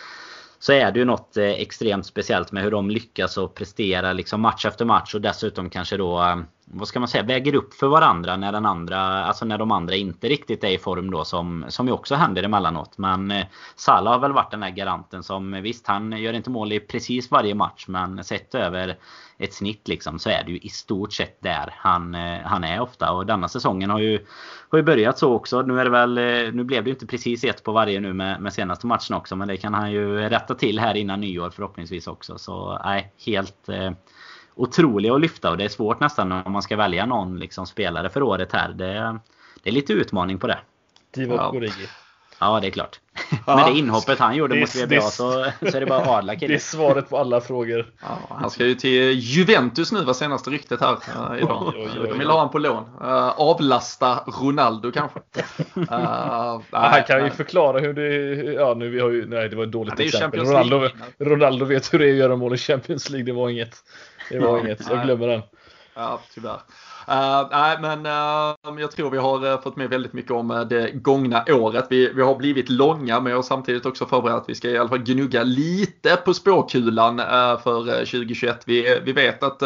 [0.58, 4.40] så är det ju något eh, extremt speciellt med hur de lyckas och prestera liksom
[4.40, 6.36] match efter match och dessutom kanske då eh,
[6.74, 9.94] vad ska man säga, väger upp för varandra när den andra, alltså när de andra
[9.94, 12.98] inte riktigt är i form då som, som ju också händer emellanåt.
[12.98, 13.46] Men eh,
[13.76, 17.30] Salah har väl varit den där garanten som visst han gör inte mål i precis
[17.30, 18.96] varje match men sett över
[19.38, 22.80] ett snitt liksom så är det ju i stort sett där han, eh, han är
[22.80, 23.12] ofta.
[23.12, 24.26] Och denna säsongen har ju,
[24.70, 25.62] har ju börjat så också.
[25.62, 28.12] Nu är det väl, eh, nu blev det ju inte precis ett på varje nu
[28.12, 31.50] med, med senaste matchen också men det kan han ju rätta till här innan nyår
[31.50, 32.38] förhoppningsvis också.
[32.38, 33.90] Så nej, helt eh,
[34.54, 38.08] otroliga att lyfta och det är svårt nästan om man ska välja någon liksom spelare
[38.08, 38.68] för året här.
[38.68, 39.18] Det,
[39.62, 40.58] det är lite utmaning på det.
[41.14, 41.50] Divock ja.
[41.50, 41.88] Origi.
[42.42, 43.00] Ja, det är klart.
[43.46, 46.34] Ja, Men det inhoppet han gjorde mot VBA så, så är det bara att adla
[46.34, 46.48] killen.
[46.48, 47.92] Det är svaret på alla frågor.
[48.02, 51.62] Ja, han ska ju till Juventus nu var senaste ryktet här uh, idag.
[51.66, 52.84] Oj, oj, oj, De vill ha honom på lån.
[53.02, 55.20] Uh, avlasta Ronaldo kanske.
[55.76, 58.52] Uh, han kan ju förklara hur det...
[58.52, 59.26] Ja, nu vi har ju...
[59.26, 60.40] Nej, det var ett dåligt ja, exempel.
[60.40, 60.88] Ronaldo,
[61.18, 63.26] Ronaldo vet hur det är att göra mål i Champions League.
[63.26, 63.76] Det var inget.
[64.32, 64.90] Det var inget.
[64.90, 65.42] Jag glömmer den.
[65.94, 66.60] Ja, tyvärr.
[67.08, 70.90] Uh, nej, men uh, jag tror vi har uh, fått med väldigt mycket om det
[70.90, 71.86] gångna året.
[71.90, 74.78] Vi, vi har blivit långa, men jag har samtidigt också förberett att vi ska i
[74.78, 77.18] alla fall gnugga lite på spåkulan
[77.62, 78.62] för 2021.
[78.66, 79.62] Vi, vi vet att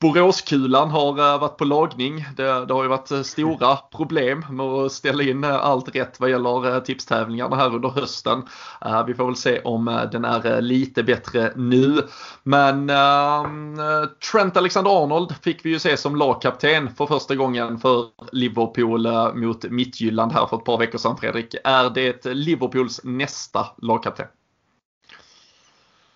[0.00, 2.24] Boråskulan har eh, varit på lagning.
[2.36, 6.20] Det, det, har ju varit eh, stora problem med att ställa in eh, allt rätt
[6.20, 8.42] vad gäller tipstävlingarna här under hösten.
[9.06, 12.02] vi får väl se om den är lite bättre nu.
[12.42, 13.76] Men ehm,
[14.32, 20.32] Trent Alexander-Arnold fick vi ju se som lagkapten för första gången för Liverpool mot Mittjylland
[20.32, 21.54] här för ett par veckor sedan Fredrik.
[21.64, 24.26] Är det Liverpools nästa lagkapten?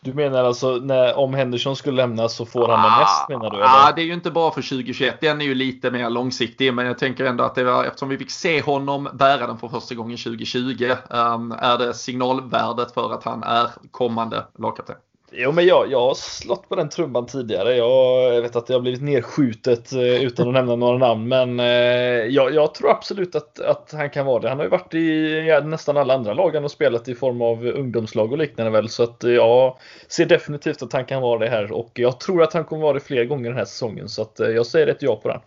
[0.05, 3.59] Du menar alltså när, om Henderson skulle lämna så får han ah, häst menar du?
[3.59, 5.20] Ja, ah, det är ju inte bara för 2021.
[5.20, 6.74] Den är ju lite mer långsiktig.
[6.74, 9.68] Men jag tänker ändå att det var, eftersom vi fick se honom bära den för
[9.68, 10.84] första gången 2020.
[11.11, 14.96] Um, ehm, är det signalvärdet för att han är kommande lagkapten?
[15.33, 17.77] Jo men jag, jag har slått på den trumman tidigare.
[17.77, 21.29] Jag vet att det har blivit nedskjutet eh, utan att nämna några namn.
[21.29, 24.49] Men eh, jag, jag, tror absolut att, att han kan vara det.
[24.49, 27.66] Han har ju varit i nästan alla andra lag han har spelat i form av
[27.66, 28.89] ungdomslag och liknande väl.
[28.89, 31.72] Så att eh, jag ser definitivt att han kan vara det här.
[31.72, 34.09] Och jag tror att han kommer vara det fler gånger den här säsongen.
[34.09, 35.41] Så att jag säger ett ja på den.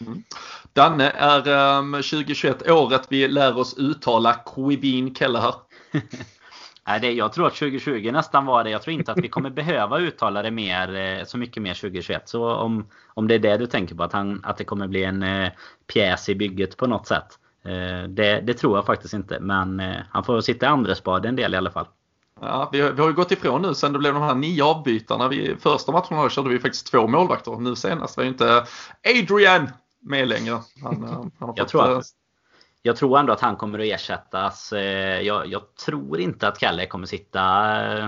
[0.00, 0.22] Mm.
[0.72, 5.54] Danne, är ehm, um, 2021 året vi lär oss uttala Quibin Kelleher?
[6.88, 8.70] Nej, det, jag tror att 2020 nästan var det.
[8.70, 12.28] Jag tror inte att vi kommer behöva uttala det mer, eh, så mycket mer 2021.
[12.28, 15.04] Så om, om det är det du tänker på, att, han, att det kommer bli
[15.04, 15.50] en eh,
[15.92, 17.26] pjäs i bygget på något sätt.
[17.64, 19.40] Eh, det, det, tror jag faktiskt inte.
[19.40, 21.86] Men eh, han får sitta i andra spad en del i alla fall.
[22.40, 24.64] Ja, vi, har, vi har ju gått ifrån nu sen det blev de här nio
[24.64, 25.28] avbytarna.
[25.28, 27.56] Vi, första matcherna körde vi faktiskt två målvakter.
[27.56, 28.64] Nu senast var ju inte
[29.20, 29.70] Adrian
[30.00, 30.58] med längre.
[30.82, 32.04] Han, eh, han har jag fått, tror att,
[32.88, 34.72] jag tror ändå att han kommer att ersättas.
[34.72, 37.42] Eh, jag, jag tror inte att Kalle kommer sitta
[37.98, 38.06] eh,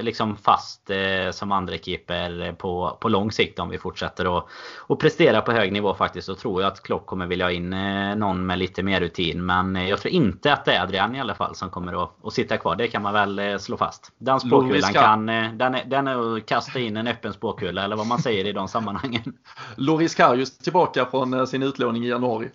[0.00, 4.46] liksom fast eh, som andra keeper på, på lång sikt om vi fortsätter att
[4.78, 6.26] och prestera på hög nivå faktiskt.
[6.26, 7.70] Så tror jag att Klopp kommer vilja ha in
[8.16, 9.46] någon med lite mer rutin.
[9.46, 12.32] Men jag tror inte att det är Adrian i alla fall som kommer att, att
[12.32, 12.76] sitta kvar.
[12.76, 14.12] Det kan man väl slå fast.
[14.18, 15.26] Den spåkulan kan...
[15.26, 18.52] Den är, den är att kasta in en öppen spåkula eller vad man säger i
[18.52, 19.22] de sammanhangen.
[19.76, 22.48] Loris Karius tillbaka från sin utlåning i januari.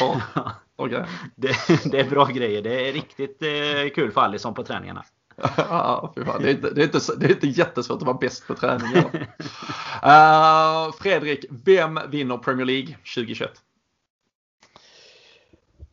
[0.00, 0.20] Ja.
[0.76, 1.02] Okay.
[1.34, 1.56] Det,
[1.90, 2.62] det, är bra grejer.
[2.62, 5.04] Det är riktigt eh, kul för Alisson på träningarna.
[5.56, 8.54] ja, det, är inte, det, är inte, det är inte jättesvårt att vara bäst på
[8.54, 8.96] träning.
[8.96, 13.50] uh, Fredrik, vem vinner Premier League 2021?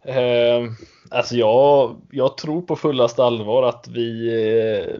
[0.07, 0.71] Uh,
[1.11, 4.31] alltså jag, jag tror på fullaste allvar att vi,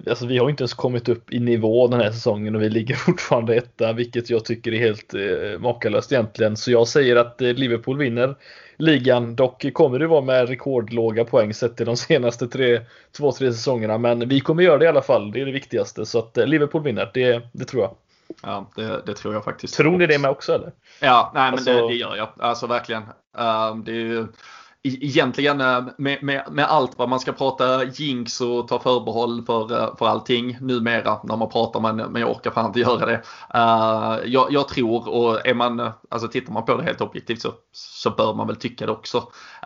[0.06, 2.70] uh, alltså vi har inte ens kommit upp i nivå den här säsongen och vi
[2.70, 6.58] ligger fortfarande etta, vilket jag tycker är helt uh, makalöst egentligen.
[6.58, 8.36] Så jag säger att Liverpool vinner
[8.78, 9.36] ligan.
[9.36, 12.82] Dock kommer det vara med rekordlåga poäng sett till de senaste tre,
[13.18, 13.98] två, tre säsongerna.
[13.98, 15.32] Men vi kommer göra det i alla fall.
[15.32, 16.06] Det är det viktigaste.
[16.06, 17.96] Så att eh, Liverpool vinner, det, det tror jag.
[18.42, 19.78] Ja, det, det, tror jag faktiskt.
[19.78, 20.72] Tror ni det med också eller?
[21.00, 21.74] Ja, nej men alltså...
[21.74, 22.30] det, det, gör jag.
[22.40, 23.04] Alltså verkligen.
[23.40, 24.28] Uh, det är ju
[24.86, 29.44] E-, egentligen eh, med, med, med, allt vad man ska prata jinx och ta förbehåll
[29.46, 33.06] för, eh, för allting numera när man pratar men, men jag orkar fan inte göra
[33.06, 33.22] det.
[33.56, 37.54] Uh, jag, jag, tror och är man, alltså tittar man på det helt objektivt så,
[37.72, 39.18] så bör man väl tycka det också.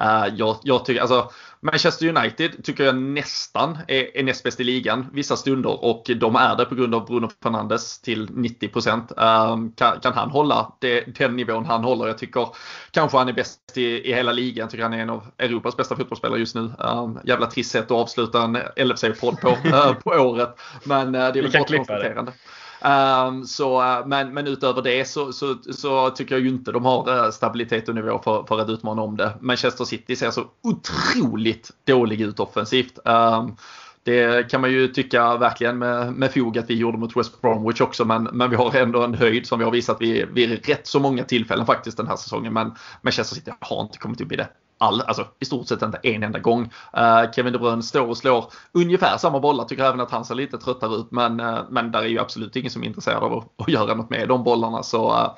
[0.02, 4.64] Uh, jag, jag tycker, alltså Manchester United tycker jag nästan är, är näst bäst i
[4.64, 9.12] ligan vissa stunder och de är det på grund av Bruno Fernandes till 90 procent.
[9.18, 12.08] Um, kan, kan, han hålla det, den nivån han håller?
[12.08, 12.48] Jag tycker
[12.92, 14.64] kanske han är bäst i, i hela ligan.
[14.64, 16.72] Jag tycker han är en av Europas bästa fotbollsspelare just nu.
[16.80, 20.60] Um, jävla trist sätt att avsluta en LFC-podd på, uh, på året.
[20.84, 22.32] Men uh, det är väl bara konstaterande.
[22.32, 22.38] Det.
[22.82, 26.86] Um, så, eh, men, men utöver det så, så, så, tycker jag ju inte de
[26.86, 29.34] har eh, stabilitet och nivå för, för att utmana om det.
[29.42, 33.00] Manchester City ser så otroligt dålig ut offensivt.
[33.06, 33.56] Um,
[34.04, 37.82] det kan man ju tycka verkligen med, med fog att vi gjorde mot West Bromwich
[37.82, 38.06] också.
[38.06, 41.00] Men, men vi har ändå en höjd som vi har visat vid, vid rätt så
[41.00, 42.54] många tillfällen faktiskt den här säsongen.
[42.54, 42.72] Men
[43.02, 44.48] Manchester City har inte kommit upp i det
[44.78, 46.64] all, alltså i stort sett inte en enda gång.
[46.98, 50.36] Uh, Kevin De Bruyne står och slår ungefär samma bollar, tycker även att han ser
[50.36, 51.12] lite tröttare ut.
[51.12, 53.94] Men, uh, men där är ju absolut ingen som är intresserad av att, att göra
[53.94, 54.84] något med de bollarna.
[54.84, 55.36] Så uh,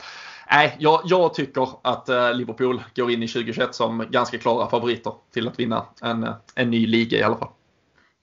[0.51, 5.47] Nej, jag, jag, tycker att Liverpool går in i 2021 som ganska klara favoriter till
[5.47, 7.49] att vinna en, en ny liga i alla fall.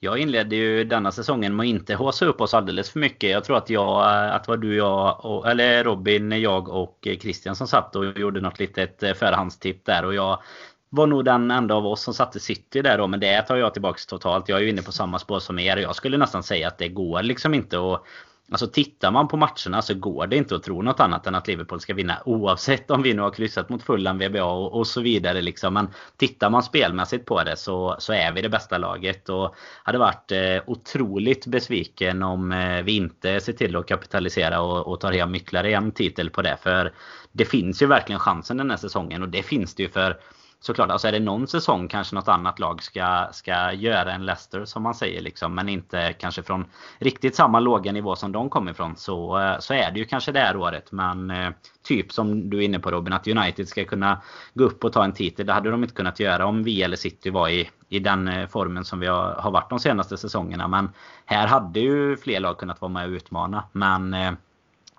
[0.01, 3.31] Jag inledde ju denna säsongen med att inte håsa upp oss alldeles för mycket.
[3.31, 7.57] Jag tror att jag, att det var du, jag, och, eller Robin, jag och Christian
[7.57, 10.05] som satt och gjorde något litet förhandstipp där.
[10.05, 10.43] Och jag
[10.91, 13.07] var nog den enda av oss som satte City där då.
[13.07, 14.49] Men det tar jag tillbaks totalt.
[14.49, 15.77] Jag är ju inne på samma spår som er.
[15.77, 18.03] Jag skulle nästan säga att det går liksom inte att
[18.51, 21.49] Alltså tittar man på matcherna så går det inte att tro något annat än att
[21.49, 22.23] Liverpool ska vinna.
[22.25, 25.43] Oavsett om vi nu har kryssat mot Fulham, VBA och, och, så vidare.
[25.43, 25.75] Liksom.
[25.75, 29.29] Men tittar man spelmässigt på det så, så är vi det bästa laget.
[29.29, 34.87] Och hade varit eh, otroligt besviken om eh, vi inte ser till att kapitalisera och,
[34.87, 36.57] och tar hem ytterligare en titel på det.
[36.63, 36.93] För
[37.33, 39.23] det finns ju verkligen chansen den här säsongen.
[39.23, 40.17] Och det finns det ju för
[40.61, 44.65] såklart, alltså är det någon säsong kanske något annat lag ska, ska göra en Leicester
[44.65, 45.55] som man säger liksom.
[45.55, 46.65] Men inte kanske från
[46.99, 48.97] riktigt samma låga nivå som de kommer ifrån.
[48.97, 50.93] Så, eh, så är det ju kanske det här året.
[50.93, 51.51] Men eh,
[51.83, 54.23] typ som du är inne på Robin, att United ska kunna
[54.55, 55.47] gå upp och ta en titel.
[55.47, 58.49] Det hade de inte kunnat göra om vi eller City var i, i den eh,
[58.49, 60.69] formen som vi har, har varit de senaste säsongerna.
[60.69, 60.91] Men
[61.25, 63.65] här hade ju fler lag kunnat vara med och utmana.
[63.73, 64.17] Men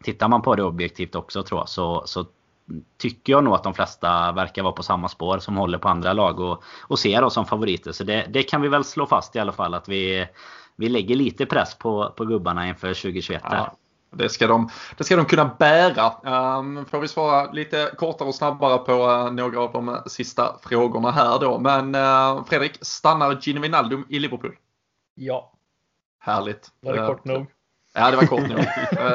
[0.03, 2.25] tittar man på det objektivt också tror jag så, så
[2.97, 6.13] tycker jag nog att de flesta verkar vara på samma spår som håller på andra
[6.13, 7.91] lag och, och ser oss som favoriter.
[7.91, 10.27] Så det, det, kan vi väl slå fast i alla fall att vi,
[10.75, 13.41] vi lägger lite press på, på gubbarna inför 2021.
[13.43, 13.77] Ja.
[14.11, 16.13] Det ska, de, det ska de kunna bära.
[16.57, 21.11] Um, får vi svara lite kortare och snabbare på uh, några av de sista frågorna
[21.11, 21.59] här då.
[21.59, 24.55] Men uh, Fredrik, stannar Gino Wijnaldum i Liverpool?
[25.15, 25.53] Ja.
[26.19, 26.71] Härligt.
[26.81, 27.45] Var det kort nog?
[27.97, 28.65] Ja, det var kort nog.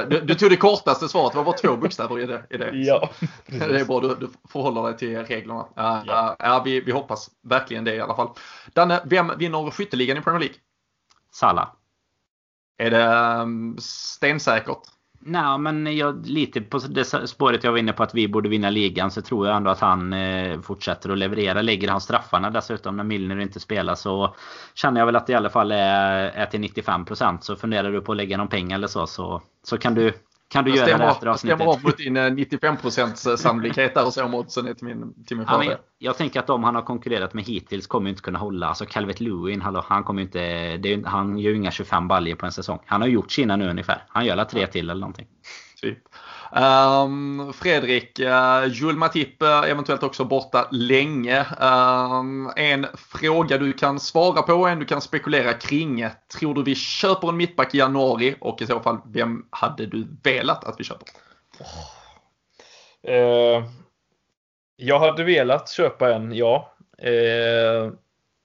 [0.10, 2.46] Du, du, tog det kortaste svaret, det var bara två bokstäver i det.
[2.50, 2.70] I det.
[2.70, 3.10] Ja,
[3.46, 5.66] det är bra, du, du förhåller dig till reglerna.
[5.76, 6.36] Ja.
[6.38, 8.28] ja vi, vi hoppas verkligen det i alla fall.
[8.72, 10.56] Danne, vem vinner skytteligan i Premier League?
[11.34, 11.68] Salah.
[12.78, 13.06] Är det
[13.42, 14.82] um, stensäkert?
[15.24, 18.70] Nej, men jag, lite på det spåret jag var inne på att vi borde vinna
[18.70, 21.62] ligan så tror jag ändå att han eh, fortsätter att leverera.
[21.62, 24.35] Lägger han straffarna dessutom när Milner inte spelar så
[24.74, 27.39] känner jag väl att det i alla fall är, är till 95%.
[27.40, 30.12] Så funderar du på att lägga någon pengar eller så så, så kan du
[30.52, 31.60] kan du jag göra det efter avsnittet?
[31.60, 35.36] Jag stämmer av mot din 95% sannolikhet där och så om oddsen till min, till
[35.36, 38.66] min ja, jag, tänker att de han har konkurrerat med hittills kommer inte kunna hålla.
[38.68, 40.76] Alltså Calvet Lewin, hallå, han kommer inte...
[40.76, 42.78] Det, han gör ju inga 25 baljer på en säsong.
[42.86, 44.04] Han har gjort sina nu ungefär.
[44.08, 45.26] Han gör la tre till eller någonting.
[45.82, 45.98] Typ.
[46.54, 51.46] Um, Fredrik, eh, uh, Joel Matip uh, eventuellt också borta länge.
[51.60, 56.06] Um, en fråga du kan svara på, en du kan spekulera kring.
[56.38, 60.06] Tror du vi köper en mittback i januari och i så fall vem hade du
[60.22, 61.06] velat att vi köper?
[61.60, 62.02] Oh.
[63.14, 63.64] Uh,
[64.76, 66.72] jag hade velat köpa en, ja.
[67.02, 67.92] Uh,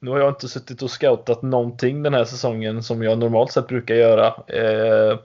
[0.01, 3.67] nu har jag inte suttit och scoutat någonting den här säsongen som jag normalt sett
[3.67, 4.27] brukar göra.
[4.27, 5.19] Uh,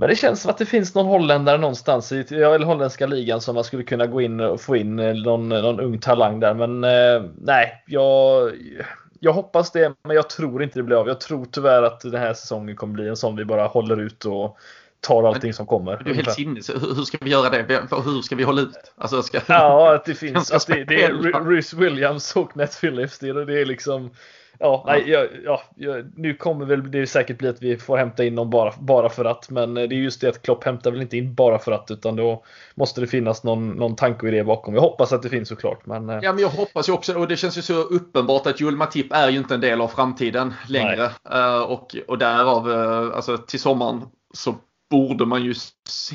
[0.00, 3.54] men det känns som att det finns någon holländare någonstans i eller holländska ligan som
[3.54, 6.54] man skulle kunna gå in och få in eh, någon, någon ung talang där.
[6.54, 8.52] Men eh, nej, jag,
[9.18, 11.08] jag hoppas det, men jag tror inte det blir av.
[11.08, 14.24] Jag tror tyvärr att den här säsongen kommer bli en sån vi bara håller ut
[14.24, 14.58] och
[15.00, 16.02] tar allting men, som kommer.
[16.04, 16.70] Du är helt sinnes.
[16.70, 17.82] Hur ska vi göra det?
[18.04, 18.92] Hur ska vi hålla ut?
[18.96, 20.52] Alltså, ska, ja, att det finns.
[20.52, 23.18] Att det, det är Rhys Williams och Nat Phillips.
[23.18, 24.10] Det, det är liksom
[24.62, 24.84] Ja.
[24.86, 28.50] Nej, ja, ja, nu kommer väl det säkert bli att vi får hämta in någon
[28.50, 29.50] bara, bara för att.
[29.50, 31.90] Men det är just det att Klopp hämtar väl inte in bara för att.
[31.90, 34.74] Utan då måste det finnas någon, någon tanke och idé bakom.
[34.74, 35.86] Jag hoppas att det finns såklart.
[35.86, 36.18] Men, eh.
[36.22, 37.18] ja, men jag hoppas ju också.
[37.18, 39.88] Och det känns ju så uppenbart att Joel Matip är ju inte en del av
[39.88, 41.10] framtiden längre.
[41.34, 42.70] Uh, och, och därav,
[43.14, 44.02] alltså till sommaren
[44.34, 44.54] så
[44.90, 45.54] borde man ju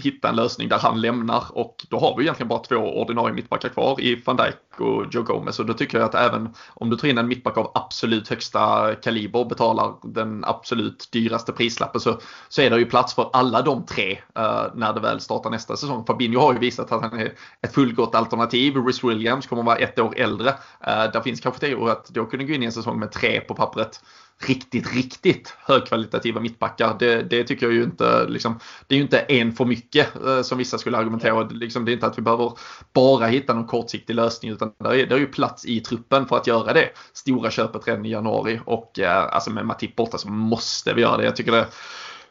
[0.03, 3.69] hitta en lösning där han lämnar och då har vi egentligen bara två ordinarie mittbackar
[3.69, 6.97] kvar i van Dijk och Joe Gomez och då tycker jag att även om du
[6.97, 12.19] tar in en mittback av absolut högsta kaliber och betalar den absolut dyraste prislappen så,
[12.49, 15.77] så är det ju plats för alla de tre uh, när det väl startar nästa
[15.77, 16.06] säsong.
[16.06, 18.76] Fabinho har ju visat att han är ett fullgott alternativ.
[18.76, 20.49] Rhys Williams kommer att vara ett år äldre.
[20.49, 23.41] Uh, där finns kanske teorier att då kunde gå in i en säsong med tre
[23.41, 23.99] på pappret
[24.40, 26.95] riktigt, riktigt högkvalitativa mittbackar.
[26.99, 30.41] Det, det, tycker jag ju inte, liksom, det är ju inte en för mycket eh,
[30.41, 31.44] som vissa skulle argumentera.
[31.44, 32.52] Liksom, det är inte att vi behöver
[32.94, 36.38] bara hitta någon kortsiktig lösning utan det är, det är ju plats i truppen för
[36.38, 40.30] att göra det stora köpet redan i januari och eh, alltså med Matip borta så
[40.30, 41.24] måste vi göra det.
[41.24, 41.68] Jag tycker det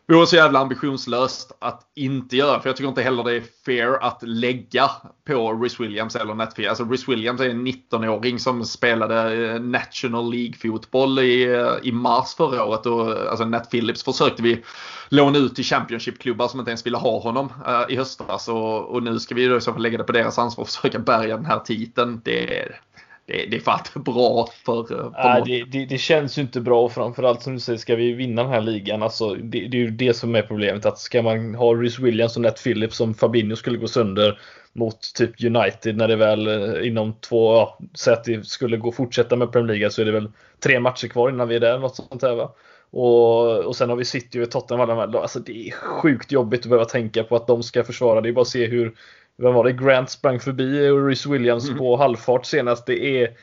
[0.07, 2.61] vore så jävla ambitionslöst att inte göra.
[2.61, 4.91] För jag tycker inte heller det är fair att lägga
[5.27, 6.69] på Rhys Williams eller Netfield.
[6.69, 12.35] Alltså Rhys Williams är en 19-åring som spelade eh, National League-fotboll i, eh, i mars
[12.35, 12.87] förra året.
[12.87, 14.65] Och, eh, alltså Nat Phillips försökte vi
[15.09, 18.49] låna ut till Championship-klubbar som inte ens ville ha honom uh, i höstas.
[18.49, 20.71] Och, och nu ska vi då i så fall lägga det på deras ansvar att
[20.73, 22.21] försöka bärga den här titeln.
[22.25, 22.69] Det,
[23.27, 26.85] det, det är fan bra för, för Nej, det, det, det, känns ju inte bra
[26.85, 29.81] och framförallt som du säger, ska vi vinna den här ligan, alltså, det, det är
[29.81, 30.87] ju det som är problemet.
[30.87, 34.39] Att ska man ha Rhys Williams och Nat Phillips som Fabinho skulle gå sönder
[34.73, 38.93] mot typ United när det väl eh, inom två, ja, säg att det skulle gå
[38.93, 40.31] fortsätta med Premier League så är det väl
[40.61, 42.55] tre matcher kvar innan vi är där, något sånt här va.
[42.91, 45.23] Och, och sen har vi City och Tottenham alla de här.
[45.23, 48.21] Alltså det är sjukt jobbigt att behöva tänka på att de ska försvara.
[48.21, 48.95] Det är bara att se hur
[49.37, 49.73] vem var det?
[49.73, 51.79] Grant sprang förbi och Rhys Williams mm.
[51.79, 52.87] på halvfart senast.
[52.87, 53.37] Det är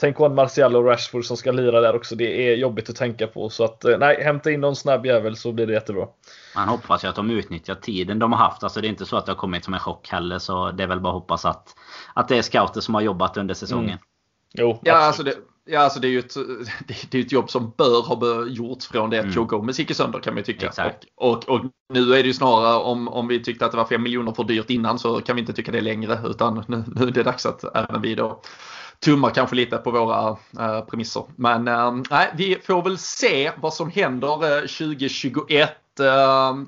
[0.00, 2.16] Tänk på en Martial och Rashford som ska lira där också.
[2.16, 3.50] Det är jobbigt att tänka på.
[3.50, 6.06] Så att eh, nej, hämta in någon snabb jävel så blir det jättebra.
[6.56, 8.62] Man hoppas ju att de utnyttjar tiden de har haft.
[8.62, 10.38] Alltså det är inte så att det har kommit som en chock heller.
[10.38, 11.74] Så det är väl bara att hoppas att,
[12.14, 13.88] att det är scouter som har jobbat under säsongen.
[13.88, 13.98] Mm.
[14.52, 15.34] Jo, ja, alltså det,
[15.64, 16.34] Ja, alltså det är ju ett,
[17.10, 19.36] det är ett jobb som bör ha gjorts från det att mm.
[19.36, 20.72] Joe Gomez gick sönder kan man tycka.
[21.16, 21.60] Och, och, och,
[21.92, 24.44] nu är det ju snarare om, om vi tyckte att det var 5 miljoner för
[24.44, 27.46] dyrt innan så kan vi inte tycka det längre utan nu, nu är det dags
[27.46, 28.42] att även vi då
[29.00, 31.24] tummar kanske lite på våra äh, premisser.
[31.36, 35.70] Men äh, vi får väl se vad som händer äh, 2021.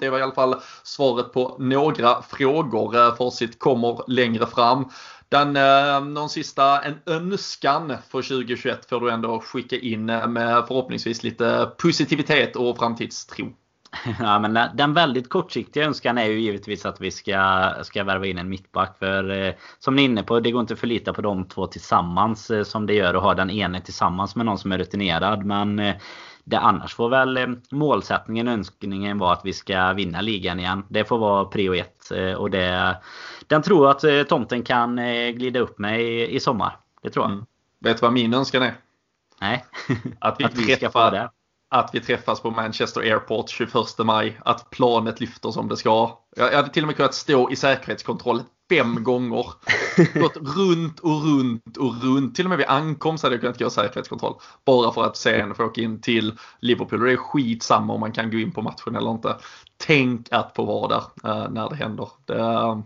[0.00, 3.16] Det var i alla fall svaret på några frågor.
[3.16, 4.90] Facit kommer längre fram.
[5.32, 10.64] Den, eh, någon sista, en önskan för 2021 får du ändå skicka in eh, med
[10.68, 13.52] förhoppningsvis lite positivitet och framtidstro.
[14.20, 18.38] Ja, men den väldigt kortsiktiga önskan är ju givetvis att vi ska, ska värva in
[18.38, 18.98] en mittback.
[18.98, 21.66] För eh, som ni är inne på, det går inte att förlita på de två
[21.66, 25.44] tillsammans eh, som det gör att ha den ene tillsammans med någon som är rutinerad.
[25.44, 25.94] Men eh,
[26.44, 30.84] det annars får väl eh, målsättningen, önskningen vara att vi ska vinna ligan igen.
[30.88, 32.10] Det får vara prio ett.
[32.10, 32.96] Eh, och det,
[33.46, 34.96] den tror jag att eh, tomten kan
[35.34, 36.76] glida upp med i, i sommar.
[37.02, 37.32] Det tror jag.
[37.32, 37.44] Mm.
[37.80, 38.74] Vet du vad min önskan är?
[39.40, 39.64] Nej.
[40.18, 41.30] Att vi, att vi ska få det
[41.72, 44.40] att vi träffas på Manchester Airport 21 maj.
[44.44, 46.18] Att planet lyfter som det ska.
[46.36, 48.42] Jag hade till och med kunnat stå i säkerhetskontroll
[48.76, 49.46] fem gånger.
[50.20, 52.34] Gått runt och runt och runt.
[52.34, 54.34] Till och med vid ankomst hade jag kunnat göra säkerhetskontroll.
[54.64, 57.00] Bara för att sen få åka in till Liverpool.
[57.00, 59.36] Och det är skitsamma om man kan gå in på matchen eller inte.
[59.76, 62.08] Tänk att få vara där uh, när det händer.
[62.24, 62.78] Det, uh,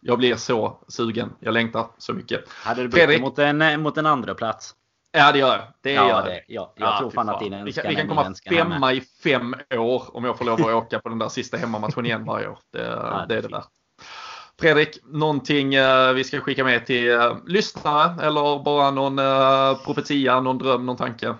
[0.00, 1.32] jag blir så sugen.
[1.40, 2.48] Jag längtar så mycket.
[2.48, 4.74] Hade du bytt mot en, mot en andra plats?
[5.12, 5.62] Ja det gör jag.
[5.80, 7.94] Det ja, gör det, ja, jag ja, tror fan att din önskan Vi kan, vi
[7.94, 11.28] kan komma femma i fem år om jag får lov att åka på den där
[11.28, 12.58] sista hemmamatchen igen varje år.
[12.72, 13.64] Det, ja, det är det där.
[14.60, 20.40] Fredrik, någonting eh, vi ska skicka med till eh, lyssnare eller bara någon eh, profetia,
[20.40, 21.34] någon dröm, någon tanke?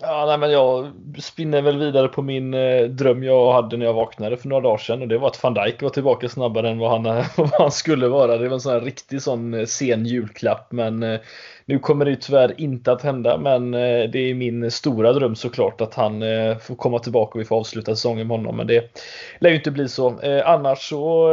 [0.00, 3.92] Ja, nej, men jag spinner väl vidare på min eh, dröm jag hade när jag
[3.92, 6.78] vaknade för några dagar sedan och det var att van Dijk var tillbaka snabbare än
[6.78, 8.36] vad han, vad han skulle vara.
[8.36, 11.20] Det var en sån här riktig sån sen julklapp men eh,
[11.64, 15.80] nu kommer det tyvärr inte att hända men eh, det är min stora dröm såklart
[15.80, 16.20] att han
[16.60, 19.00] får komma tillbaka och vi får avsluta säsongen med honom men det
[19.38, 20.20] lär ju inte bli så.
[20.44, 21.32] Annars så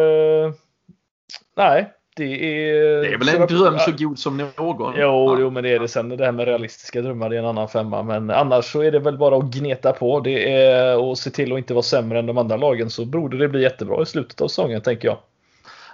[1.58, 3.02] Nej, det är...
[3.02, 4.94] Det är väl en dröm så god som någon?
[4.98, 5.88] Jo, jo, men det är det.
[5.88, 8.04] Sen det här med realistiska drömmar, det är en annan femma.
[8.04, 10.20] Men annars så är det väl bara att gneta på.
[10.20, 13.38] Det är att se till att inte vara sämre än de andra lagen så borde
[13.38, 15.18] det bli jättebra i slutet av säsongen, tänker jag.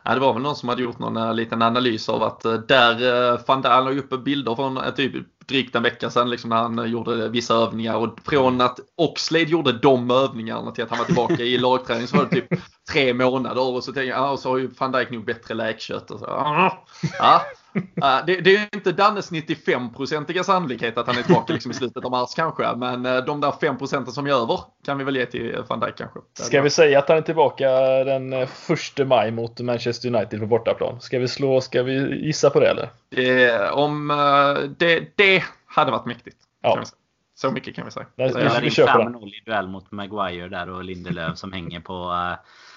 [0.05, 2.53] Ja, det var väl någon som hade gjort någon eh, liten analys av att eh,
[2.53, 3.03] där
[3.33, 5.13] uh, van Dijk la upp bilder från typ
[5.47, 7.95] drygt en vecka sedan liksom, när han gjorde vissa övningar.
[7.95, 12.17] Och från att Oxlade gjorde de övningarna till att han var tillbaka i lagträning så
[12.17, 12.61] var det typ
[12.91, 13.61] tre månader.
[13.61, 16.11] Och så tänkte jag, ah, och så har ju van Dijk nog bättre läkkött.
[16.11, 16.25] Och så.
[16.25, 16.85] Ah,
[17.19, 17.41] ja,
[17.75, 22.05] Uh, det, det, är inte Dannes 95-procentiga sannolikhet att han är tillbaka liksom i slutet
[22.05, 22.75] av mars kanske.
[22.75, 25.79] Men uh, de där 5 procenten som är över kan vi väl ge till van
[25.79, 26.19] Dijk kanske.
[26.33, 27.69] Ska vi säga att han är tillbaka
[28.03, 28.49] den 1
[28.99, 31.01] eh, maj mot Manchester United på bortaplan?
[31.01, 32.89] Ska vi slå, ska vi gissa på det eller?
[33.09, 36.37] Det, om, uh, det, det hade varit mäktigt.
[36.61, 36.83] Ja.
[37.35, 38.05] Så mycket kan vi säga.
[38.15, 39.31] Nej, vi, vi, vi kör på den.
[39.45, 42.35] duell mot Maguire där och Lindelöf som hänger på uh,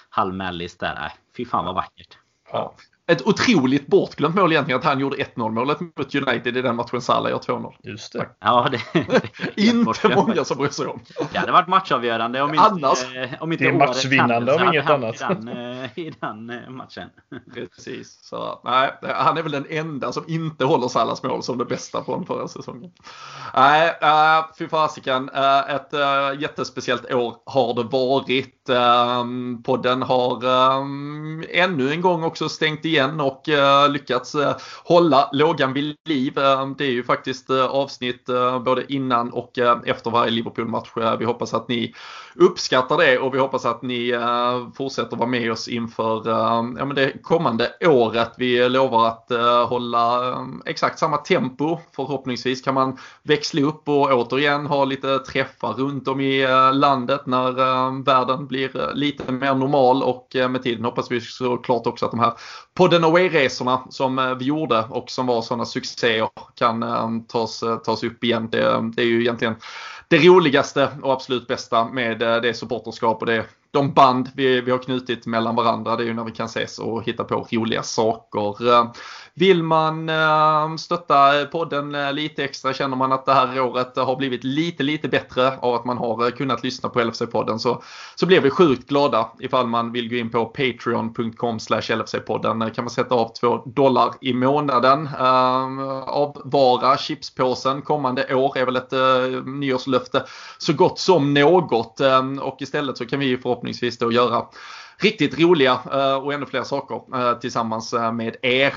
[0.09, 1.11] halv mellis där.
[1.37, 2.17] Fy fan vad vackert.
[2.51, 2.75] Ja
[3.11, 7.01] ett otroligt bortglömt mål egentligen att han gjorde 1-0 målet mot United i den matchen
[7.01, 7.73] Salah gör 2-0.
[7.83, 8.29] Just det.
[8.39, 8.81] Ja, det,
[9.61, 10.99] inte många som bryr sig om.
[11.31, 14.89] Det hade varit matchavgörande om inte, Annars, eh, om inte det är matchvinnande om inget
[14.89, 15.15] annat.
[15.15, 17.09] I den, eh, I den eh, matchen.
[17.53, 18.19] Precis.
[18.23, 22.03] Så, nej, han är väl den enda som inte håller Salahs mål som det bästa
[22.03, 22.91] från förra säsongen.
[23.55, 25.29] Nej, äh, fy fasiken.
[25.29, 28.69] Äh, ett äh, jättespeciellt år har det varit.
[28.69, 29.25] Äh,
[29.63, 35.29] podden har äh, ännu en gång också stängt igen igen och eh, lyckats eh, hålla
[35.33, 36.37] lågan vid liv.
[36.37, 38.25] Eh, det är ju faktiskt avsnitt
[38.65, 40.89] både innan och efter varje Liverpool-match.
[41.19, 41.93] vi hoppas att ni
[42.35, 44.13] uppskattar det och vi hoppas att ni
[44.77, 48.31] fortsätter vara med oss inför ja, men det kommande året.
[48.37, 49.31] Vi lovar att
[49.69, 51.77] hålla exakt samma tempo.
[51.95, 58.03] Förhoppningsvis kan man växla upp och återigen ha lite träffar runt om i landet när
[58.03, 62.33] världen blir lite mer normal och med tiden hoppas vi såklart också att de här
[62.77, 67.77] podden away-resorna som eh, vi gjorde och som var sådana succéer kan eh, tas, eh,
[67.77, 68.49] tas upp igen.
[68.51, 69.55] Det, det är ju egentligen
[70.07, 73.45] det roligaste och absolut bästa med det supporterskap och det,
[73.77, 75.95] de band vi, vi har knutit mellan varandra.
[75.95, 78.55] Det är ju när vi kan ses och hitta på roliga saker.
[79.39, 84.15] Vill man eh, stötta podden eh, lite extra, känner man att det här året har
[84.15, 87.83] blivit lite, lite bättre av att man har eh, kunnat lyssna på LFC-podden så,
[88.15, 92.69] så blir vi sjukt glada ifall man vill gå in på patreon.com LFC-podden.
[92.69, 95.09] kan man sätta av 2 dollar i månaden.
[96.05, 98.93] Avvara chipspåsen kommande år är väl ett
[99.45, 100.23] nyårslöfte
[100.57, 101.99] så gott som något
[102.41, 104.45] och istället så kan vi förhoppningsvis förhoppningsvis då göra
[104.99, 108.73] riktigt roliga eh, och ännu fler saker eh, tillsammans eh, med er.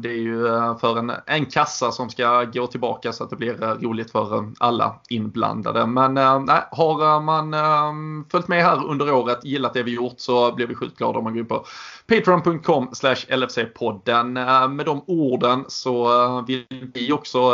[0.00, 0.44] Det är ju
[0.80, 5.00] för en, en kassa som ska gå tillbaka så att det blir roligt för alla
[5.08, 5.86] inblandade.
[5.86, 6.14] Men
[6.46, 7.54] nej, har man
[8.30, 11.24] följt med här under året, gillat det vi gjort så blir vi sjukt glada om
[11.24, 11.64] man går in på
[12.06, 12.88] patreon.com
[13.28, 14.68] LFC-podden.
[14.68, 17.52] Med de orden så vill vi också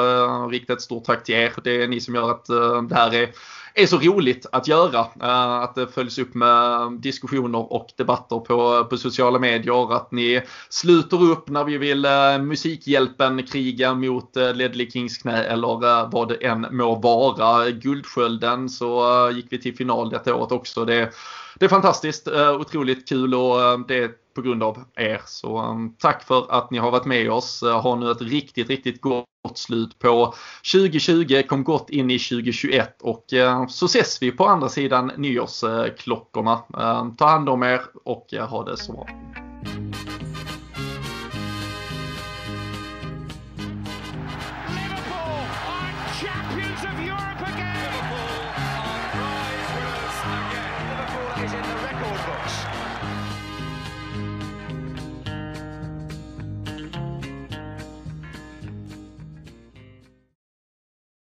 [0.51, 1.53] rikta ett stort tack till er.
[1.65, 2.47] Det är ni som gör att
[2.89, 3.29] det här är
[3.77, 5.01] är så roligt att göra.
[5.01, 9.97] Eh, att det följs upp med diskussioner och debatter på, på sociala medier.
[9.97, 15.45] Att ni sluter upp när vi vill eh, Musikhjälpen kriga mot eh, Ledley Kings knä
[15.45, 15.81] eller
[16.11, 17.71] vad det än må vara.
[17.71, 20.85] Guldskölden så gick vi till final detta året också.
[20.85, 21.11] Det,
[21.59, 22.29] det är fantastiskt,
[22.61, 25.21] otroligt kul och det är på grund av er.
[25.27, 27.63] Så tack för att ni har varit med oss.
[27.63, 29.25] Ha nu ett riktigt, riktigt gott
[29.55, 30.35] slut på
[30.73, 31.43] 2020.
[31.49, 36.53] Kom gott in i 2021 och eh, så ses vi på andra sidan nyårsklockorna.
[36.53, 39.07] Eh, ta hand om er och eh, ha det så bra.